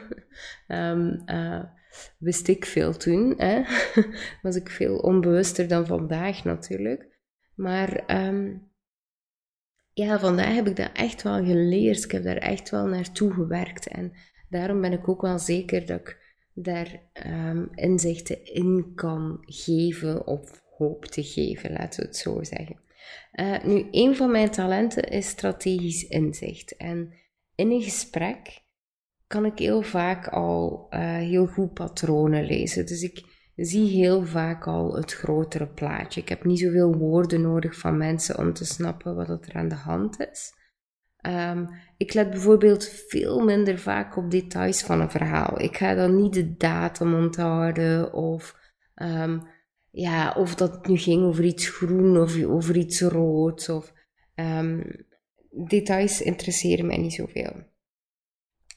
Um, 0.68 1.22
uh, 1.36 1.64
wist 2.18 2.48
ik 2.48 2.66
veel 2.66 2.98
toen. 2.98 3.34
Hè? 3.38 3.62
was 4.42 4.56
ik 4.56 4.70
veel 4.70 4.98
onbewuster 4.98 5.68
dan 5.68 5.86
vandaag 5.86 6.44
natuurlijk. 6.44 7.08
Maar 7.56 8.04
um, 8.28 8.72
ja, 9.94 10.20
vandaag 10.20 10.54
heb 10.54 10.68
ik 10.68 10.76
dat 10.76 10.92
echt 10.94 11.24
wel 11.24 11.46
geleerd. 11.46 12.04
Ik 12.04 12.12
heb 12.12 12.24
daar 12.24 12.38
echt 12.38 12.70
wel 12.70 12.86
naartoe 12.86 13.34
gewerkt. 13.34 13.88
En 13.88 14.12
daarom 14.50 14.82
ben 14.82 14.92
ik 14.92 15.08
ook 15.10 15.22
wel 15.22 15.40
zeker 15.40 15.86
dat 15.86 16.00
ik 16.00 16.27
daar 16.64 17.10
um, 17.28 17.70
inzichten 17.76 18.46
in 18.46 18.92
kan 18.96 19.38
geven 19.42 20.28
of 20.28 20.64
hoop 20.78 21.06
te 21.06 21.24
geven, 21.24 21.72
laten 21.72 22.00
we 22.00 22.06
het 22.06 22.18
zo 22.18 22.44
zeggen. 22.44 22.80
Uh, 23.34 23.64
nu, 23.64 23.88
een 23.92 24.16
van 24.16 24.32
mijn 24.32 24.50
talenten 24.50 25.04
is 25.04 25.28
strategisch 25.28 26.08
inzicht. 26.08 26.76
En 26.76 27.14
in 27.56 27.72
een 27.72 27.82
gesprek 27.82 28.62
kan 29.28 29.46
ik 29.46 29.60
heel 29.60 29.82
vaak 29.82 30.28
al 30.28 30.88
uh, 30.90 31.00
heel 31.18 31.48
goed 31.48 31.74
patronen 31.74 32.46
lezen. 32.46 32.86
Dus 32.86 33.02
ik 33.02 33.24
zie 33.56 33.88
heel 33.88 34.26
vaak 34.26 34.68
al 34.68 34.96
het 34.96 35.14
grotere 35.14 35.68
plaatje. 35.68 36.22
Ik 36.22 36.30
heb 36.30 36.46
niet 36.46 36.60
zoveel 36.60 36.96
woorden 36.96 37.42
nodig 37.42 37.78
van 37.80 37.98
mensen 37.98 38.38
om 38.38 38.54
te 38.54 38.66
snappen 38.66 39.16
wat 39.16 39.30
er 39.48 39.54
aan 39.54 39.70
de 39.70 39.76
hand 39.76 40.20
is. 40.20 40.54
Um, 41.22 41.70
ik 41.98 42.14
let 42.14 42.30
bijvoorbeeld 42.30 42.90
veel 43.08 43.40
minder 43.44 43.80
vaak 43.80 44.18
op 44.18 44.32
details 44.32 44.82
van 44.82 45.02
een 45.02 45.12
verhaal. 45.12 45.62
Ik 45.62 45.78
ga 45.78 45.96
dan 45.96 46.16
niet 46.16 46.34
de 46.34 46.58
datum 46.58 47.14
onthouden 47.14 48.14
of, 48.14 48.56
um, 48.96 49.48
ja, 49.92 50.32
of 50.32 50.56
dat 50.56 50.72
het 50.72 50.88
nu 50.88 50.98
ging 50.98 51.24
over 51.24 51.44
iets 51.44 51.70
groen 51.70 52.18
of 52.18 52.44
over 52.44 52.78
iets 52.78 53.02
rood. 53.02 53.70
Of, 53.70 53.94
um, 54.36 55.06
details 55.66 56.22
interesseren 56.22 56.86
mij 56.86 56.98
niet 56.98 57.14
zoveel. 57.14 57.66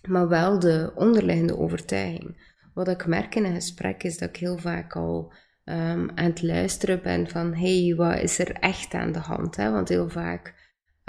Maar 0.08 0.28
wel 0.28 0.58
de 0.58 0.92
onderliggende 0.94 1.58
overtuiging. 1.58 2.58
Wat 2.74 2.88
ik 2.88 3.06
merk 3.06 3.34
in 3.34 3.44
een 3.44 3.54
gesprek 3.54 4.02
is 4.02 4.18
dat 4.18 4.28
ik 4.28 4.36
heel 4.36 4.58
vaak 4.58 4.96
al 4.96 5.32
um, 5.64 6.10
aan 6.14 6.24
het 6.24 6.42
luisteren 6.42 7.02
ben 7.02 7.28
van 7.28 7.54
hey, 7.54 7.94
wat 7.96 8.18
is 8.18 8.38
er 8.38 8.52
echt 8.52 8.94
aan 8.94 9.12
de 9.12 9.18
hand? 9.18 9.56
Hè? 9.56 9.70
Want 9.70 9.88
heel 9.88 10.08
vaak 10.08 10.59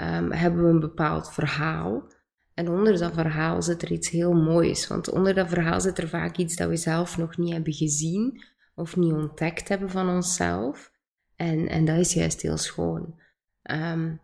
um, 0.02 0.32
hebben 0.32 0.64
we 0.64 0.68
een 0.68 0.80
bepaald 0.80 1.32
verhaal. 1.32 2.12
En 2.54 2.68
onder 2.68 2.98
dat 2.98 3.12
verhaal 3.12 3.62
zit 3.62 3.82
er 3.82 3.92
iets 3.92 4.10
heel 4.10 4.32
moois. 4.32 4.86
Want 4.86 5.10
onder 5.10 5.34
dat 5.34 5.48
verhaal 5.48 5.80
zit 5.80 5.98
er 5.98 6.08
vaak 6.08 6.36
iets 6.36 6.56
dat 6.56 6.68
we 6.68 6.76
zelf 6.76 7.18
nog 7.18 7.36
niet 7.36 7.52
hebben 7.52 7.72
gezien 7.72 8.44
of 8.74 8.96
niet 8.96 9.12
ontdekt 9.12 9.68
hebben 9.68 9.90
van 9.90 10.08
onszelf. 10.08 10.92
En, 11.36 11.68
en 11.68 11.84
dat 11.84 11.98
is 11.98 12.12
juist 12.12 12.42
heel 12.42 12.56
schoon. 12.56 13.20
Um, 13.70 14.20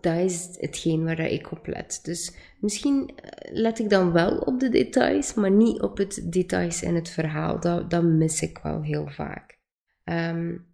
dat 0.00 0.16
is 0.16 0.56
hetgeen 0.60 1.04
waar 1.04 1.20
ik 1.20 1.50
op 1.50 1.66
let. 1.66 2.00
Dus 2.02 2.36
misschien 2.60 3.16
eh, 3.16 3.52
let 3.52 3.78
ik 3.78 3.90
dan 3.90 4.12
wel 4.12 4.38
op 4.38 4.60
de 4.60 4.68
details, 4.68 5.34
maar 5.34 5.50
niet 5.50 5.80
op 5.80 5.98
het 5.98 6.32
details 6.32 6.82
in 6.82 6.94
het 6.94 7.08
verhaal. 7.08 7.60
Dat, 7.60 7.90
dat 7.90 8.02
mis 8.02 8.42
ik 8.42 8.58
wel 8.58 8.82
heel 8.82 9.08
vaak. 9.08 9.58
Um, 10.04 10.66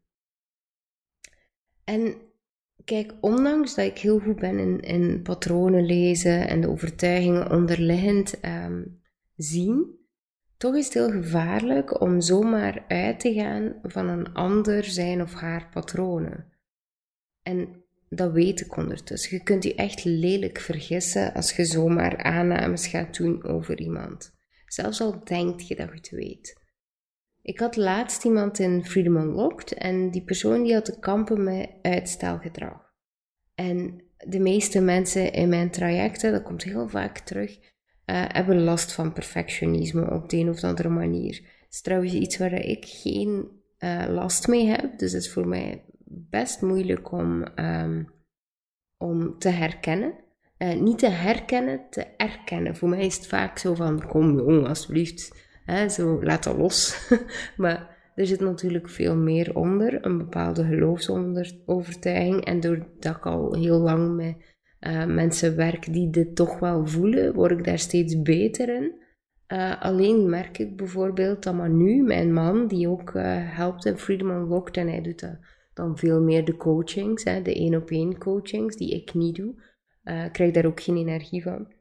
en 1.85 2.17
kijk, 2.85 3.13
ondanks 3.21 3.75
dat 3.75 3.85
ik 3.85 3.99
heel 3.99 4.19
goed 4.19 4.39
ben 4.39 4.81
in, 4.81 5.23
patronen 5.23 5.87
lezen 5.87 6.49
en 6.49 6.61
de 6.61 6.69
overtuigingen 6.69 7.51
onderliggend 7.51 8.45
um, 8.45 9.01
zien, 9.37 10.03
toch 10.57 10.75
is 10.75 10.85
het 10.85 10.95
heel 10.95 11.11
gevaarlijk 11.11 12.01
om 12.01 12.21
zomaar 12.21 12.85
uit 12.89 13.21
te 13.21 13.33
gaan 13.33 13.75
van 13.83 14.09
een 14.09 14.33
ander 14.33 14.85
zijn 14.85 15.23
of 15.23 15.33
haar 15.33 15.69
patronen. 15.73 16.53
En 17.43 17.85
dat 18.09 18.33
weet 18.33 18.61
ik 18.61 18.77
ondertussen. 18.77 19.37
Je 19.37 19.43
kunt 19.43 19.65
je 19.65 19.75
echt 19.75 20.05
lelijk 20.05 20.59
vergissen 20.59 21.35
als 21.35 21.57
je 21.57 21.65
zomaar 21.65 22.17
aannames 22.17 22.87
gaat 22.87 23.17
doen 23.17 23.45
over 23.45 23.81
iemand. 23.81 24.33
Zelfs 24.67 25.01
al 25.01 25.25
denkt 25.25 25.69
je 25.69 25.77
dat 25.77 25.89
je 25.89 25.95
het 25.95 26.11
weet. 26.11 26.63
Ik 27.45 27.59
had 27.59 27.77
laatst 27.77 28.25
iemand 28.25 28.59
in 28.59 28.85
Freedom 28.85 29.17
Unlocked 29.17 29.75
en 29.75 30.11
die 30.11 30.25
persoon 30.25 30.63
die 30.63 30.75
had 30.75 30.85
te 30.85 30.99
kampen 30.99 31.45
met 31.45 31.71
uitstelgedrag. 31.83 32.93
En 33.55 34.03
de 34.17 34.39
meeste 34.39 34.81
mensen 34.81 35.33
in 35.33 35.49
mijn 35.49 35.71
trajecten, 35.71 36.33
dat 36.33 36.43
komt 36.43 36.63
heel 36.63 36.89
vaak 36.89 37.19
terug, 37.19 37.59
uh, 37.59 37.65
hebben 38.07 38.63
last 38.63 38.93
van 38.93 39.13
perfectionisme 39.13 40.11
op 40.11 40.29
de 40.29 40.37
een 40.37 40.49
of 40.49 40.63
andere 40.63 40.89
manier. 40.89 41.35
Het 41.35 41.73
is 41.73 41.81
trouwens 41.81 42.13
iets 42.13 42.39
waar 42.39 42.53
ik 42.53 42.85
geen 42.85 43.49
uh, 43.79 44.05
last 44.09 44.49
mee 44.49 44.67
heb, 44.67 44.99
dus 44.99 45.13
het 45.13 45.23
is 45.23 45.33
voor 45.33 45.49
mij 45.49 45.85
best 46.07 46.63
moeilijk 46.63 47.13
om, 47.13 47.45
um, 47.57 48.13
om 48.97 49.39
te 49.39 49.49
herkennen. 49.49 50.15
Uh, 50.59 50.81
niet 50.81 50.99
te 50.99 51.09
herkennen, 51.09 51.87
te 51.91 52.07
erkennen. 52.17 52.77
Voor 52.77 52.89
mij 52.89 53.07
is 53.07 53.17
het 53.17 53.27
vaak 53.27 53.59
zo 53.59 53.75
van, 53.75 54.07
kom 54.07 54.39
jong, 54.39 54.67
alsjeblieft. 54.67 55.44
Hè, 55.65 55.89
zo, 55.89 56.23
laat 56.23 56.45
dat 56.45 56.57
los. 56.57 57.09
maar 57.57 57.97
er 58.15 58.27
zit 58.27 58.41
natuurlijk 58.41 58.89
veel 58.89 59.17
meer 59.17 59.57
onder. 59.57 60.07
Een 60.07 60.19
bepaalde 60.19 60.65
geloofsovertuiging. 60.65 62.45
En 62.45 62.61
doordat 62.61 63.17
ik 63.17 63.27
al 63.27 63.55
heel 63.55 63.79
lang 63.79 64.17
met 64.17 64.37
uh, 64.81 65.07
mensen 65.07 65.57
werk 65.57 65.93
die 65.93 66.11
dit 66.11 66.37
toch 66.37 66.59
wel 66.59 66.87
voelen, 66.87 67.35
word 67.35 67.51
ik 67.51 67.65
daar 67.65 67.79
steeds 67.79 68.23
beter 68.23 68.69
in. 68.69 69.03
Uh, 69.49 69.83
alleen 69.83 70.29
merk 70.29 70.59
ik 70.59 70.77
bijvoorbeeld 70.77 71.43
dat 71.43 71.55
Manu, 71.55 72.03
mijn 72.03 72.33
man, 72.33 72.67
die 72.67 72.89
ook 72.89 73.13
helpt 73.15 73.85
in 73.85 73.99
Freedom 73.99 74.31
Unlocked, 74.31 74.77
en 74.77 74.89
hij 74.89 75.01
doet 75.01 75.39
dan 75.75 75.99
veel 75.99 76.21
meer 76.21 76.45
de 76.45 76.57
coachings, 76.57 77.25
hè, 77.25 77.43
de 77.43 77.55
één 77.55 77.75
op 77.75 77.91
één 77.91 78.19
coachings, 78.19 78.77
die 78.77 78.95
ik 78.95 79.15
niet 79.15 79.37
doe. 79.37 79.55
Uh, 80.05 80.25
krijg 80.33 80.53
daar 80.53 80.65
ook 80.65 80.81
geen 80.81 80.97
energie 80.97 81.43
van. 81.43 81.73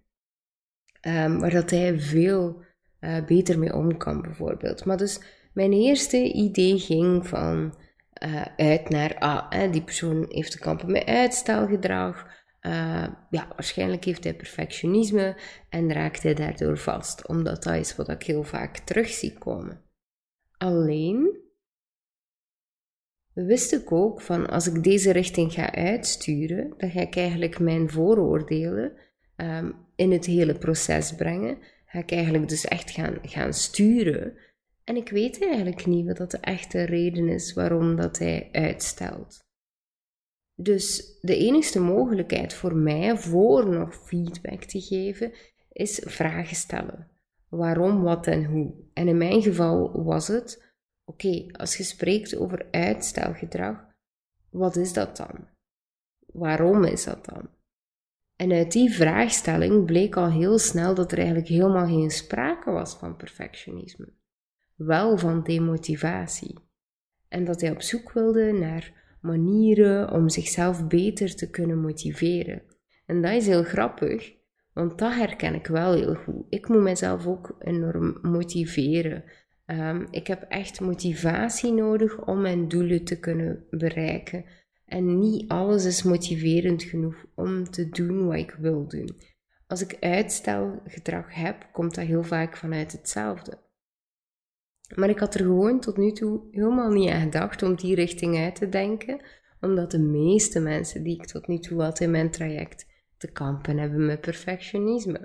Um, 1.07 1.37
maar 1.39 1.51
dat 1.51 1.69
hij 1.69 1.99
veel 1.99 2.63
uh, 3.03 3.25
beter 3.25 3.59
mee 3.59 3.73
om 3.73 3.97
kan, 3.97 4.21
bijvoorbeeld. 4.21 4.85
Maar 4.85 4.97
dus 4.97 5.21
mijn 5.53 5.73
eerste 5.73 6.33
idee 6.33 6.79
ging 6.79 7.27
van 7.27 7.75
uh, 8.25 8.45
uit 8.57 8.89
naar, 8.89 9.15
ah, 9.19 9.45
hè, 9.49 9.69
die 9.69 9.83
persoon 9.83 10.25
heeft 10.29 10.51
te 10.51 10.59
kampen 10.59 10.91
met 10.91 11.05
uitstelgedrag. 11.05 12.27
ja, 13.29 13.47
waarschijnlijk 13.55 14.03
heeft 14.03 14.23
hij 14.23 14.35
perfectionisme 14.35 15.37
en 15.69 15.93
raakt 15.93 16.23
hij 16.23 16.33
daardoor 16.33 16.77
vast, 16.77 17.27
omdat 17.27 17.63
dat 17.63 17.75
is 17.75 17.95
wat 17.95 18.09
ik 18.09 18.23
heel 18.23 18.43
vaak 18.43 18.77
terug 18.77 19.07
zie 19.07 19.37
komen. 19.37 19.81
Alleen 20.57 21.43
wist 23.33 23.73
ik 23.73 23.91
ook 23.91 24.21
van 24.21 24.49
als 24.49 24.67
ik 24.67 24.83
deze 24.83 25.11
richting 25.11 25.53
ga 25.53 25.73
uitsturen, 25.73 26.73
dan 26.77 26.91
ga 26.91 26.99
ik 26.99 27.15
eigenlijk 27.15 27.59
mijn 27.59 27.89
vooroordelen 27.89 28.91
um, 29.35 29.75
in 29.95 30.11
het 30.11 30.25
hele 30.25 30.57
proces 30.57 31.15
brengen. 31.15 31.57
Ga 31.93 31.99
ik 31.99 32.11
eigenlijk 32.11 32.49
dus 32.49 32.65
echt 32.65 32.91
gaan, 32.91 33.17
gaan 33.21 33.53
sturen. 33.53 34.37
En 34.83 34.95
ik 34.95 35.09
weet 35.09 35.41
eigenlijk 35.41 35.85
niet 35.85 36.05
wat 36.05 36.17
dat 36.17 36.31
de 36.31 36.37
echte 36.37 36.83
reden 36.83 37.29
is 37.29 37.53
waarom 37.53 37.95
dat 37.95 38.17
hij 38.17 38.49
uitstelt. 38.51 39.39
Dus 40.55 41.17
de 41.21 41.37
enige 41.37 41.79
mogelijkheid 41.79 42.53
voor 42.53 42.75
mij 42.75 43.17
voor 43.17 43.69
nog 43.69 43.95
feedback 43.95 44.63
te 44.63 44.81
geven 44.81 45.31
is 45.71 46.01
vragen 46.05 46.55
stellen. 46.55 47.07
Waarom, 47.49 48.01
wat 48.01 48.27
en 48.27 48.45
hoe. 48.45 48.73
En 48.93 49.07
in 49.07 49.17
mijn 49.17 49.41
geval 49.41 50.03
was 50.03 50.27
het 50.27 50.73
Oké, 51.05 51.45
als 51.51 51.77
je 51.77 51.83
spreekt 51.83 52.35
over 52.35 52.67
uitstelgedrag, 52.71 53.85
wat 54.49 54.75
is 54.75 54.93
dat 54.93 55.17
dan? 55.17 55.47
Waarom 56.25 56.83
is 56.83 57.03
dat 57.03 57.25
dan? 57.25 57.49
En 58.43 58.51
uit 58.51 58.71
die 58.71 58.93
vraagstelling 58.93 59.85
bleek 59.85 60.15
al 60.15 60.31
heel 60.31 60.57
snel 60.57 60.95
dat 60.95 61.11
er 61.11 61.17
eigenlijk 61.17 61.47
helemaal 61.47 61.87
geen 61.87 62.11
sprake 62.11 62.71
was 62.71 62.95
van 62.95 63.15
perfectionisme, 63.15 64.13
wel 64.75 65.17
van 65.17 65.43
demotivatie. 65.43 66.59
En 67.27 67.45
dat 67.45 67.61
hij 67.61 67.71
op 67.71 67.81
zoek 67.81 68.11
wilde 68.11 68.51
naar 68.51 69.17
manieren 69.21 70.11
om 70.11 70.29
zichzelf 70.29 70.87
beter 70.87 71.35
te 71.35 71.49
kunnen 71.49 71.81
motiveren. 71.81 72.61
En 73.05 73.21
dat 73.21 73.31
is 73.31 73.47
heel 73.47 73.63
grappig, 73.63 74.33
want 74.73 74.97
dat 74.97 75.13
herken 75.13 75.53
ik 75.53 75.67
wel 75.67 75.93
heel 75.93 76.15
goed. 76.15 76.45
Ik 76.49 76.67
moet 76.67 76.81
mezelf 76.81 77.27
ook 77.27 77.55
enorm 77.59 78.17
motiveren 78.21 79.23
Um, 79.65 80.07
ik 80.11 80.27
heb 80.27 80.45
echt 80.49 80.81
motivatie 80.81 81.73
nodig 81.73 82.25
om 82.25 82.41
mijn 82.41 82.67
doelen 82.67 83.03
te 83.03 83.19
kunnen 83.19 83.65
bereiken. 83.69 84.45
En 84.85 85.19
niet 85.19 85.49
alles 85.49 85.85
is 85.85 86.03
motiverend 86.03 86.83
genoeg 86.83 87.25
om 87.35 87.69
te 87.69 87.89
doen 87.89 88.25
wat 88.27 88.37
ik 88.37 88.51
wil 88.51 88.87
doen. 88.87 89.09
Als 89.67 89.81
ik 89.81 89.97
uitstelgedrag 89.99 91.33
heb, 91.33 91.69
komt 91.71 91.95
dat 91.95 92.05
heel 92.05 92.23
vaak 92.23 92.57
vanuit 92.57 92.91
hetzelfde. 92.91 93.57
Maar 94.95 95.09
ik 95.09 95.19
had 95.19 95.33
er 95.33 95.39
gewoon 95.39 95.79
tot 95.79 95.97
nu 95.97 96.11
toe 96.11 96.47
helemaal 96.51 96.91
niet 96.91 97.09
aan 97.09 97.21
gedacht 97.21 97.63
om 97.63 97.75
die 97.75 97.95
richting 97.95 98.37
uit 98.37 98.55
te 98.55 98.69
denken, 98.69 99.21
omdat 99.61 99.91
de 99.91 99.99
meeste 99.99 100.59
mensen 100.59 101.03
die 101.03 101.15
ik 101.15 101.25
tot 101.25 101.47
nu 101.47 101.59
toe 101.59 101.81
had 101.81 101.99
in 101.99 102.11
mijn 102.11 102.31
traject 102.31 102.85
te 103.17 103.31
kampen 103.31 103.77
hebben 103.77 104.05
met 104.05 104.21
perfectionisme. 104.21 105.19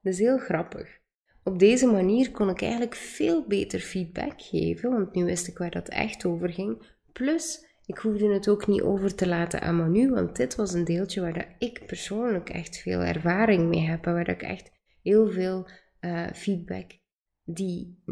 Dat 0.00 0.12
is 0.12 0.18
heel 0.18 0.38
grappig. 0.38 0.98
Op 1.44 1.58
deze 1.58 1.86
manier 1.86 2.30
kon 2.30 2.48
ik 2.48 2.62
eigenlijk 2.62 2.94
veel 2.94 3.46
beter 3.46 3.80
feedback 3.80 4.42
geven, 4.42 4.90
want 4.90 5.14
nu 5.14 5.24
wist 5.24 5.48
ik 5.48 5.58
waar 5.58 5.70
dat 5.70 5.88
echt 5.88 6.24
over 6.24 6.52
ging. 6.52 6.96
Plus, 7.12 7.69
ik 7.90 7.98
hoefde 7.98 8.32
het 8.32 8.48
ook 8.48 8.66
niet 8.66 8.82
over 8.82 9.14
te 9.14 9.28
laten 9.28 9.60
aan 9.60 9.76
Manu, 9.76 10.10
want 10.10 10.36
dit 10.36 10.54
was 10.54 10.72
een 10.72 10.84
deeltje 10.84 11.20
waar 11.20 11.32
dat 11.32 11.46
ik 11.58 11.86
persoonlijk 11.86 12.48
echt 12.48 12.76
veel 12.76 13.00
ervaring 13.00 13.68
mee 13.68 13.80
heb 13.80 14.06
en 14.06 14.12
waar 14.12 14.28
ik 14.28 14.42
echt 14.42 14.70
heel 15.02 15.30
veel 15.30 15.68
uh, 16.00 16.26
feedback 16.32 16.98
die 17.44 18.02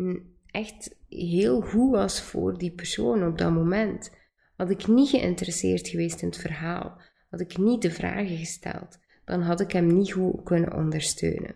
echt 0.46 0.96
heel 1.08 1.60
goed 1.60 1.90
was 1.90 2.22
voor 2.22 2.58
die 2.58 2.72
persoon 2.72 3.26
op 3.26 3.38
dat 3.38 3.52
moment. 3.52 4.10
Had 4.56 4.70
ik 4.70 4.86
niet 4.86 5.08
geïnteresseerd 5.08 5.88
geweest 5.88 6.22
in 6.22 6.28
het 6.28 6.38
verhaal, 6.38 7.00
had 7.30 7.40
ik 7.40 7.58
niet 7.58 7.82
de 7.82 7.90
vragen 7.90 8.36
gesteld, 8.36 8.98
dan 9.24 9.40
had 9.40 9.60
ik 9.60 9.72
hem 9.72 9.86
niet 9.86 10.12
goed 10.12 10.42
kunnen 10.42 10.74
ondersteunen. 10.74 11.54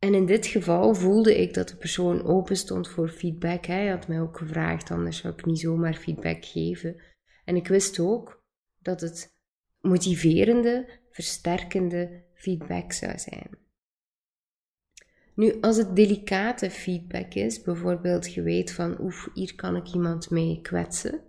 En 0.00 0.14
in 0.14 0.26
dit 0.26 0.46
geval 0.46 0.94
voelde 0.94 1.40
ik 1.40 1.54
dat 1.54 1.68
de 1.68 1.76
persoon 1.76 2.24
open 2.24 2.56
stond 2.56 2.88
voor 2.88 3.08
feedback. 3.08 3.66
Hij 3.66 3.88
had 3.88 4.08
mij 4.08 4.20
ook 4.20 4.38
gevraagd, 4.38 4.90
anders 4.90 5.16
zou 5.16 5.34
ik 5.34 5.44
niet 5.44 5.60
zomaar 5.60 5.94
feedback 5.94 6.44
geven. 6.44 7.02
En 7.44 7.56
ik 7.56 7.68
wist 7.68 7.98
ook 7.98 8.44
dat 8.78 9.00
het 9.00 9.36
motiverende, 9.80 10.88
versterkende 11.10 12.24
feedback 12.34 12.92
zou 12.92 13.18
zijn. 13.18 13.58
Nu, 15.34 15.60
als 15.60 15.76
het 15.76 15.96
delicate 15.96 16.70
feedback 16.70 17.34
is, 17.34 17.62
bijvoorbeeld 17.62 18.34
je 18.34 18.42
weet 18.42 18.72
van, 18.72 19.00
oef, 19.00 19.28
hier 19.34 19.54
kan 19.54 19.76
ik 19.76 19.92
iemand 19.92 20.30
mee 20.30 20.60
kwetsen, 20.60 21.20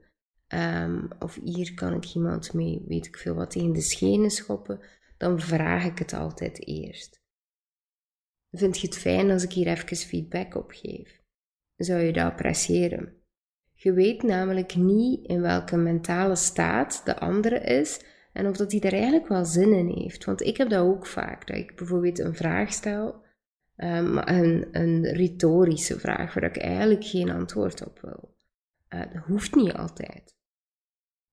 um, 0.47 1.07
of 1.19 1.39
hier 1.43 1.73
kan 1.73 1.93
ik 1.93 2.13
iemand 2.13 2.53
mee, 2.53 2.83
weet 2.87 3.05
ik 3.05 3.17
veel 3.17 3.35
wat, 3.35 3.55
in 3.55 3.73
de 3.73 3.81
schenen 3.81 4.31
schoppen, 4.31 4.79
dan 5.17 5.39
vraag 5.39 5.85
ik 5.85 5.99
het 5.99 6.13
altijd 6.13 6.67
eerst. 6.67 7.20
Vind 8.51 8.79
je 8.79 8.87
het 8.87 8.97
fijn 8.97 9.31
als 9.31 9.43
ik 9.43 9.51
hier 9.51 9.67
even 9.67 9.97
feedback 9.97 10.55
op 10.55 10.71
geef? 10.71 11.21
Zou 11.75 12.01
je 12.01 12.13
dat 12.13 12.31
appreciëren? 12.31 13.13
Je 13.73 13.93
weet 13.93 14.23
namelijk 14.23 14.75
niet 14.75 15.27
in 15.27 15.41
welke 15.41 15.77
mentale 15.77 16.35
staat 16.35 17.01
de 17.05 17.19
andere 17.19 17.59
is 17.59 18.01
en 18.33 18.47
of 18.47 18.57
dat 18.57 18.71
hij 18.71 18.81
er 18.81 18.93
eigenlijk 18.93 19.27
wel 19.27 19.45
zin 19.45 19.73
in 19.73 19.87
heeft. 19.87 20.25
Want 20.25 20.41
ik 20.41 20.57
heb 20.57 20.69
dat 20.69 20.85
ook 20.85 21.05
vaak, 21.05 21.47
dat 21.47 21.57
ik 21.57 21.75
bijvoorbeeld 21.75 22.19
een 22.19 22.35
vraag 22.35 22.73
stel, 22.73 23.23
um, 23.77 24.17
een, 24.17 24.67
een 24.71 25.05
retorische 25.05 25.99
vraag 25.99 26.33
waar 26.33 26.43
ik 26.43 26.57
eigenlijk 26.57 27.03
geen 27.03 27.29
antwoord 27.29 27.85
op 27.85 27.99
wil. 27.99 28.35
Uh, 28.89 29.13
dat 29.13 29.23
hoeft 29.23 29.55
niet 29.55 29.73
altijd. 29.73 30.35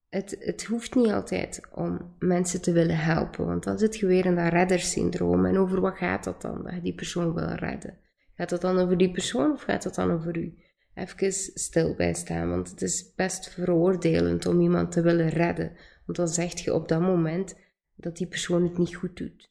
Het, 0.09 0.37
het 0.39 0.65
hoeft 0.65 0.95
niet 0.95 1.11
altijd 1.11 1.61
om 1.73 2.15
mensen 2.19 2.63
te 2.63 2.73
willen 2.73 2.99
helpen, 2.99 3.47
want 3.47 3.65
dan 3.65 3.79
zit 3.79 3.97
je 3.97 4.07
weer 4.07 4.27
in 4.27 4.35
dat 4.35 4.53
reddersyndroom. 4.53 5.45
En 5.45 5.59
over 5.59 5.81
wat 5.81 5.97
gaat 5.97 6.25
dat 6.25 6.43
dan, 6.43 6.63
dat 6.63 6.75
je 6.75 6.81
die 6.81 6.95
persoon 6.95 7.35
wil 7.35 7.49
redden? 7.49 7.99
Gaat 8.35 8.49
dat 8.49 8.61
dan 8.61 8.79
over 8.79 8.97
die 8.97 9.11
persoon 9.11 9.53
of 9.53 9.63
gaat 9.63 9.83
dat 9.83 9.95
dan 9.95 10.11
over 10.11 10.37
u? 10.37 10.59
Even 10.95 11.33
stil 11.55 11.95
bij 11.95 12.15
staan, 12.15 12.49
want 12.49 12.71
het 12.71 12.83
is 12.83 13.15
best 13.15 13.49
veroordelend 13.49 14.47
om 14.47 14.61
iemand 14.61 14.93
te 14.93 15.03
willen 15.03 15.29
redden. 15.29 15.77
Want 16.05 16.19
dan 16.19 16.29
zeg 16.29 16.59
je 16.59 16.75
op 16.75 16.89
dat 16.89 17.01
moment 17.01 17.57
dat 17.95 18.17
die 18.17 18.27
persoon 18.27 18.63
het 18.63 18.79
niet 18.79 18.95
goed 18.95 19.17
doet. 19.17 19.51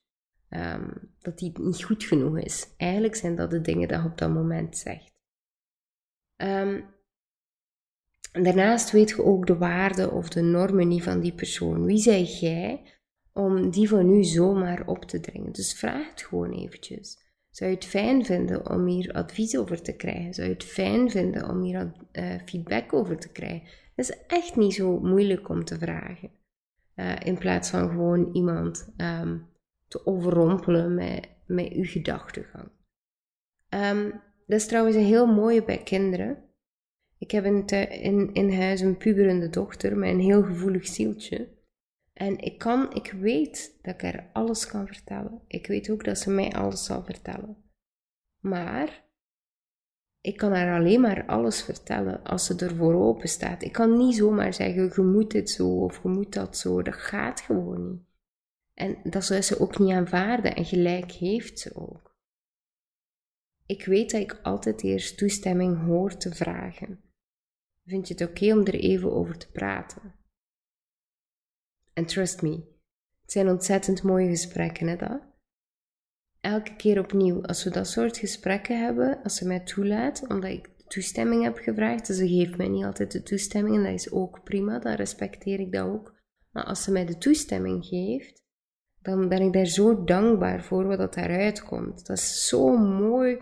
Um, 0.49 1.12
dat 1.20 1.38
die 1.38 1.51
niet 1.60 1.84
goed 1.84 2.03
genoeg 2.03 2.39
is. 2.39 2.68
Eigenlijk 2.78 3.16
zijn 3.16 3.36
dat 3.36 3.49
de 3.49 3.62
dingen 3.62 3.88
die 3.88 3.97
je 3.97 4.03
op 4.03 4.18
dat 4.18 4.34
moment 4.34 4.78
zegt. 4.78 5.12
Um, 6.36 6.86
daarnaast 8.32 8.91
weet 8.91 9.09
je 9.09 9.23
ook 9.23 9.47
de 9.47 9.57
waarden 9.57 10.11
of 10.11 10.30
de 10.30 10.41
normen 10.41 10.88
niet 10.88 11.03
van 11.03 11.19
die 11.19 11.34
persoon. 11.34 11.86
Wie 11.86 11.97
zeg 11.97 12.39
jij 12.39 12.82
om 13.34 13.69
die 13.69 13.89
van 13.89 14.09
u 14.09 14.23
zomaar 14.23 14.88
op 14.88 15.05
te 15.05 15.19
dringen? 15.19 15.51
Dus 15.51 15.73
vraag 15.73 16.09
het 16.09 16.21
gewoon 16.21 16.51
eventjes. 16.51 17.25
Zou 17.49 17.69
je 17.69 17.75
het 17.75 17.86
fijn 17.86 18.25
vinden 18.25 18.69
om 18.69 18.86
hier 18.86 19.13
advies 19.13 19.57
over 19.57 19.82
te 19.82 19.95
krijgen? 19.95 20.34
Zou 20.34 20.47
je 20.47 20.53
het 20.53 20.63
fijn 20.63 21.09
vinden 21.09 21.49
om 21.49 21.61
hier 21.61 21.91
uh, 22.11 22.36
feedback 22.45 22.93
over 22.93 23.17
te 23.17 23.32
krijgen? 23.32 23.67
Dat 23.95 24.09
is 24.09 24.17
echt 24.28 24.55
niet 24.55 24.73
zo 24.73 24.99
moeilijk 24.99 25.49
om 25.49 25.63
te 25.63 25.78
vragen. 25.78 26.30
Uh, 26.95 27.15
in 27.23 27.38
plaats 27.38 27.69
van 27.69 27.89
gewoon 27.89 28.30
iemand 28.34 28.93
um, 28.97 29.47
te 29.88 30.05
overrompelen 30.05 30.95
met, 30.95 31.28
met 31.45 31.71
uw 31.71 31.86
gedachtegang. 31.86 32.69
Um, 33.69 34.21
dat 34.45 34.59
is 34.59 34.67
trouwens 34.67 34.95
een 34.95 35.03
heel 35.03 35.28
mooie 35.28 35.63
bij 35.63 35.84
kinderen. 35.84 36.43
Ik 37.18 37.32
heb 37.32 37.45
in, 37.45 37.68
in, 37.89 38.34
in 38.34 38.53
huis 38.53 38.82
een 38.82 38.97
puberende 38.97 39.49
dochter 39.49 39.97
met 39.97 40.09
een 40.09 40.20
heel 40.20 40.43
gevoelig 40.43 40.88
zieltje. 40.88 41.47
En 42.13 42.38
ik 42.38 42.57
kan, 42.57 42.93
ik 42.93 43.11
weet 43.11 43.78
dat 43.82 43.93
ik 43.93 44.01
haar 44.01 44.30
alles 44.34 44.68
kan 44.68 44.88
vertellen. 44.88 45.41
Ik 45.47 45.68
weet 45.68 45.89
ook 45.89 46.03
dat 46.03 46.18
ze 46.18 46.30
mij 46.30 46.51
alles 46.51 46.86
zal 46.86 47.03
vertellen. 47.03 47.57
Maar 48.39 49.05
ik 50.22 50.38
kan 50.38 50.51
haar 50.51 50.80
alleen 50.80 51.01
maar 51.01 51.26
alles 51.26 51.61
vertellen 51.61 52.24
als 52.24 52.45
ze 52.45 52.55
ervoor 52.55 52.93
open 52.93 53.30
staat. 53.30 53.63
Ik 53.63 53.72
kan 53.72 53.97
niet 53.97 54.15
zomaar 54.15 54.53
zeggen, 54.53 54.91
je 54.95 55.01
moet 55.01 55.32
dit 55.32 55.49
zo 55.49 55.84
of 55.84 56.03
je 56.03 56.09
moet 56.09 56.34
dat 56.34 56.57
zo. 56.57 56.82
Dat 56.82 56.95
gaat 56.95 57.41
gewoon 57.41 57.89
niet. 57.89 58.05
En 58.74 58.97
dat 59.03 59.26
zou 59.26 59.41
ze 59.41 59.59
ook 59.59 59.80
niet 59.80 59.93
aanvaarden 59.93 60.55
en 60.55 60.65
gelijk 60.65 61.11
heeft 61.11 61.59
ze 61.59 61.76
ook. 61.76 62.15
Ik 63.65 63.86
weet 63.86 64.11
dat 64.11 64.22
ik 64.22 64.39
altijd 64.43 64.84
eerst 64.84 65.18
toestemming 65.18 65.86
hoor 65.86 66.18
te 66.18 66.36
vragen. 66.36 67.07
Vind 67.88 68.07
je 68.07 68.13
het 68.13 68.29
oké 68.29 68.53
om 68.53 68.65
er 68.65 68.73
even 68.73 69.11
over 69.11 69.38
te 69.38 69.51
praten? 69.51 70.13
En 71.93 72.05
trust 72.05 72.41
me, 72.41 72.51
het 73.21 73.31
zijn 73.31 73.49
ontzettend 73.49 74.03
mooie 74.03 74.29
gesprekken, 74.29 74.88
hè 74.88 74.95
dat? 74.95 75.21
Elke 76.41 76.75
keer 76.75 76.99
opnieuw, 76.99 77.43
als 77.43 77.63
we 77.63 77.69
dat 77.69 77.88
soort 77.88 78.17
gesprekken 78.17 78.83
hebben, 78.83 79.23
als 79.23 79.35
ze 79.35 79.47
mij 79.47 79.59
toelaat, 79.59 80.27
omdat 80.27 80.49
ik 80.49 80.69
toestemming 80.88 81.43
heb 81.43 81.57
gevraagd, 81.57 82.07
dus 82.07 82.17
ze 82.17 82.27
geeft 82.27 82.57
mij 82.57 82.67
niet 82.67 82.85
altijd 82.85 83.11
de 83.11 83.23
toestemming 83.23 83.75
en 83.75 83.83
dat 83.83 83.93
is 83.93 84.11
ook 84.11 84.43
prima, 84.43 84.79
dan 84.79 84.93
respecteer 84.93 85.59
ik 85.59 85.71
dat 85.71 85.88
ook. 85.88 86.15
Maar 86.51 86.63
als 86.63 86.83
ze 86.83 86.91
mij 86.91 87.05
de 87.05 87.17
toestemming 87.17 87.85
geeft, 87.85 88.43
dan 89.01 89.29
ben 89.29 89.41
ik 89.41 89.53
daar 89.53 89.65
zo 89.65 90.03
dankbaar 90.03 90.63
voor 90.63 90.85
wat 90.85 90.97
dat 90.97 91.13
daaruit 91.13 91.63
komt. 91.63 92.05
Dat 92.05 92.17
is 92.17 92.47
zo 92.47 92.77
mooi 92.77 93.38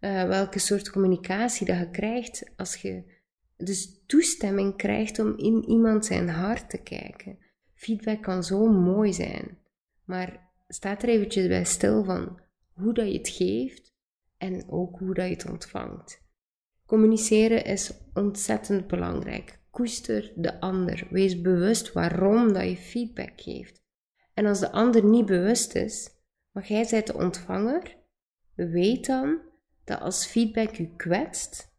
uh, 0.00 0.24
welke 0.24 0.58
soort 0.58 0.90
communicatie 0.90 1.66
dat 1.66 1.78
je 1.78 1.90
krijgt 1.90 2.52
als 2.56 2.76
je 2.76 3.14
dus 3.56 4.04
toestemming 4.06 4.76
krijgt 4.76 5.18
om 5.18 5.36
in 5.36 5.64
iemand 5.68 6.06
zijn 6.06 6.28
hart 6.28 6.70
te 6.70 6.78
kijken. 6.78 7.38
Feedback 7.74 8.22
kan 8.22 8.44
zo 8.44 8.66
mooi 8.66 9.12
zijn, 9.12 9.58
maar 10.04 10.50
staat 10.68 11.02
er 11.02 11.08
eventjes 11.08 11.46
bij 11.46 11.64
stil 11.64 12.04
van 12.04 12.40
hoe 12.72 12.94
dat 12.94 13.06
je 13.12 13.18
het 13.18 13.28
geeft 13.28 13.94
en 14.36 14.64
ook 14.68 14.98
hoe 14.98 15.14
dat 15.14 15.26
je 15.26 15.32
het 15.32 15.50
ontvangt. 15.50 16.24
Communiceren 16.86 17.64
is 17.64 17.92
ontzettend 18.14 18.86
belangrijk. 18.86 19.58
Koester 19.70 20.32
de 20.36 20.60
ander. 20.60 21.06
Wees 21.10 21.40
bewust 21.40 21.92
waarom 21.92 22.52
dat 22.52 22.68
je 22.68 22.76
feedback 22.76 23.40
geeft. 23.40 23.84
En 24.34 24.46
als 24.46 24.60
de 24.60 24.72
ander 24.72 25.04
niet 25.04 25.26
bewust 25.26 25.74
is, 25.74 26.10
maar 26.50 26.66
jij 26.66 26.86
bent 26.90 27.06
de 27.06 27.14
ontvanger, 27.14 27.96
weet 28.54 29.06
dan 29.06 29.40
dat 29.84 30.00
als 30.00 30.26
feedback 30.26 30.78
u 30.78 30.90
kwetst, 30.96 31.75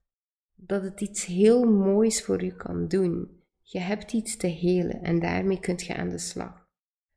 dat 0.60 0.82
het 0.82 1.02
iets 1.02 1.26
heel 1.26 1.64
moois 1.66 2.24
voor 2.24 2.44
u 2.44 2.52
kan 2.52 2.88
doen. 2.88 3.42
Je 3.62 3.80
hebt 3.80 4.14
iets 4.14 4.38
te 4.38 4.48
helen 4.48 5.02
en 5.02 5.20
daarmee 5.20 5.60
kunt 5.60 5.82
je 5.82 5.96
aan 5.96 6.10
de 6.10 6.18
slag. 6.18 6.68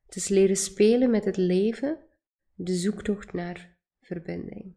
Het 0.07 0.16
is 0.16 0.28
leren 0.28 0.57
spelen 0.57 1.11
met 1.11 1.24
het 1.24 1.36
leven, 1.36 1.99
de 2.55 2.74
zoektocht 2.74 3.32
naar 3.32 3.78
verbinding. 4.01 4.74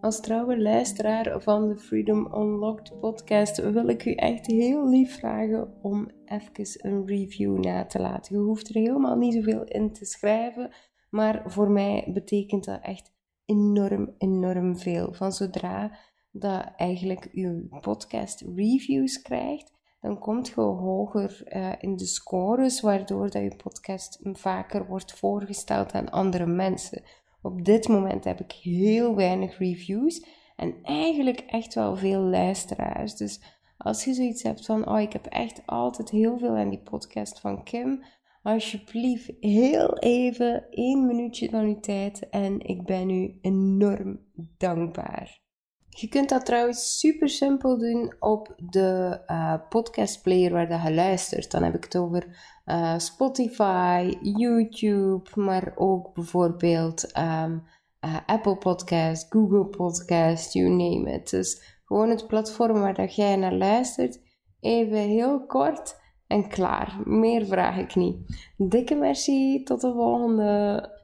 Als 0.00 0.20
trouwe 0.20 0.58
luisteraar 0.58 1.40
van 1.40 1.68
de 1.68 1.76
Freedom 1.76 2.34
Unlocked 2.34 3.00
podcast 3.00 3.70
wil 3.70 3.88
ik 3.88 4.04
u 4.04 4.12
echt 4.12 4.46
heel 4.46 4.88
lief 4.88 5.18
vragen 5.18 5.82
om 5.82 6.10
even 6.24 6.90
een 6.90 7.06
review 7.06 7.58
na 7.58 7.86
te 7.86 8.00
laten. 8.00 8.36
Je 8.36 8.42
hoeft 8.42 8.68
er 8.68 8.74
helemaal 8.74 9.16
niet 9.16 9.34
zoveel 9.34 9.64
in 9.64 9.92
te 9.92 10.04
schrijven, 10.04 10.70
maar 11.10 11.42
voor 11.46 11.70
mij 11.70 12.10
betekent 12.12 12.64
dat 12.64 12.80
echt 12.82 13.16
enorm, 13.48 14.14
enorm 14.18 14.78
veel. 14.78 15.12
Van 15.12 15.32
zodra 15.32 15.98
dat 16.30 16.72
eigenlijk 16.76 17.28
uw 17.32 17.68
podcast 17.80 18.44
reviews 18.56 19.22
krijgt, 19.22 19.72
dan 20.00 20.18
komt 20.18 20.48
je 20.48 20.60
hoger 20.60 21.42
uh, 21.44 21.72
in 21.78 21.96
de 21.96 22.06
scores, 22.06 22.80
waardoor 22.80 23.30
dat 23.30 23.42
je 23.42 23.56
podcast 23.56 24.18
vaker 24.22 24.86
wordt 24.86 25.18
voorgesteld 25.18 25.92
aan 25.92 26.10
andere 26.10 26.46
mensen. 26.46 27.02
Op 27.42 27.64
dit 27.64 27.88
moment 27.88 28.24
heb 28.24 28.40
ik 28.40 28.52
heel 28.52 29.14
weinig 29.14 29.58
reviews 29.58 30.26
en 30.56 30.82
eigenlijk 30.82 31.40
echt 31.40 31.74
wel 31.74 31.96
veel 31.96 32.20
luisteraars. 32.20 33.16
Dus 33.16 33.40
als 33.76 34.04
je 34.04 34.14
zoiets 34.14 34.42
hebt 34.42 34.66
van, 34.66 34.88
oh, 34.88 35.00
ik 35.00 35.12
heb 35.12 35.26
echt 35.26 35.62
altijd 35.66 36.10
heel 36.10 36.38
veel 36.38 36.56
aan 36.56 36.70
die 36.70 36.82
podcast 36.82 37.40
van 37.40 37.64
Kim, 37.64 38.04
alsjeblieft 38.52 39.32
heel 39.40 39.98
even 39.98 40.66
één 40.70 41.06
minuutje 41.06 41.50
van 41.50 41.64
uw 41.64 41.80
tijd 41.80 42.28
en 42.28 42.60
ik 42.60 42.84
ben 42.84 43.10
u 43.10 43.38
enorm 43.40 44.20
dankbaar. 44.58 45.40
Je 45.88 46.08
kunt 46.08 46.28
dat 46.28 46.44
trouwens 46.46 46.98
super 46.98 47.28
simpel 47.28 47.78
doen 47.78 48.14
op 48.18 48.54
de 48.56 49.20
uh, 49.26 49.54
podcast 49.68 50.22
player 50.22 50.52
waar 50.52 50.84
je 50.84 50.94
luistert. 50.94 51.50
Dan 51.50 51.62
heb 51.62 51.74
ik 51.74 51.84
het 51.84 51.96
over 51.96 52.26
uh, 52.66 52.98
Spotify, 52.98 54.14
YouTube, 54.20 55.30
maar 55.34 55.72
ook 55.76 56.14
bijvoorbeeld 56.14 57.18
um, 57.18 57.62
uh, 58.04 58.16
Apple 58.26 58.56
Podcast, 58.56 59.26
Google 59.28 59.66
Podcast, 59.66 60.52
you 60.52 60.68
name 60.68 61.12
it. 61.12 61.30
Dus 61.30 61.80
gewoon 61.84 62.10
het 62.10 62.26
platform 62.26 62.80
waar 62.80 62.94
dat 62.94 63.14
jij 63.14 63.36
naar 63.36 63.54
luistert. 63.54 64.20
Even 64.60 64.98
heel 64.98 65.46
kort 65.46 65.96
en 66.28 66.48
klaar. 66.48 66.96
Meer 67.04 67.46
vraag 67.46 67.76
ik 67.76 67.94
niet. 67.94 68.16
Dikke 68.56 68.94
merci. 68.94 69.62
Tot 69.62 69.80
de 69.80 69.92
volgende. 69.92 70.97